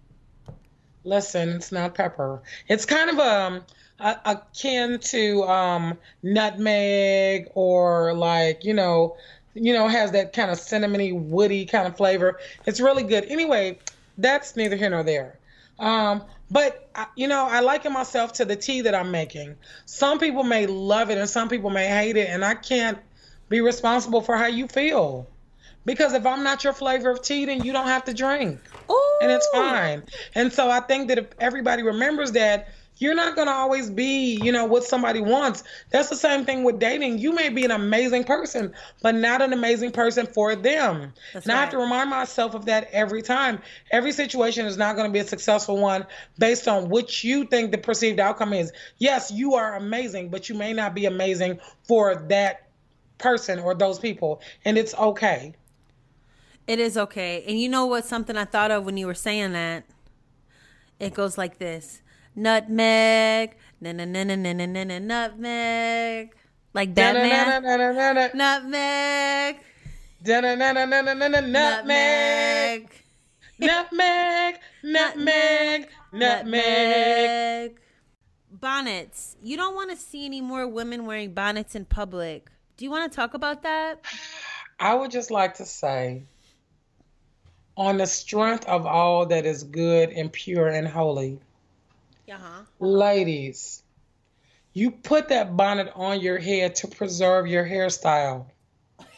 Listen, 1.04 1.50
it's 1.50 1.72
not 1.72 1.94
pepper. 1.94 2.42
It's 2.68 2.86
kind 2.86 3.12
of 3.12 3.20
um 3.20 3.62
akin 4.00 5.00
to 5.00 5.44
um 5.44 5.98
nutmeg 6.24 7.50
or 7.54 8.16
like, 8.16 8.66
you 8.66 8.74
know, 8.74 9.16
you 9.54 9.74
know, 9.74 9.88
has 9.88 10.12
that 10.12 10.34
kind 10.34 10.50
of 10.50 10.58
cinnamony, 10.58 11.18
woody 11.18 11.66
kind 11.66 11.88
of 11.88 11.96
flavor. 11.96 12.40
It's 12.66 12.80
really 12.80 13.04
good. 13.04 13.26
Anyway, 13.26 13.78
that's 14.18 14.56
neither 14.56 14.76
here 14.76 14.90
nor 14.90 15.04
there. 15.04 15.38
Um, 15.80 16.24
but 16.50 16.90
you 17.16 17.28
know, 17.28 17.46
I 17.46 17.60
liken 17.62 17.94
myself 17.94 18.34
to 18.34 18.46
the 18.46 18.56
tea 18.56 18.82
that 18.82 18.96
I'm 18.96 19.12
making. 19.12 19.56
Some 19.86 20.20
people 20.20 20.44
may 20.44 20.68
love 20.68 21.10
it 21.10 21.18
and 21.18 21.30
some 21.30 21.50
people 21.50 21.70
may 21.70 21.88
hate 21.88 22.18
it, 22.18 22.30
and 22.30 22.46
I 22.46 22.56
can't 22.56 22.98
be 23.50 23.62
responsible 23.62 24.22
for 24.22 24.38
how 24.38 24.48
you 24.48 24.68
feel. 24.68 25.28
Because 25.86 26.14
if 26.14 26.26
I'm 26.26 26.44
not 26.44 26.64
your 26.64 26.74
flavor 26.74 27.12
of 27.12 27.22
tea, 27.22 27.46
then 27.46 27.64
you 27.64 27.72
don't 27.72 27.88
have 27.88 28.06
to 28.06 28.14
drink. 28.14 28.60
Ooh. 28.90 29.20
And 29.22 29.32
it's 29.32 29.48
fine. 29.54 30.04
And 30.34 30.52
so 30.52 30.70
I 30.70 30.80
think 30.80 31.10
that 31.10 31.20
if 31.20 31.28
everybody 31.40 31.84
remembers 31.84 32.32
that 32.32 32.70
you're 32.98 33.16
not 33.16 33.36
going 33.36 33.48
to 33.48 33.54
always 33.54 33.90
be, 33.90 34.40
you 34.42 34.52
know, 34.52 34.66
what 34.66 34.84
somebody 34.84 35.22
wants. 35.22 35.64
That's 35.90 36.10
the 36.10 36.16
same 36.16 36.46
thing 36.46 36.64
with 36.64 36.80
dating. 36.80 37.20
You 37.20 37.34
may 37.34 37.50
be 37.50 37.66
an 37.66 37.72
amazing 37.72 38.24
person, 38.24 38.74
but 39.02 39.16
not 39.16 39.42
an 39.42 39.54
amazing 39.54 39.92
person 39.92 40.26
for 40.28 40.56
them. 40.56 41.14
That's 41.34 41.46
and 41.46 41.54
right. 41.54 41.58
I 41.58 41.62
have 41.62 41.72
to 41.72 41.78
remind 41.78 42.10
myself 42.10 42.54
of 42.54 42.66
that 42.66 42.90
every 42.92 43.22
time. 43.22 43.60
Every 43.92 44.12
situation 44.12 44.66
is 44.66 44.78
not 44.78 44.96
going 44.96 45.08
to 45.08 45.14
be 45.14 45.20
a 45.20 45.28
successful 45.28 45.78
one 45.78 46.06
based 46.38 46.68
on 46.68 46.90
what 46.90 47.24
you 47.24 47.46
think 47.46 47.72
the 47.72 47.78
perceived 47.78 48.20
outcome 48.20 48.54
is. 48.54 48.72
Yes, 48.98 49.32
you 49.32 49.56
are 49.56 49.76
amazing, 49.76 50.30
but 50.30 50.50
you 50.50 50.56
may 50.56 50.74
not 50.74 50.96
be 50.96 51.06
amazing 51.06 51.60
for 51.84 52.16
that 52.30 52.68
person 53.18 53.60
or 53.60 53.74
those 53.76 54.00
people, 54.00 54.42
and 54.64 54.78
it's 54.78 54.94
okay. 54.96 55.54
It 56.68 56.80
is 56.80 56.98
okay. 56.98 57.44
And 57.48 57.60
you 57.60 57.70
know 57.70 57.86
what? 57.86 58.06
Something 58.06 58.38
I 58.38 58.46
thought 58.46 58.72
of 58.72 58.86
when 58.86 58.98
you 58.98 59.08
were 59.08 59.14
saying 59.14 59.54
that. 59.54 59.86
It 61.00 61.14
goes 61.14 61.38
like 61.38 61.58
this: 61.58 62.02
nutmeg, 62.36 63.56
na 63.82 63.92
na 63.92 64.06
na 64.06 64.24
na 64.24 64.36
na 64.36 64.54
na 64.54 64.84
na 64.84 65.00
nutmeg, 65.00 66.36
like 66.74 66.94
Batman, 66.94 67.64
nutmeg, 68.34 69.62
na 70.26 70.42
na 70.42 70.56
na 70.56 70.72
na 70.72 71.02
na 71.02 71.14
na 71.14 71.28
na 71.28 71.42
nutmeg, 71.42 72.90
nutmeg, 73.60 74.60
nutmeg, 74.84 75.90
nutmeg. 76.12 77.80
Bonnets. 78.52 79.36
You 79.44 79.58
don't 79.58 79.76
want 79.76 79.92
to 79.92 79.98
see 79.98 80.26
any 80.26 80.42
more 80.42 80.68
women 80.68 81.06
wearing 81.06 81.34
bonnets 81.34 81.76
in 81.76 81.86
public. 81.86 82.50
Do 82.78 82.86
you 82.86 82.92
want 82.92 83.12
to 83.12 83.16
talk 83.16 83.34
about 83.34 83.64
that? 83.64 84.00
I 84.80 84.96
would 84.96 85.12
just 85.12 85.30
like 85.30 85.56
to 85.56 85.66
say, 85.66 86.24
on 87.78 87.98
the 87.98 88.08
strength 88.08 88.66
of 88.66 88.86
all 88.86 89.26
that 89.28 89.46
is 89.46 89.64
good 89.64 90.10
and 90.10 90.32
pure 90.32 90.68
and 90.68 90.88
holy, 90.88 91.40
uh 92.32 92.38
huh. 92.38 92.62
ladies, 92.80 93.84
you 94.74 94.92
put 94.92 95.30
that 95.30 95.56
bonnet 95.56 95.92
on 95.96 96.22
your 96.22 96.38
head 96.38 96.76
to 96.76 96.88
preserve 96.88 97.48
your 97.48 97.66
hairstyle. 97.66 98.48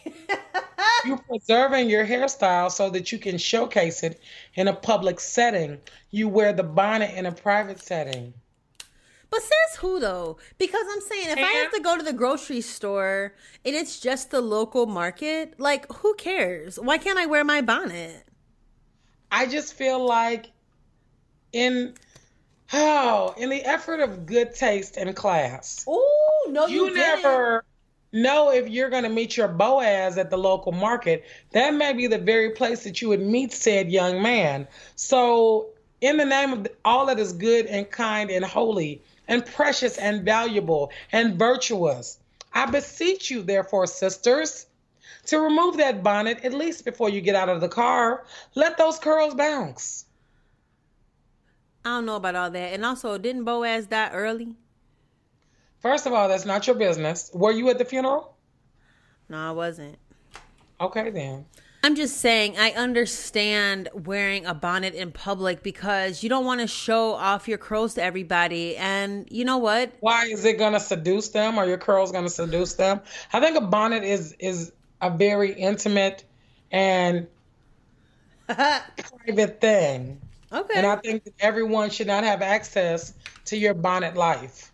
You're 1.05 1.17
preserving 1.17 1.89
your 1.89 2.05
hairstyle 2.05 2.71
so 2.71 2.89
that 2.89 3.11
you 3.11 3.17
can 3.17 3.37
showcase 3.37 4.03
it 4.03 4.19
in 4.55 4.67
a 4.67 4.73
public 4.73 5.19
setting. 5.19 5.79
You 6.11 6.27
wear 6.27 6.53
the 6.53 6.63
bonnet 6.63 7.15
in 7.15 7.25
a 7.25 7.31
private 7.31 7.79
setting. 7.79 8.33
But 9.29 9.41
says 9.41 9.77
who 9.79 9.99
though? 9.99 10.37
Because 10.57 10.85
I'm 10.89 11.01
saying 11.01 11.29
if 11.29 11.37
I 11.37 11.51
have 11.63 11.71
to 11.73 11.81
go 11.81 11.97
to 11.97 12.03
the 12.03 12.13
grocery 12.13 12.61
store 12.61 13.33
and 13.65 13.75
it's 13.75 13.99
just 13.99 14.31
the 14.31 14.41
local 14.41 14.85
market, 14.85 15.59
like 15.59 15.91
who 15.91 16.15
cares? 16.15 16.79
Why 16.79 16.97
can't 16.97 17.19
I 17.19 17.25
wear 17.25 17.43
my 17.43 17.61
bonnet? 17.61 18.25
I 19.31 19.45
just 19.45 19.73
feel 19.73 20.05
like 20.05 20.51
in 21.51 21.95
oh, 22.73 23.33
in 23.37 23.49
the 23.49 23.63
effort 23.63 23.99
of 23.99 24.25
good 24.25 24.55
taste 24.55 24.97
and 24.97 25.15
class, 25.15 25.85
Oh 25.87 26.49
no, 26.49 26.67
you, 26.67 26.93
never 26.93 27.63
know 28.11 28.51
if 28.51 28.67
you're 28.69 28.89
going 28.89 29.03
to 29.03 29.09
meet 29.09 29.37
your 29.37 29.47
Boaz 29.47 30.17
at 30.17 30.29
the 30.29 30.37
local 30.37 30.71
market. 30.71 31.25
That 31.51 31.73
may 31.73 31.93
be 31.93 32.07
the 32.07 32.17
very 32.17 32.51
place 32.51 32.83
that 32.83 33.01
you 33.01 33.09
would 33.09 33.21
meet 33.21 33.51
said 33.51 33.91
young 33.91 34.21
man. 34.21 34.67
So, 34.95 35.69
in 36.01 36.17
the 36.17 36.25
name 36.25 36.53
of 36.53 36.67
all 36.85 37.07
that 37.07 37.19
is 37.19 37.33
good 37.33 37.65
and 37.65 37.89
kind 37.89 38.29
and 38.29 38.45
holy 38.45 39.01
and 39.27 39.45
precious 39.45 39.97
and 39.97 40.23
valuable 40.23 40.91
and 41.11 41.37
virtuous, 41.37 42.19
I 42.53 42.65
beseech 42.65 43.29
you, 43.29 43.43
therefore, 43.43 43.87
sisters, 43.87 44.65
to 45.25 45.39
remove 45.39 45.77
that 45.77 46.03
bonnet 46.03 46.43
at 46.43 46.53
least 46.53 46.85
before 46.85 47.09
you 47.09 47.21
get 47.21 47.35
out 47.35 47.49
of 47.49 47.61
the 47.61 47.67
car. 47.67 48.25
Let 48.55 48.77
those 48.77 48.99
curls 48.99 49.35
bounce. 49.35 50.05
I 51.87 51.91
don't 51.91 52.05
know 52.05 52.17
about 52.17 52.35
all 52.35 52.51
that. 52.51 52.73
And 52.73 52.83
also, 52.83 53.17
didn't 53.17 53.45
Boaz 53.45 53.87
die 53.87 54.09
early? 54.11 54.55
First 55.79 56.05
of 56.05 56.11
all, 56.11 56.27
that's 56.27 56.45
not 56.45 56.67
your 56.67 56.75
business. 56.75 57.31
Were 57.33 57.51
you 57.51 57.69
at 57.69 57.77
the 57.77 57.85
funeral? 57.85 58.35
No, 59.29 59.37
I 59.37 59.51
wasn't. 59.51 59.97
Okay, 60.81 61.11
then. 61.11 61.45
I'm 61.83 61.95
just 61.95 62.17
saying, 62.17 62.57
I 62.57 62.71
understand 62.71 63.87
wearing 63.93 64.45
a 64.45 64.53
bonnet 64.53 64.95
in 64.95 65.13
public 65.13 65.63
because 65.63 66.23
you 66.23 66.27
don't 66.27 66.43
want 66.43 66.59
to 66.59 66.67
show 66.67 67.13
off 67.13 67.47
your 67.47 67.57
curls 67.57 67.93
to 67.93 68.03
everybody. 68.03 68.75
And 68.75 69.25
you 69.31 69.45
know 69.45 69.57
what? 69.57 69.93
Why 70.01 70.25
is 70.25 70.43
it 70.43 70.57
gonna 70.59 70.81
seduce 70.81 71.29
them? 71.29 71.57
Are 71.57 71.65
your 71.65 71.77
curls 71.77 72.11
gonna 72.11 72.27
seduce 72.29 72.73
them? 72.73 72.99
I 73.31 73.39
think 73.39 73.55
a 73.55 73.61
bonnet 73.61 74.03
is 74.03 74.35
is 74.39 74.73
a 75.01 75.09
very 75.09 75.53
intimate 75.53 76.25
and 76.69 77.27
private 78.47 79.61
thing, 79.61 80.19
okay. 80.51 80.73
and 80.75 80.85
I 80.87 80.95
think 80.97 81.23
that 81.25 81.33
everyone 81.39 81.89
should 81.89 82.07
not 82.07 82.23
have 82.23 82.41
access 82.41 83.13
to 83.45 83.57
your 83.57 83.73
bonnet 83.73 84.15
life. 84.15 84.71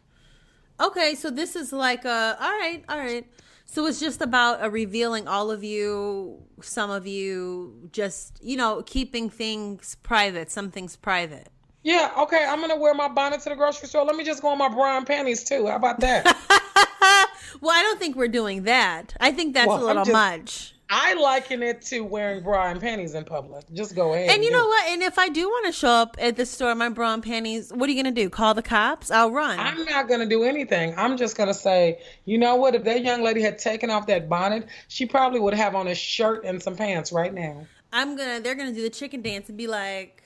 Okay, 0.80 1.16
so 1.16 1.30
this 1.30 1.56
is 1.56 1.72
like 1.72 2.06
a 2.06 2.38
all 2.40 2.52
right, 2.52 2.84
all 2.90 2.98
right. 2.98 3.26
So 3.66 3.86
it's 3.88 4.00
just 4.00 4.22
about 4.22 4.72
revealing 4.72 5.28
all 5.28 5.50
of 5.50 5.64
you, 5.64 6.44
some 6.62 6.92
of 6.92 7.08
you, 7.08 7.90
just 7.92 8.40
you 8.44 8.58
know, 8.58 8.84
keeping 8.86 9.30
things 9.30 9.96
private. 10.04 10.52
Some 10.52 10.70
things 10.72 10.96
private. 10.96 11.48
Yeah, 11.84 12.12
okay. 12.20 12.46
I'm 12.48 12.62
gonna 12.62 12.76
wear 12.78 12.94
my 12.94 13.08
bonnet 13.08 13.42
to 13.42 13.50
the 13.50 13.56
grocery 13.56 13.88
store. 13.88 14.06
Let 14.06 14.16
me 14.16 14.24
just 14.24 14.42
go 14.42 14.52
in 14.54 14.58
my 14.58 14.70
bra 14.70 14.98
and 14.98 15.06
panties 15.08 15.44
too. 15.44 15.68
How 15.68 15.76
about 15.76 16.00
that? 16.02 16.26
well, 17.62 17.72
I 17.76 17.82
don't 17.82 18.00
think 18.00 18.16
we're 18.16 18.28
doing 18.28 18.64
that. 18.64 19.16
I 19.20 19.32
think 19.32 19.54
that's 19.54 19.68
Well, 19.68 19.84
a 19.84 19.86
little 19.86 20.06
just- 20.06 20.14
much. 20.14 20.76
I 20.96 21.16
liken 21.16 21.64
it 21.64 21.82
to 21.88 22.02
wearing 22.02 22.44
bra 22.44 22.68
and 22.68 22.80
panties 22.80 23.16
in 23.16 23.26
public. 23.26 23.66
Just 23.74 23.96
go 23.96 24.14
ahead. 24.14 24.30
And 24.30 24.44
you 24.44 24.52
know 24.52 24.64
it. 24.64 24.68
what? 24.68 24.90
And 24.90 25.02
if 25.02 25.18
I 25.18 25.28
do 25.28 25.48
want 25.48 25.66
to 25.66 25.72
show 25.72 25.90
up 25.90 26.18
at 26.20 26.36
the 26.36 26.46
store 26.46 26.72
in 26.72 26.78
my 26.78 26.90
bra 26.90 27.16
and 27.16 27.24
panties, 27.24 27.72
what 27.74 27.90
are 27.90 27.92
you 27.92 28.04
gonna 28.04 28.14
do? 28.14 28.30
Call 28.30 28.54
the 28.54 28.62
cops? 28.62 29.10
I'll 29.10 29.32
run. 29.32 29.58
I'm 29.58 29.86
not 29.86 30.08
gonna 30.08 30.28
do 30.28 30.44
anything. 30.44 30.94
I'm 30.96 31.18
just 31.18 31.36
gonna 31.36 31.54
say, 31.56 32.00
you 32.26 32.38
know 32.38 32.58
what? 32.58 32.76
If 32.76 32.84
that 32.84 33.04
young 33.04 33.24
lady 33.24 33.42
had 33.42 33.58
taken 33.58 33.90
off 33.90 34.06
that 34.06 34.30
bonnet, 34.30 34.68
she 34.88 35.08
probably 35.08 35.40
would 35.40 35.56
have 35.56 35.74
on 35.74 35.88
a 35.88 35.96
shirt 35.96 36.46
and 36.46 36.62
some 36.62 36.76
pants 36.76 37.12
right 37.12 37.34
now. 37.34 37.66
I'm 37.92 38.16
gonna. 38.16 38.40
They're 38.40 38.56
gonna 38.56 38.72
do 38.72 38.84
the 38.84 38.92
chicken 38.92 39.24
dance 39.24 39.50
and 39.50 39.58
be 39.58 39.66
like, 39.66 40.22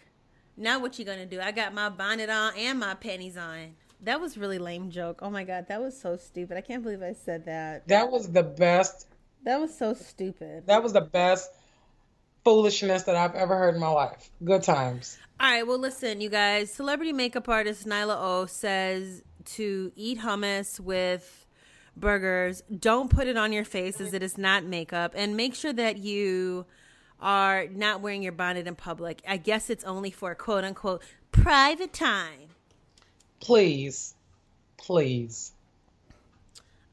"Now 0.58 0.80
what 0.80 1.00
you 1.00 1.06
gonna 1.06 1.26
do? 1.26 1.40
I 1.40 1.52
got 1.52 1.74
my 1.74 1.88
bonnet 1.88 2.30
on 2.30 2.58
and 2.58 2.78
my 2.78 2.94
panties 2.94 3.38
on." 3.38 3.76
That 4.02 4.20
was 4.20 4.38
really 4.38 4.60
lame 4.60 4.92
joke. 4.92 5.20
Oh 5.22 5.30
my 5.30 5.46
god, 5.46 5.68
that 5.70 5.82
was 5.82 5.98
so 5.98 6.18
stupid. 6.18 6.58
I 6.58 6.62
can't 6.62 6.84
believe 6.84 7.02
I 7.02 7.14
said 7.14 7.46
that. 7.46 7.88
That 7.88 8.12
was 8.12 8.30
the 8.32 8.44
best. 8.44 9.08
That 9.48 9.62
was 9.62 9.74
so 9.74 9.94
stupid. 9.94 10.68
That 10.68 10.84
was 10.84 10.92
the 10.92 11.00
best 11.00 11.50
foolishness 12.44 13.04
that 13.04 13.16
I've 13.16 13.34
ever 13.34 13.58
heard 13.58 13.76
in 13.76 13.80
my 13.80 13.88
life. 13.88 14.30
Good 14.44 14.62
times. 14.62 15.18
All 15.40 15.50
right, 15.50 15.66
well, 15.66 15.80
listen, 15.80 16.20
you 16.20 16.28
guys. 16.28 16.70
Celebrity 16.70 17.14
makeup 17.14 17.48
artist 17.48 17.88
Niehla 17.88 18.18
O 18.20 18.46
says 18.46 19.24
to 19.46 19.94
eat 19.96 20.20
hummus 20.20 20.82
with 20.82 21.46
burgers. 21.96 22.62
Don't 22.78 23.10
put 23.10 23.28
it 23.28 23.38
on 23.38 23.54
your 23.54 23.64
face 23.64 24.02
as 24.02 24.14
it 24.14 24.22
is 24.22 24.38
not 24.38 24.66
makeup, 24.66 25.14
and 25.16 25.38
make 25.38 25.56
sure 25.56 25.72
that 25.72 25.96
you 25.96 26.66
are 27.22 27.68
not 27.68 28.02
wearing 28.02 28.24
your 28.24 28.34
bonnet 28.34 28.68
in 28.68 28.76
public. 28.76 29.22
I 29.26 29.38
guess 29.38 29.70
it's 29.70 29.86
only 29.86 30.12
for 30.12 30.36
quote 30.36 30.66
unquote 30.66 31.02
private 31.32 31.94
time. 31.94 32.50
Please, 33.40 34.14
please. 34.76 35.54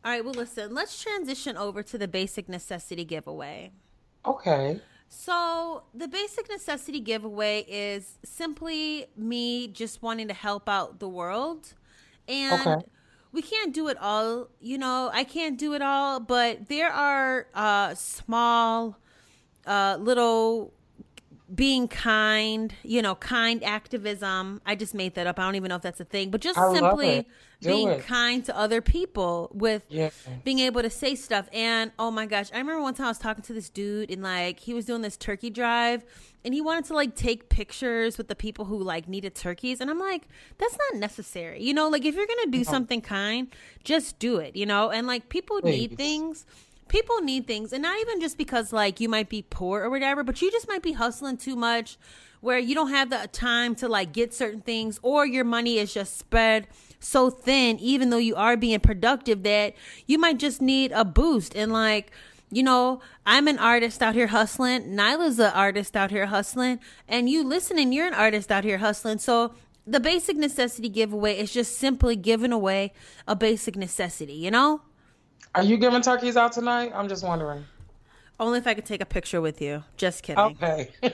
All 0.05 0.11
right, 0.11 0.25
well, 0.25 0.35
listen, 0.35 0.75
let's 0.75 1.03
transition 1.03 1.57
over 1.57 1.83
to 1.83 1.99
the 1.99 2.07
basic 2.09 2.49
necessity 2.49 3.05
giveaway. 3.05 3.73
Okay. 4.25 4.83
So, 5.09 5.85
the 5.95 6.09
basic 6.09 6.49
necessity 6.49 7.01
giveaway 7.01 7.65
is 7.69 8.19
simply 8.25 9.07
me 9.17 9.69
just 9.69 10.03
wanting 10.03 10.29
to 10.29 10.35
help 10.35 10.69
out 10.69 10.99
the 10.99 11.09
world. 11.09 11.75
And 12.29 12.77
Okay. 12.77 12.85
we 13.33 13.43
can't 13.43 13.73
do 13.75 13.89
it 13.89 13.97
all, 13.99 14.49
you 14.61 14.79
know, 14.79 15.11
I 15.13 15.25
can't 15.25 15.59
do 15.59 15.75
it 15.75 15.83
all, 15.83 16.21
but 16.21 16.69
there 16.69 16.91
are 16.93 17.47
uh 17.55 17.95
small 17.95 18.99
uh 19.67 19.97
little 20.01 20.73
being 21.55 21.89
kind, 21.89 22.75
you 22.83 23.03
know, 23.03 23.15
kind 23.15 23.63
activism. 23.63 24.61
I 24.67 24.75
just 24.75 24.95
made 24.95 25.15
that 25.15 25.27
up. 25.27 25.39
I 25.39 25.43
don't 25.45 25.55
even 25.57 25.69
know 25.69 25.77
if 25.77 25.83
that's 25.83 26.01
a 26.01 26.05
thing, 26.05 26.31
but 26.31 26.41
just 26.41 26.59
I 26.59 26.73
simply 26.73 27.27
being 27.63 27.89
it. 27.89 28.03
kind 28.05 28.45
to 28.45 28.57
other 28.57 28.81
people 28.81 29.51
with 29.55 29.85
Yeah. 29.89 30.11
being 30.45 30.59
able 30.59 30.83
to 30.83 30.91
say 30.91 31.15
stuff. 31.15 31.49
And 31.53 31.93
oh 31.99 32.11
my 32.11 32.27
gosh, 32.27 32.51
I 32.53 32.59
remember 32.59 32.83
one 32.83 32.95
time 32.95 33.07
I 33.07 33.11
was 33.11 33.19
talking 33.19 33.43
to 33.45 33.53
this 33.53 33.71
dude 33.71 34.11
and 34.11 34.23
like 34.23 34.61
he 34.61 34.75
was 34.75 34.85
doing 34.85 35.03
this 35.03 35.17
turkey 35.17 35.51
drive 35.51 36.05
and 36.45 36.53
he 36.53 36.61
wanted 36.61 36.85
to 36.87 36.95
like 36.95 37.15
take 37.15 37.49
pictures 37.49 38.19
with 38.19 38.29
the 38.29 38.35
people 38.37 38.65
who 38.67 38.83
like 38.83 39.09
needed 39.09 39.35
turkeys. 39.35 39.81
And 39.81 39.91
I'm 39.91 40.01
like, 40.01 40.27
that's 40.59 40.77
not 40.91 41.01
necessary. 41.01 41.63
You 41.63 41.73
know, 41.75 41.89
like 41.89 42.05
if 42.05 42.15
you're 42.15 42.27
going 42.27 42.45
to 42.45 42.51
do 42.51 42.65
something 42.65 43.01
kind, 43.01 43.49
just 43.83 44.19
do 44.19 44.37
it, 44.39 44.57
you 44.57 44.67
know? 44.67 44.91
And 44.91 45.07
like 45.07 45.29
people 45.29 45.61
need 45.63 45.97
things. 45.97 46.45
People 46.89 47.21
need 47.21 47.47
things. 47.47 47.73
And 47.73 47.83
not 47.83 47.99
even 48.01 48.21
just 48.21 48.39
because 48.39 48.73
like 48.73 49.01
you 49.01 49.09
might 49.09 49.29
be 49.29 49.43
poor 49.43 49.83
or 49.83 49.91
whatever, 49.91 50.23
but 50.23 50.41
you 50.43 50.51
just 50.51 50.69
might 50.69 50.83
be 50.83 50.93
hustling 50.93 51.37
too 51.37 51.57
much 51.57 51.99
where 52.45 52.59
you 52.59 52.75
don't 52.75 52.91
have 52.91 53.09
the 53.09 53.27
time 53.33 53.75
to 53.75 53.89
like 53.89 54.13
get 54.13 54.35
certain 54.35 54.61
things 54.61 55.01
or 55.03 55.25
your 55.25 55.45
money 55.45 55.79
is 55.79 55.95
just 55.95 56.19
spread 56.19 56.69
so 57.01 57.31
thin 57.31 57.79
even 57.79 58.11
though 58.11 58.19
you 58.19 58.37
are 58.37 58.55
being 58.55 58.79
productive 58.81 59.43
that 59.45 59.75
you 60.07 60.19
might 60.19 60.39
just 60.39 60.61
need 60.61 60.93
a 60.93 61.05
boost. 61.05 61.57
And 61.57 61.73
like 61.73 62.13
you 62.51 62.63
know 62.63 63.01
i'm 63.25 63.49
an 63.49 63.59
artist 63.59 64.03
out 64.03 64.15
here 64.15 64.27
hustling. 64.27 64.95
Niehla's 64.95 65.39
an 65.39 65.53
artist 65.55 65.97
out 65.97 66.11
here 66.11 66.27
hustling. 66.27 66.81
And 67.09 67.31
you 67.31 67.43
listening 67.43 67.93
you're 67.93 68.07
an 68.07 68.15
artist 68.15 68.53
out 68.53 68.65
here 68.65 68.79
hustling. 68.79 69.19
So 69.19 69.55
the 69.87 70.01
basic 70.01 70.37
necessity 70.37 70.91
giveaway 70.91 71.39
is 71.39 71.53
just 71.53 71.79
simply 71.79 72.15
giving 72.15 72.53
away 72.53 72.93
a 73.27 73.35
basic 73.35 73.75
necessity 73.75 74.35
you 74.35 74.51
know 74.51 74.83
Are 75.55 75.63
you 75.63 75.77
giving 75.77 76.03
turkeys 76.03 76.37
out 76.37 76.53
tonight? 76.53 76.93
I'm 76.95 77.09
just 77.09 77.25
wondering. 77.25 77.65
only 78.41 78.59
if 78.59 78.67
i 78.67 78.75
could 78.75 78.85
take 78.85 79.01
a 79.01 79.07
picture 79.07 79.41
with 79.41 79.61
you 79.61 79.85
just 79.97 80.25
kidding 80.25 80.43
Okay. 80.43 80.91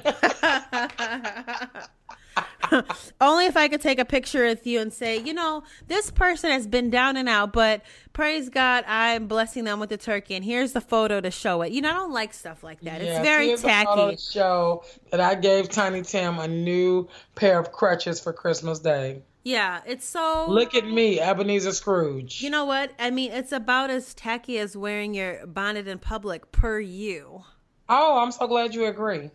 Only 3.20 3.47
if 3.47 3.57
I 3.57 3.68
could 3.68 3.81
take 3.81 3.99
a 3.99 4.05
picture 4.05 4.45
with 4.45 4.66
you 4.66 4.81
and 4.81 4.93
say, 4.93 5.18
you 5.18 5.35
know, 5.35 5.64
this 5.89 6.11
person 6.11 6.51
has 6.51 6.66
been 6.66 6.91
down 6.91 7.16
and 7.16 7.28
out, 7.28 7.53
but 7.53 7.83
praise 8.12 8.49
God, 8.49 8.85
I'm 8.87 9.26
blessing 9.26 9.64
them 9.64 9.81
with 9.81 9.91
a 9.93 9.97
turkey, 9.97 10.35
and 10.35 10.45
here's 10.45 10.72
the 10.72 10.81
photo 10.81 11.20
to 11.20 11.31
show 11.31 11.62
it. 11.62 11.72
You 11.72 11.83
know, 11.83 11.91
I 11.91 11.95
don't 11.95 12.12
like 12.12 12.33
stuff 12.33 12.62
like 12.62 12.81
that. 12.83 13.03
It's 13.03 13.20
very 13.20 13.49
here's 13.49 13.64
a 13.64 13.85
photo 13.85 14.11
tacky. 14.11 14.22
show 14.22 14.85
that 15.11 15.20
I 15.20 15.35
gave 15.35 15.68
Tiny 15.68 16.03
Tim 16.03 16.39
a 16.39 16.49
new 16.49 17.09
pair 17.35 17.59
of 17.59 17.72
crutches 17.72 18.20
for 18.20 18.33
Christmas 18.33 18.78
Day. 18.78 19.22
Yeah, 19.43 19.80
it's 19.86 20.07
so. 20.07 20.47
Look 20.49 20.74
at 20.74 20.86
me, 20.86 21.18
Ebenezer 21.18 21.72
Scrooge. 21.72 22.43
You 22.43 22.51
know 22.51 22.64
what? 22.66 22.93
I 22.99 23.11
mean, 23.11 23.32
it's 23.32 23.53
about 23.53 23.88
as 23.91 24.12
tacky 24.14 24.59
as 24.59 24.76
wearing 24.76 25.14
your 25.14 25.47
bonnet 25.47 25.88
in 25.88 25.99
public 25.99 26.53
per 26.53 26.78
you. 26.80 27.43
oh, 27.88 28.18
I'm 28.20 28.32
so 28.32 28.47
glad 28.47 28.74
you 28.74 28.84
agree. 28.86 29.30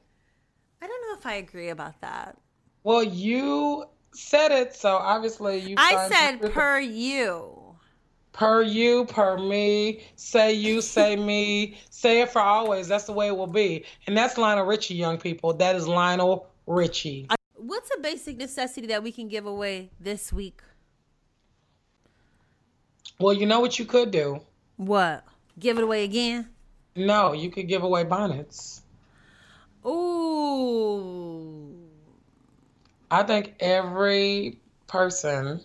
I 0.82 0.88
don't 0.88 1.02
know 1.08 1.18
if 1.18 1.26
I 1.26 1.34
agree 1.36 1.70
about 1.70 2.00
that. 2.02 2.38
Well, 2.84 3.04
you 3.04 3.86
said 4.14 4.52
it, 4.52 4.76
so 4.76 4.96
obviously 4.96 5.58
you. 5.60 5.76
I 5.78 6.08
said 6.08 6.40
some- 6.42 6.52
per 6.52 6.80
you. 6.80 7.76
per 8.32 8.62
you, 8.62 9.06
per 9.06 9.38
me. 9.40 10.04
Say 10.18 10.54
you, 10.54 10.82
say 10.82 11.16
me. 11.32 11.80
Say 11.90 12.22
it 12.22 12.30
for 12.30 12.42
always. 12.42 12.88
That's 12.88 13.06
the 13.06 13.14
way 13.14 13.28
it 13.28 13.36
will 13.36 13.48
be. 13.48 13.86
And 14.06 14.16
that's 14.16 14.38
Lionel 14.38 14.66
Richie, 14.66 14.94
young 14.96 15.18
people. 15.18 15.54
That 15.54 15.76
is 15.76 15.88
Lionel 15.88 16.48
Richie. 16.68 17.28
What's 17.66 17.90
a 17.98 18.00
basic 18.00 18.38
necessity 18.38 18.86
that 18.88 19.02
we 19.02 19.12
can 19.12 19.28
give 19.28 19.48
away 19.48 19.90
this 20.00 20.32
week? 20.32 20.62
Well, 23.20 23.34
you 23.34 23.48
know 23.48 23.60
what 23.60 23.80
you 23.80 23.86
could 23.86 24.12
do. 24.12 24.42
What? 24.78 25.26
Give 25.58 25.80
it 25.80 25.84
away 25.84 26.04
again? 26.04 26.48
No, 26.96 27.34
you 27.34 27.50
could 27.50 27.68
give 27.68 27.82
away 27.82 28.04
bonnets. 28.04 28.84
Ooh. 29.84 31.76
I 33.10 33.24
think 33.24 33.56
every 33.60 34.60
person, 34.86 35.60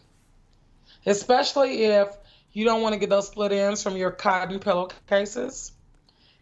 especially 1.05 1.85
if 1.85 2.09
you 2.55 2.65
don't 2.65 2.81
want 2.81 2.95
to 2.95 2.99
get 2.99 3.11
those 3.11 3.27
split 3.27 3.53
ends 3.53 3.83
from 3.83 3.99
your 3.99 4.11
cotton 4.11 4.59
pillowcases, 4.59 5.73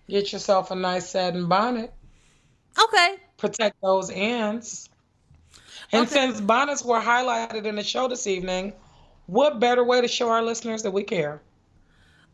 get 0.09 0.33
yourself 0.33 0.71
a 0.71 0.77
nice 0.77 1.09
satin 1.11 1.49
bonnet. 1.49 1.93
Okay. 2.81 3.17
Protect 3.39 3.77
those 3.83 4.09
ends. 4.09 4.89
And 5.93 6.03
Okay. 6.03 6.13
since 6.13 6.41
bonnets 6.41 6.85
were 6.85 7.01
highlighted 7.01 7.65
in 7.65 7.77
the 7.77 7.83
show 7.85 8.09
this 8.09 8.27
evening, 8.27 8.73
what 9.27 9.59
better 9.61 9.83
way 9.85 10.01
to 10.01 10.09
show 10.09 10.31
our 10.31 10.43
listeners 10.43 10.83
that 10.83 10.91
we 10.91 11.03
care? 11.05 11.41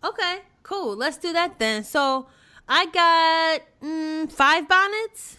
Okay. 0.03 0.39
Cool. 0.63 0.97
Let's 0.97 1.19
do 1.19 1.33
that 1.33 1.59
then. 1.59 1.85
So 1.85 2.27
I 2.69 2.87
got 2.87 3.61
mm, 3.83 4.33
five 4.33 4.67
bonnets. 4.69 5.37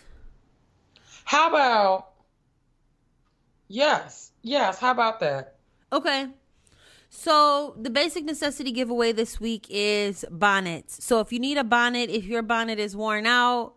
How 1.24 1.50
about, 1.50 2.10
yes, 3.68 4.32
yes, 4.44 4.80
how 4.80 4.92
about 4.92 5.20
that? 5.22 5.56
Okay. 5.92 6.28
So 7.10 7.76
the 7.80 7.90
basic 7.90 8.26
necessity 8.26 8.72
giveaway 8.72 9.12
this 9.12 9.40
week 9.40 9.68
is 9.70 10.26
bonnets. 10.30 11.04
So 11.04 11.20
if 11.22 11.32
you 11.32 11.40
need 11.40 11.58
a 11.58 11.64
bonnet, 11.64 12.10
if 12.10 12.26
your 12.26 12.42
bonnet 12.42 12.78
is 12.78 12.96
worn 12.96 13.26
out, 13.26 13.74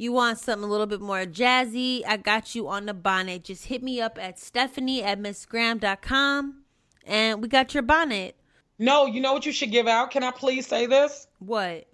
you 0.00 0.12
want 0.12 0.38
something 0.38 0.64
a 0.66 0.70
little 0.70 0.86
bit 0.86 1.00
more 1.00 1.26
jazzy, 1.26 2.02
I 2.06 2.16
got 2.16 2.54
you 2.54 2.68
on 2.68 2.86
the 2.86 2.94
bonnet. 2.94 3.44
Just 3.44 3.66
hit 3.66 3.82
me 3.82 4.00
up 4.00 4.18
at 4.20 4.38
Stephanie 4.38 5.02
at 5.02 5.20
MissGraham.com 5.20 6.62
and 7.06 7.42
we 7.42 7.48
got 7.48 7.74
your 7.74 7.82
bonnet. 7.82 8.34
No, 8.78 9.04
you 9.04 9.20
know 9.20 9.34
what 9.34 9.44
you 9.44 9.52
should 9.52 9.70
give 9.70 9.86
out? 9.86 10.10
Can 10.10 10.24
I 10.24 10.30
please 10.30 10.66
say 10.66 10.86
this? 10.86 11.26
What? 11.38 11.86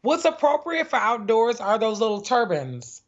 What's 0.00 0.24
appropriate 0.24 0.90
for 0.90 0.96
outdoors 0.96 1.60
are 1.60 1.78
those 1.78 2.00
little 2.00 2.20
turbans. 2.22 3.02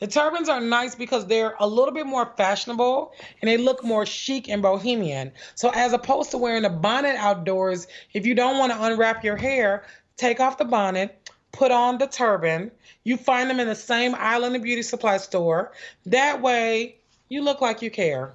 The 0.00 0.08
turbans 0.08 0.48
are 0.48 0.60
nice 0.60 0.96
because 0.96 1.26
they're 1.26 1.54
a 1.60 1.66
little 1.66 1.94
bit 1.94 2.06
more 2.06 2.32
fashionable 2.36 3.12
and 3.40 3.48
they 3.48 3.58
look 3.58 3.84
more 3.84 4.06
chic 4.06 4.48
and 4.48 4.60
bohemian. 4.60 5.30
So, 5.54 5.70
as 5.70 5.92
opposed 5.92 6.32
to 6.32 6.38
wearing 6.38 6.64
a 6.64 6.70
bonnet 6.70 7.16
outdoors, 7.16 7.86
if 8.12 8.26
you 8.26 8.34
don't 8.34 8.58
want 8.58 8.72
to 8.72 8.82
unwrap 8.82 9.22
your 9.22 9.36
hair, 9.36 9.84
take 10.16 10.40
off 10.40 10.58
the 10.58 10.64
bonnet, 10.64 11.19
put 11.52 11.70
on 11.70 11.98
the 11.98 12.06
turban. 12.06 12.70
You 13.04 13.16
find 13.16 13.48
them 13.50 13.60
in 13.60 13.66
the 13.68 13.74
same 13.74 14.14
Island 14.14 14.56
of 14.56 14.62
Beauty 14.62 14.82
supply 14.82 15.16
store. 15.16 15.72
That 16.06 16.40
way, 16.42 16.96
you 17.28 17.42
look 17.42 17.60
like 17.60 17.82
you 17.82 17.90
care. 17.90 18.34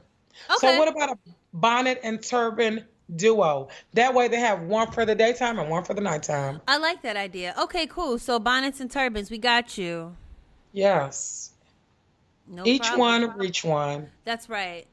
Okay. 0.49 0.57
So, 0.68 0.78
what 0.78 0.88
about 0.88 1.11
a 1.11 1.18
bonnet 1.53 1.99
and 2.03 2.22
turban 2.22 2.86
duo? 3.16 3.70
That 3.93 4.13
way, 4.13 4.28
they 4.28 4.39
have 4.39 4.61
one 4.61 4.91
for 4.91 5.05
the 5.05 5.16
daytime 5.16 5.59
and 5.59 5.70
one 5.70 5.84
for 5.84 5.93
the 5.93 6.01
nighttime. 6.01 6.61
I 6.68 6.78
like 6.78 7.01
that 7.03 7.16
idea. 7.18 7.53
Okay, 7.59 7.88
cool. 7.88 8.18
So 8.20 8.39
bonnets 8.39 8.80
and 8.80 8.89
turbans, 8.91 9.32
we 9.32 9.38
got 9.38 9.78
you. 9.78 10.16
Yes. 10.74 11.51
No 12.47 12.63
Each 12.66 12.82
problem. 12.82 12.99
one, 12.99 13.38
reach 13.38 13.63
one. 13.63 14.11
That's 14.24 14.49
right. 14.49 14.86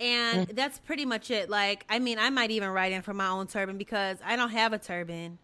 And 0.00 0.48
Mm. 0.48 0.54
that's 0.56 0.78
pretty 0.78 1.04
much 1.04 1.30
it. 1.30 1.48
Like, 1.48 1.84
I 1.88 1.98
mean, 1.98 2.18
I 2.18 2.30
might 2.30 2.50
even 2.50 2.68
write 2.70 2.92
in 2.92 3.02
for 3.02 3.14
my 3.14 3.28
own 3.28 3.46
turban 3.46 3.78
because 3.78 4.18
I 4.24 4.36
don't 4.36 4.50
have 4.50 4.72
a 4.72 4.78
turban. 4.78 5.38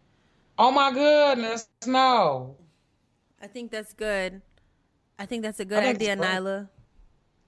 Oh 0.57 0.71
my 0.71 0.91
goodness, 0.91 1.67
no. 1.85 2.55
I 3.41 3.47
think 3.47 3.71
that's 3.71 3.93
good. 3.93 4.41
I 5.19 5.25
think 5.25 5.43
that's 5.43 5.59
a 5.59 5.65
good 5.65 5.79
I 5.79 5.81
think 5.93 6.01
it's 6.01 6.09
idea. 6.09 6.23
Niehla. 6.23 6.69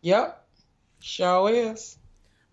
Yep. 0.01 0.45
Show 0.99 1.47
is. 1.47 1.97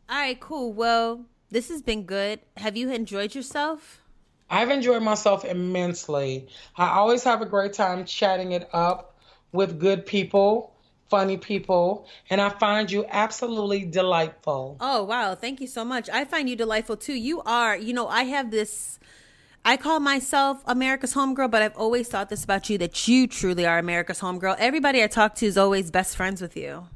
All 0.09 0.17
right, 0.19 0.39
cool. 0.39 0.73
Well, 0.73 1.27
this 1.51 1.69
has 1.71 1.83
been 1.83 2.05
good. 2.05 2.41
Have 2.57 2.77
you 2.77 2.91
enjoyed 2.91 3.35
yourself? 3.35 4.01
I've 4.49 4.71
enjoyed 4.71 5.03
myself 5.03 5.45
immensely. 5.45 6.47
I 6.77 6.91
always 6.91 7.25
have 7.25 7.43
a 7.43 7.47
great 7.47 7.73
time 7.73 8.05
chatting 8.05 8.53
it 8.53 8.69
up 8.73 9.17
with 9.53 9.81
good 9.81 10.07
people, 10.07 10.75
funny 11.09 11.37
people, 11.37 12.07
and 12.31 12.41
I 12.41 12.51
find 12.51 12.91
you 12.91 13.07
absolutely 13.09 13.85
delightful. 13.85 14.77
Oh, 14.79 15.03
wow. 15.05 15.35
Thank 15.35 15.61
you 15.61 15.67
so 15.67 15.85
much. 15.85 16.09
I 16.11 16.25
find 16.25 16.49
you 16.49 16.57
delightful 16.57 16.97
too. 16.97 17.15
You 17.15 17.41
are, 17.43 17.77
you 17.77 17.93
know, 17.93 18.07
I 18.07 18.25
have 18.25 18.51
this. 18.51 18.99
I 19.65 19.77
call 19.79 19.99
myself 20.01 20.63
America's 20.67 21.15
homegirl, 21.15 21.51
but 21.51 21.63
I've 21.63 21.77
always 21.77 22.09
thought 22.09 22.29
this 22.29 22.45
about 22.45 22.69
you 22.69 22.77
that 22.79 23.09
you 23.09 23.27
truly 23.27 23.65
are 23.67 23.79
America's 23.79 24.21
homegirl. 24.21 24.57
Everybody 24.59 25.03
I 25.03 25.07
talk 25.07 25.35
to 25.37 25.47
is 25.47 25.57
always 25.57 25.91
best 25.91 26.17
friends 26.17 26.43
with 26.43 26.57
you. 26.57 26.87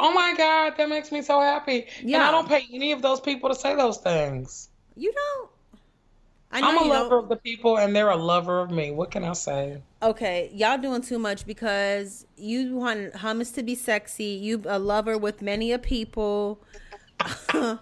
Oh 0.00 0.12
my 0.12 0.34
God, 0.36 0.74
that 0.76 0.88
makes 0.88 1.12
me 1.12 1.22
so 1.22 1.40
happy. 1.40 1.86
And 2.00 2.10
Yeah. 2.10 2.28
I 2.28 2.30
don't 2.32 2.48
pay 2.48 2.66
any 2.72 2.92
of 2.92 3.02
those 3.02 3.20
people 3.20 3.48
to 3.50 3.54
say 3.54 3.74
those 3.76 3.98
things. 3.98 4.68
You 4.96 5.12
don't. 5.12 5.50
I 6.50 6.60
I'm 6.62 6.78
a 6.78 6.84
lover 6.88 7.10
don't. 7.10 7.24
of 7.24 7.28
the 7.28 7.36
people 7.36 7.78
and 7.78 7.94
they're 7.94 8.10
a 8.10 8.16
lover 8.16 8.60
of 8.60 8.70
me. 8.70 8.90
What 8.90 9.10
can 9.10 9.22
I 9.22 9.34
say? 9.34 9.82
Okay, 10.02 10.50
y'all 10.54 10.78
doing 10.78 11.02
too 11.02 11.18
much 11.18 11.46
because 11.46 12.26
you 12.36 12.74
want 12.76 13.12
hummus 13.14 13.54
to 13.54 13.62
be 13.62 13.74
sexy. 13.74 14.24
You 14.24 14.62
a 14.66 14.78
lover 14.78 15.18
with 15.18 15.42
many 15.42 15.72
a 15.72 15.78
people. 15.78 16.60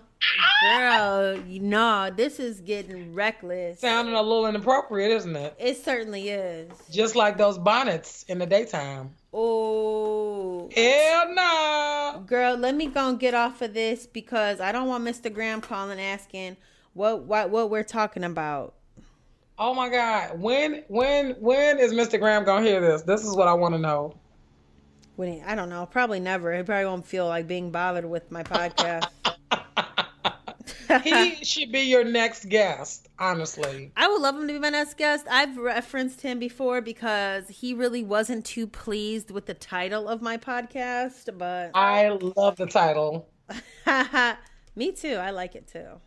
Girl, 0.62 1.38
you 1.46 1.60
know, 1.60 2.10
this 2.14 2.40
is 2.40 2.60
getting 2.60 3.14
reckless. 3.14 3.80
Sounding 3.80 4.14
a 4.14 4.22
little 4.22 4.46
inappropriate, 4.46 5.10
isn't 5.12 5.36
it? 5.36 5.54
It 5.58 5.76
certainly 5.84 6.30
is. 6.30 6.70
Just 6.90 7.14
like 7.16 7.36
those 7.36 7.58
bonnets 7.58 8.24
in 8.24 8.38
the 8.38 8.46
daytime. 8.46 9.10
Oh, 9.32 10.68
Hell 10.74 11.34
no. 11.34 12.24
girl, 12.26 12.56
let 12.56 12.74
me 12.74 12.86
go 12.86 13.10
and 13.10 13.20
get 13.20 13.34
off 13.34 13.60
of 13.62 13.74
this 13.74 14.06
because 14.06 14.60
I 14.60 14.72
don't 14.72 14.88
want 14.88 15.04
Mr. 15.04 15.32
Graham 15.32 15.60
calling 15.60 16.00
asking 16.00 16.56
what 16.94 17.22
what 17.24 17.50
what 17.50 17.70
we're 17.70 17.84
talking 17.84 18.24
about. 18.24 18.74
Oh 19.58 19.74
my 19.74 19.88
God. 19.90 20.40
When 20.40 20.84
when 20.88 21.32
when 21.40 21.78
is 21.78 21.92
Mr. 21.92 22.18
Graham 22.18 22.44
gonna 22.44 22.64
hear 22.66 22.80
this? 22.80 23.02
This 23.02 23.24
is 23.24 23.34
what 23.36 23.46
I 23.48 23.52
want 23.52 23.74
to 23.74 23.78
know. 23.78 24.14
When 25.16 25.32
he, 25.32 25.42
I 25.42 25.54
don't 25.54 25.68
know, 25.70 25.86
probably 25.86 26.20
never. 26.20 26.54
He 26.56 26.62
probably 26.62 26.86
won't 26.86 27.06
feel 27.06 27.26
like 27.26 27.46
being 27.46 27.70
bothered 27.70 28.04
with 28.04 28.30
my 28.30 28.42
podcast. 28.42 29.06
He 31.02 31.44
should 31.44 31.72
be 31.72 31.80
your 31.80 32.04
next 32.04 32.48
guest, 32.48 33.08
honestly. 33.18 33.92
I 33.96 34.08
would 34.08 34.20
love 34.20 34.36
him 34.36 34.46
to 34.46 34.52
be 34.52 34.58
my 34.58 34.70
next 34.70 34.96
guest. 34.96 35.26
I've 35.30 35.56
referenced 35.56 36.20
him 36.20 36.38
before 36.38 36.80
because 36.80 37.48
he 37.48 37.74
really 37.74 38.02
wasn't 38.02 38.44
too 38.44 38.66
pleased 38.66 39.30
with 39.30 39.46
the 39.46 39.54
title 39.54 40.08
of 40.08 40.22
my 40.22 40.36
podcast, 40.36 41.36
but 41.36 41.70
I 41.74 42.08
love 42.36 42.56
the 42.56 42.66
title. 42.66 43.28
me 44.76 44.92
too. 44.92 45.14
I 45.14 45.30
like 45.30 45.54
it 45.54 45.66
too. 45.68 46.00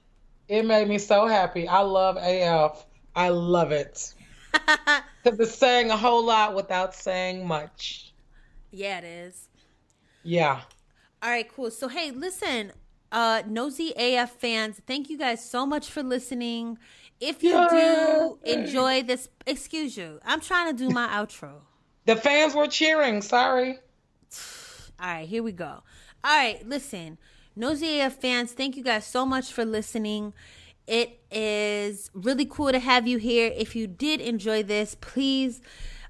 It 0.47 0.65
made 0.65 0.87
me 0.87 0.97
so 0.97 1.27
happy. 1.27 1.67
I 1.67 1.81
love 1.81 2.17
AF. 2.17 2.85
I 3.15 3.29
love 3.29 3.71
it. 3.71 4.13
Because 5.21 5.39
it's 5.41 5.55
saying 5.55 5.91
a 5.91 5.97
whole 5.97 6.23
lot 6.25 6.55
without 6.55 6.95
saying 6.95 7.45
much. 7.45 8.13
yeah, 8.71 8.99
it 8.99 9.03
is. 9.03 9.49
Yeah. 10.23 10.61
All 11.21 11.29
right, 11.29 11.47
cool. 11.53 11.71
So 11.71 11.89
hey, 11.89 12.11
listen, 12.11 12.71
uh 13.11 13.43
Nosey 13.47 13.93
AF 13.97 14.31
fans, 14.31 14.81
thank 14.85 15.09
you 15.09 15.17
guys 15.17 15.43
so 15.43 15.65
much 15.65 15.89
for 15.89 16.03
listening. 16.03 16.77
If 17.19 17.43
you 17.43 17.67
do 17.69 18.39
enjoy 18.45 19.03
this, 19.03 19.27
excuse 19.45 19.97
you. 19.97 20.19
I'm 20.25 20.39
trying 20.39 20.75
to 20.75 20.83
do 20.87 20.89
my 20.89 21.07
outro. 21.19 21.61
The 22.05 22.15
fans 22.15 22.55
were 22.55 22.67
cheering. 22.67 23.21
Sorry. 23.21 23.79
All 24.99 25.07
right, 25.07 25.27
here 25.27 25.43
we 25.43 25.51
go. 25.51 25.83
All 26.23 26.37
right, 26.37 26.67
listen, 26.67 27.17
Nosey 27.55 27.99
AF 27.99 28.15
fans, 28.15 28.51
thank 28.51 28.75
you 28.77 28.83
guys 28.83 29.05
so 29.05 29.25
much 29.25 29.51
for 29.51 29.65
listening. 29.65 30.33
It 30.87 31.19
is 31.31 32.09
really 32.13 32.45
cool 32.45 32.71
to 32.71 32.79
have 32.79 33.07
you 33.07 33.17
here. 33.19 33.53
If 33.55 33.75
you 33.75 33.85
did 33.85 34.21
enjoy 34.21 34.63
this, 34.63 34.95
please 34.99 35.61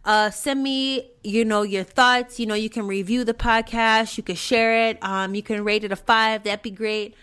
uh, 0.06 0.30
send 0.30 0.64
me, 0.64 1.12
you 1.24 1.46
know, 1.46 1.62
your 1.62 1.84
thoughts. 1.84 2.40
You 2.40 2.46
know, 2.46 2.56
you 2.56 2.70
can 2.70 2.88
review 2.88 3.24
the 3.24 3.34
podcast, 3.34 4.18
you 4.18 4.24
can 4.24 4.36
share 4.36 4.90
it, 4.90 4.98
um, 5.04 5.36
you 5.36 5.44
can 5.44 5.64
rate 5.64 5.84
it 5.84 5.92
a 5.92 5.96
five. 5.96 6.44
That'd 6.44 6.62
be 6.62 6.72
great. 6.72 7.16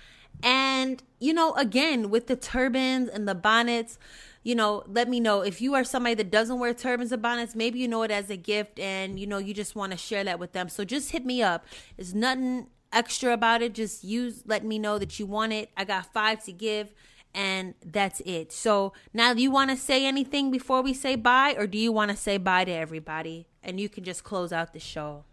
And 0.42 1.02
you 1.18 1.32
know, 1.32 1.54
again, 1.54 2.10
with 2.10 2.26
the 2.26 2.36
turbans 2.36 3.08
and 3.08 3.26
the 3.26 3.34
bonnets, 3.34 3.98
you 4.42 4.54
know, 4.54 4.84
let 4.86 5.08
me 5.08 5.18
know 5.18 5.40
if 5.40 5.60
you 5.60 5.74
are 5.74 5.82
somebody 5.82 6.14
that 6.14 6.30
doesn't 6.30 6.58
wear 6.58 6.74
turbans 6.74 7.10
and 7.10 7.22
bonnets. 7.22 7.56
Maybe 7.56 7.78
you 7.78 7.88
know 7.88 8.02
it 8.02 8.10
as 8.10 8.30
a 8.30 8.36
gift, 8.36 8.78
and 8.78 9.18
you 9.18 9.26
know 9.26 9.38
you 9.38 9.54
just 9.54 9.74
want 9.74 9.92
to 9.92 9.98
share 9.98 10.22
that 10.24 10.38
with 10.38 10.52
them. 10.52 10.68
So 10.68 10.84
just 10.84 11.10
hit 11.10 11.24
me 11.24 11.42
up. 11.42 11.66
There's 11.96 12.14
nothing 12.14 12.68
extra 12.92 13.32
about 13.32 13.62
it. 13.62 13.74
Just 13.74 14.04
use, 14.04 14.42
let 14.46 14.64
me 14.64 14.78
know 14.78 14.98
that 14.98 15.18
you 15.18 15.26
want 15.26 15.52
it. 15.52 15.70
I 15.76 15.84
got 15.84 16.12
five 16.12 16.44
to 16.44 16.52
give 16.52 16.92
and 17.36 17.74
that's 17.84 18.20
it. 18.24 18.50
So 18.50 18.94
now, 19.12 19.34
do 19.34 19.42
you 19.42 19.50
want 19.50 19.70
to 19.70 19.76
say 19.76 20.06
anything 20.06 20.50
before 20.50 20.80
we 20.82 20.94
say 20.94 21.14
bye, 21.14 21.54
or 21.56 21.66
do 21.66 21.76
you 21.76 21.92
want 21.92 22.10
to 22.10 22.16
say 22.16 22.38
bye 22.38 22.64
to 22.64 22.72
everybody 22.72 23.46
and 23.62 23.78
you 23.78 23.90
can 23.90 24.02
just 24.02 24.24
close 24.24 24.52
out 24.52 24.72
the 24.72 24.80
show? 24.80 25.24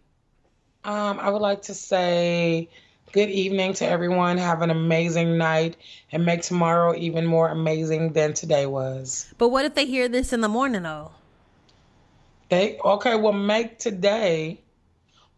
Um, 0.83 1.17
I 1.19 1.29
would 1.29 1.41
like 1.41 1.61
to 1.63 1.73
say 1.73 2.67
good 3.13 3.29
evening 3.29 3.73
to 3.75 3.87
everyone. 3.87 4.37
Have 4.37 4.61
an 4.61 4.69
amazing 4.69 5.37
night 5.37 5.77
and 6.11 6.25
make 6.25 6.41
tomorrow 6.41 6.93
even 6.93 7.25
more 7.25 7.47
amazing 7.47 8.11
than 8.11 8.33
today 8.33 8.65
was. 8.65 9.33
But 9.37 9.49
what 9.49 9.63
if 9.63 9.73
they 9.73 9.85
hear 9.85 10.09
this 10.09 10.33
in 10.33 10.41
the 10.41 10.49
morning, 10.49 10.83
though? 10.83 11.11
They 12.49 12.77
okay. 12.83 13.15
Well, 13.15 13.31
make 13.31 13.79
today 13.79 14.59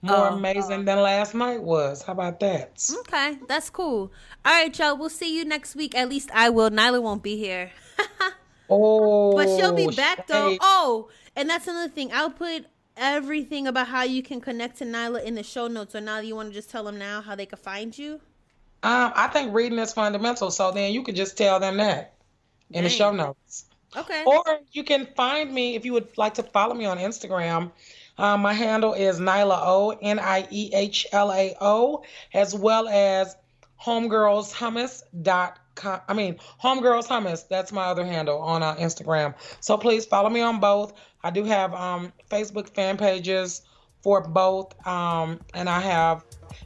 more 0.05 0.29
oh, 0.29 0.35
amazing 0.35 0.81
oh. 0.81 0.83
than 0.83 0.99
last 0.99 1.33
night 1.33 1.61
was. 1.61 2.03
How 2.03 2.13
about 2.13 2.39
that? 2.39 2.81
Okay, 2.99 3.39
that's 3.47 3.69
cool. 3.69 4.11
All 4.43 4.53
right, 4.53 4.77
y'all. 4.77 4.97
We'll 4.97 5.09
see 5.09 5.35
you 5.35 5.45
next 5.45 5.75
week. 5.75 5.95
At 5.95 6.09
least 6.09 6.29
I 6.33 6.49
will. 6.49 6.69
Niehla 6.69 7.01
won't 7.01 7.23
be 7.23 7.37
here. 7.37 7.71
oh, 8.69 9.33
but 9.35 9.47
she'll 9.47 9.73
be 9.73 9.87
back 9.87 10.27
though. 10.27 10.57
Oh, 10.61 11.09
and 11.35 11.49
that's 11.49 11.67
another 11.67 11.91
thing. 11.91 12.11
I'll 12.13 12.29
put 12.29 12.65
everything 12.97 13.67
about 13.67 13.87
how 13.87 14.03
you 14.03 14.23
can 14.23 14.39
connect 14.39 14.77
to 14.77 14.85
Niehla 14.85 15.23
in 15.23 15.35
the 15.35 15.43
show 15.43 15.67
notes. 15.67 15.93
So 15.93 15.99
now 15.99 16.19
you 16.19 16.35
want 16.35 16.49
to 16.49 16.53
just 16.53 16.69
tell 16.69 16.83
them 16.83 16.97
now 16.97 17.21
how 17.21 17.35
they 17.35 17.45
can 17.45 17.57
find 17.57 17.97
you? 17.97 18.21
Um, 18.83 19.11
I 19.15 19.27
think 19.27 19.53
reading 19.53 19.79
is 19.79 19.93
fundamental. 19.93 20.51
So 20.51 20.71
then 20.71 20.93
you 20.93 21.03
could 21.03 21.15
just 21.15 21.37
tell 21.37 21.59
them 21.59 21.77
that 21.77 22.13
in 22.69 22.75
Dang. 22.75 22.83
the 22.83 22.89
show 22.89 23.11
notes. 23.11 23.65
Okay. 23.95 24.23
Or 24.25 24.43
you 24.71 24.83
can 24.83 25.07
find 25.15 25.53
me 25.53 25.75
if 25.75 25.85
you 25.85 25.93
would 25.93 26.17
like 26.17 26.35
to 26.35 26.43
follow 26.43 26.75
me 26.75 26.85
on 26.85 26.97
Instagram. 26.97 27.71
Um, 28.17 28.41
my 28.41 28.53
handle 28.53 28.93
is 28.93 29.19
Niehla 29.19 29.59
O, 29.63 29.97
N 30.01 30.19
I 30.19 30.47
E 30.49 30.71
H 30.73 31.05
L 31.11 31.31
A 31.31 31.55
O, 31.59 32.03
as 32.33 32.55
well 32.55 32.87
as 32.87 33.35
homegirlshummus.com. 33.83 35.99
I 36.07 36.13
mean, 36.13 36.37
homegirlshummus. 36.63 37.49
That's 37.49 37.73
my 37.73 37.85
other 37.85 38.05
handle 38.05 38.39
on 38.39 38.63
uh, 38.63 38.75
Instagram. 38.75 39.35
So 39.59 39.77
please 39.77 40.05
follow 40.05 40.29
me 40.29 40.41
on 40.41 40.59
both. 40.59 40.93
I 41.23 41.31
do 41.31 41.43
have 41.43 41.73
um, 41.73 42.13
Facebook 42.31 42.69
fan 42.69 42.97
pages 42.97 43.63
for 44.01 44.21
both, 44.21 44.73
um, 44.87 45.41
and 45.53 45.67
I 45.67 45.81
have 45.81 46.23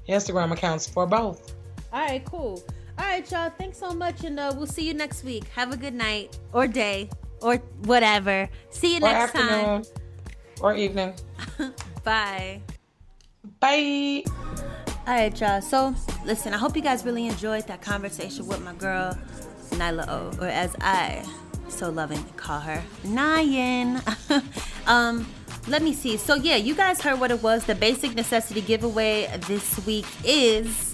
Instagram 0.07 0.51
accounts 0.51 0.85
for 0.85 1.07
both. 1.07 1.55
All 1.91 2.01
right, 2.01 2.23
cool. 2.25 2.61
All 2.99 3.05
right, 3.05 3.31
y'all. 3.31 3.51
Thanks 3.57 3.79
so 3.79 3.93
much, 3.93 4.23
and 4.25 4.39
uh, 4.39 4.53
we'll 4.55 4.67
see 4.67 4.85
you 4.85 4.93
next 4.93 5.23
week. 5.23 5.45
Have 5.55 5.73
a 5.73 5.77
good 5.77 5.95
night 5.95 6.37
or 6.53 6.67
day 6.67 7.09
or 7.41 7.55
whatever. 7.85 8.47
See 8.69 8.95
you 8.95 8.97
or 8.97 9.09
next 9.09 9.33
afternoon. 9.33 9.83
time 9.83 9.98
or 10.61 10.75
evening. 10.75 11.13
Bye. 12.03 12.61
Bye. 13.59 14.23
All 15.07 15.15
right, 15.15 15.39
y'all. 15.39 15.61
So, 15.61 15.95
listen, 16.25 16.53
I 16.53 16.57
hope 16.57 16.75
you 16.75 16.81
guys 16.81 17.03
really 17.05 17.27
enjoyed 17.27 17.67
that 17.67 17.81
conversation 17.81 18.47
with 18.47 18.63
my 18.63 18.73
girl, 18.73 19.17
Niehla 19.71 20.07
O, 20.07 20.31
or 20.39 20.47
as 20.47 20.75
I 20.81 21.23
so 21.67 21.89
lovingly 21.89 22.31
call 22.35 22.59
her, 22.59 22.83
Nyan. 23.03 24.01
um, 24.87 25.27
let 25.67 25.81
me 25.81 25.93
see. 25.93 26.17
So, 26.17 26.35
yeah, 26.35 26.55
you 26.55 26.75
guys 26.75 27.01
heard 27.01 27.19
what 27.19 27.31
it 27.31 27.41
was. 27.41 27.65
The 27.65 27.75
basic 27.75 28.15
necessity 28.15 28.61
giveaway 28.61 29.29
this 29.47 29.85
week 29.85 30.05
is 30.23 30.93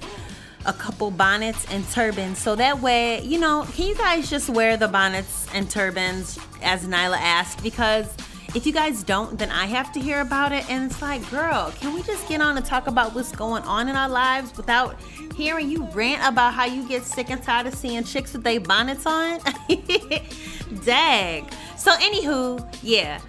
a 0.65 0.73
couple 0.73 1.11
bonnets 1.11 1.65
and 1.71 1.87
turbans. 1.89 2.39
So 2.39 2.55
that 2.55 2.81
way, 2.81 3.21
you 3.21 3.39
know, 3.39 3.65
can 3.73 3.87
you 3.87 3.95
guys 3.95 4.29
just 4.29 4.49
wear 4.49 4.77
the 4.77 4.87
bonnets 4.87 5.47
and 5.53 5.69
turbans 5.69 6.39
as 6.61 6.85
Niehla 6.85 7.17
asked? 7.17 7.61
Because 7.61 8.15
if 8.55 8.65
you 8.65 8.71
guys 8.71 9.03
don't, 9.03 9.37
then 9.37 9.51
I 9.51 9.65
have 9.65 9.91
to 9.91 9.99
hear 9.99 10.21
about 10.21 10.53
it. 10.53 10.67
And 10.69 10.89
it's 10.89 11.01
like, 11.01 11.29
girl, 11.29 11.73
can 11.81 11.93
we 11.93 12.01
just 12.03 12.25
get 12.29 12.39
on 12.39 12.55
and 12.55 12.65
talk 12.65 12.87
about 12.87 13.13
what's 13.13 13.33
going 13.33 13.63
on 13.63 13.89
in 13.89 13.97
our 13.97 14.07
lives 14.07 14.55
without 14.55 14.99
hearing 15.35 15.69
you 15.69 15.83
rant 15.91 16.25
about 16.25 16.53
how 16.53 16.63
you 16.63 16.87
get 16.87 17.03
sick 17.03 17.29
and 17.29 17.43
tired 17.43 17.67
of 17.67 17.75
seeing 17.75 18.05
chicks 18.05 18.31
with 18.31 18.43
their 18.43 18.61
bonnets 18.61 19.05
on? 19.05 19.41
Dag. 20.85 21.51
So, 21.77 21.91
anywho, 21.91 22.65
yeah. 22.81 23.19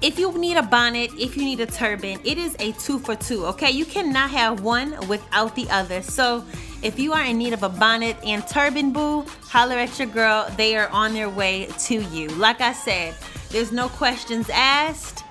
If 0.00 0.16
you 0.16 0.30
need 0.38 0.56
a 0.56 0.62
bonnet, 0.62 1.10
if 1.18 1.36
you 1.36 1.42
need 1.42 1.58
a 1.58 1.66
turban, 1.66 2.20
it 2.24 2.38
is 2.38 2.54
a 2.60 2.70
two 2.72 3.00
for 3.00 3.16
two, 3.16 3.44
okay? 3.46 3.72
You 3.72 3.84
cannot 3.84 4.30
have 4.30 4.60
one 4.60 4.96
without 5.08 5.56
the 5.56 5.68
other. 5.70 6.02
So, 6.02 6.44
if 6.82 7.00
you 7.00 7.12
are 7.14 7.24
in 7.24 7.36
need 7.36 7.52
of 7.52 7.64
a 7.64 7.68
bonnet 7.68 8.16
and 8.24 8.46
turban, 8.46 8.92
boo, 8.92 9.22
holler 9.42 9.74
at 9.74 9.98
your 9.98 10.06
girl. 10.06 10.48
They 10.56 10.76
are 10.76 10.88
on 10.90 11.14
their 11.14 11.28
way 11.28 11.68
to 11.80 12.00
you. 12.00 12.28
Like 12.28 12.60
I 12.60 12.72
said, 12.72 13.16
there's 13.50 13.72
no 13.72 13.88
questions 13.88 14.48
asked. 14.50 15.24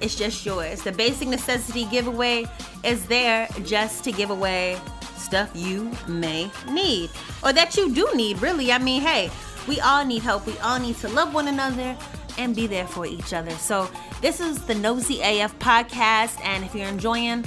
It's 0.00 0.16
just 0.16 0.44
yours. 0.44 0.82
The 0.82 0.92
basic 0.92 1.28
necessity 1.28 1.84
giveaway 1.86 2.46
is 2.84 3.06
there 3.06 3.48
just 3.64 4.04
to 4.04 4.12
give 4.12 4.30
away 4.30 4.78
stuff 5.16 5.50
you 5.54 5.90
may 6.08 6.50
need 6.68 7.10
or 7.42 7.52
that 7.52 7.76
you 7.76 7.94
do 7.94 8.08
need, 8.14 8.42
really. 8.42 8.72
I 8.72 8.78
mean, 8.78 9.00
hey, 9.00 9.30
we 9.68 9.80
all 9.80 10.04
need 10.04 10.22
help. 10.22 10.46
We 10.46 10.58
all 10.58 10.78
need 10.78 10.96
to 10.98 11.08
love 11.08 11.32
one 11.32 11.48
another 11.48 11.96
and 12.38 12.54
be 12.56 12.66
there 12.66 12.86
for 12.86 13.06
each 13.06 13.32
other. 13.32 13.52
So, 13.52 13.88
this 14.20 14.40
is 14.40 14.64
the 14.64 14.74
Nosey 14.74 15.20
AF 15.22 15.58
podcast. 15.58 16.40
And 16.44 16.64
if 16.64 16.74
you're 16.74 16.88
enjoying 16.88 17.44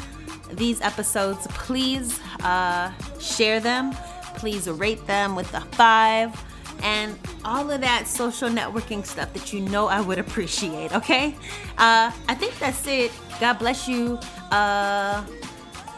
these 0.54 0.82
episodes, 0.82 1.48
please 1.50 2.20
uh, 2.42 2.92
share 3.20 3.60
them. 3.60 3.92
Please 4.36 4.70
rate 4.70 5.06
them 5.08 5.36
with 5.36 5.54
a 5.54 5.62
five 5.62 6.34
and 6.82 7.18
all 7.44 7.70
of 7.72 7.82
that 7.82 8.08
social 8.08 8.50
networking 8.50 9.06
stuff 9.06 9.34
that 9.34 9.54
you 9.54 9.62
know 9.62 9.88
I 9.88 10.02
would 10.02 10.20
appreciate. 10.20 10.94
Okay, 10.96 11.36
uh, 11.78 12.12
I 12.28 12.36
think 12.36 12.58
that's 12.60 12.86
it. 12.88 13.12
God 13.40 13.60
bless 13.60 13.88
you. 13.88 14.18
Uh, 14.52 15.24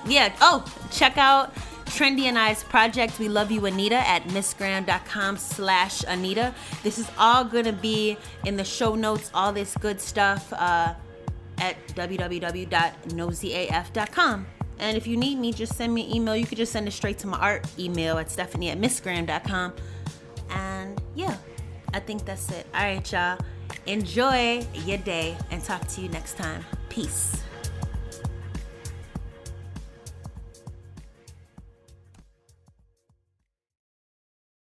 yeah. 0.07 0.35
Oh, 0.41 0.63
check 0.91 1.17
out 1.17 1.55
Trendy 1.85 2.23
and 2.23 2.37
I's 2.37 2.63
project. 2.63 3.17
We 3.19 3.29
love 3.29 3.49
you, 3.51 3.65
Anita, 3.65 3.95
at 3.95 4.23
missgraham.com 4.25 5.37
slash 5.37 6.03
Anita. 6.07 6.53
This 6.83 6.99
is 6.99 7.09
all 7.17 7.43
gonna 7.43 7.73
be 7.73 8.17
in 8.45 8.55
the 8.55 8.63
show 8.63 8.95
notes. 8.95 9.29
All 9.33 9.51
this 9.51 9.75
good 9.77 9.99
stuff 9.99 10.53
uh, 10.53 10.93
at 11.57 11.75
www.noseyaf.com. 11.89 14.45
And 14.79 14.95
if 14.95 15.07
you 15.07 15.17
need 15.17 15.39
me, 15.39 15.51
just 15.51 15.75
send 15.75 15.91
me 15.93 16.05
an 16.05 16.15
email. 16.15 16.35
You 16.35 16.45
could 16.45 16.59
just 16.59 16.71
send 16.71 16.87
it 16.87 16.91
straight 16.91 17.17
to 17.19 17.27
my 17.27 17.39
art 17.39 17.65
email 17.79 18.19
at 18.19 18.29
stephanie 18.29 18.69
at 18.69 18.79
missgraham.com. 18.79 19.73
And 20.49 21.01
yeah, 21.15 21.37
I 21.93 21.99
think 21.99 22.25
that's 22.25 22.51
it. 22.51 22.65
All 22.73 22.81
right, 22.81 23.11
y'all. 23.11 23.37
Enjoy 23.85 24.65
your 24.85 24.97
day 24.97 25.37
and 25.51 25.63
talk 25.63 25.87
to 25.89 26.01
you 26.01 26.09
next 26.09 26.37
time. 26.37 26.65
Peace. 26.89 27.41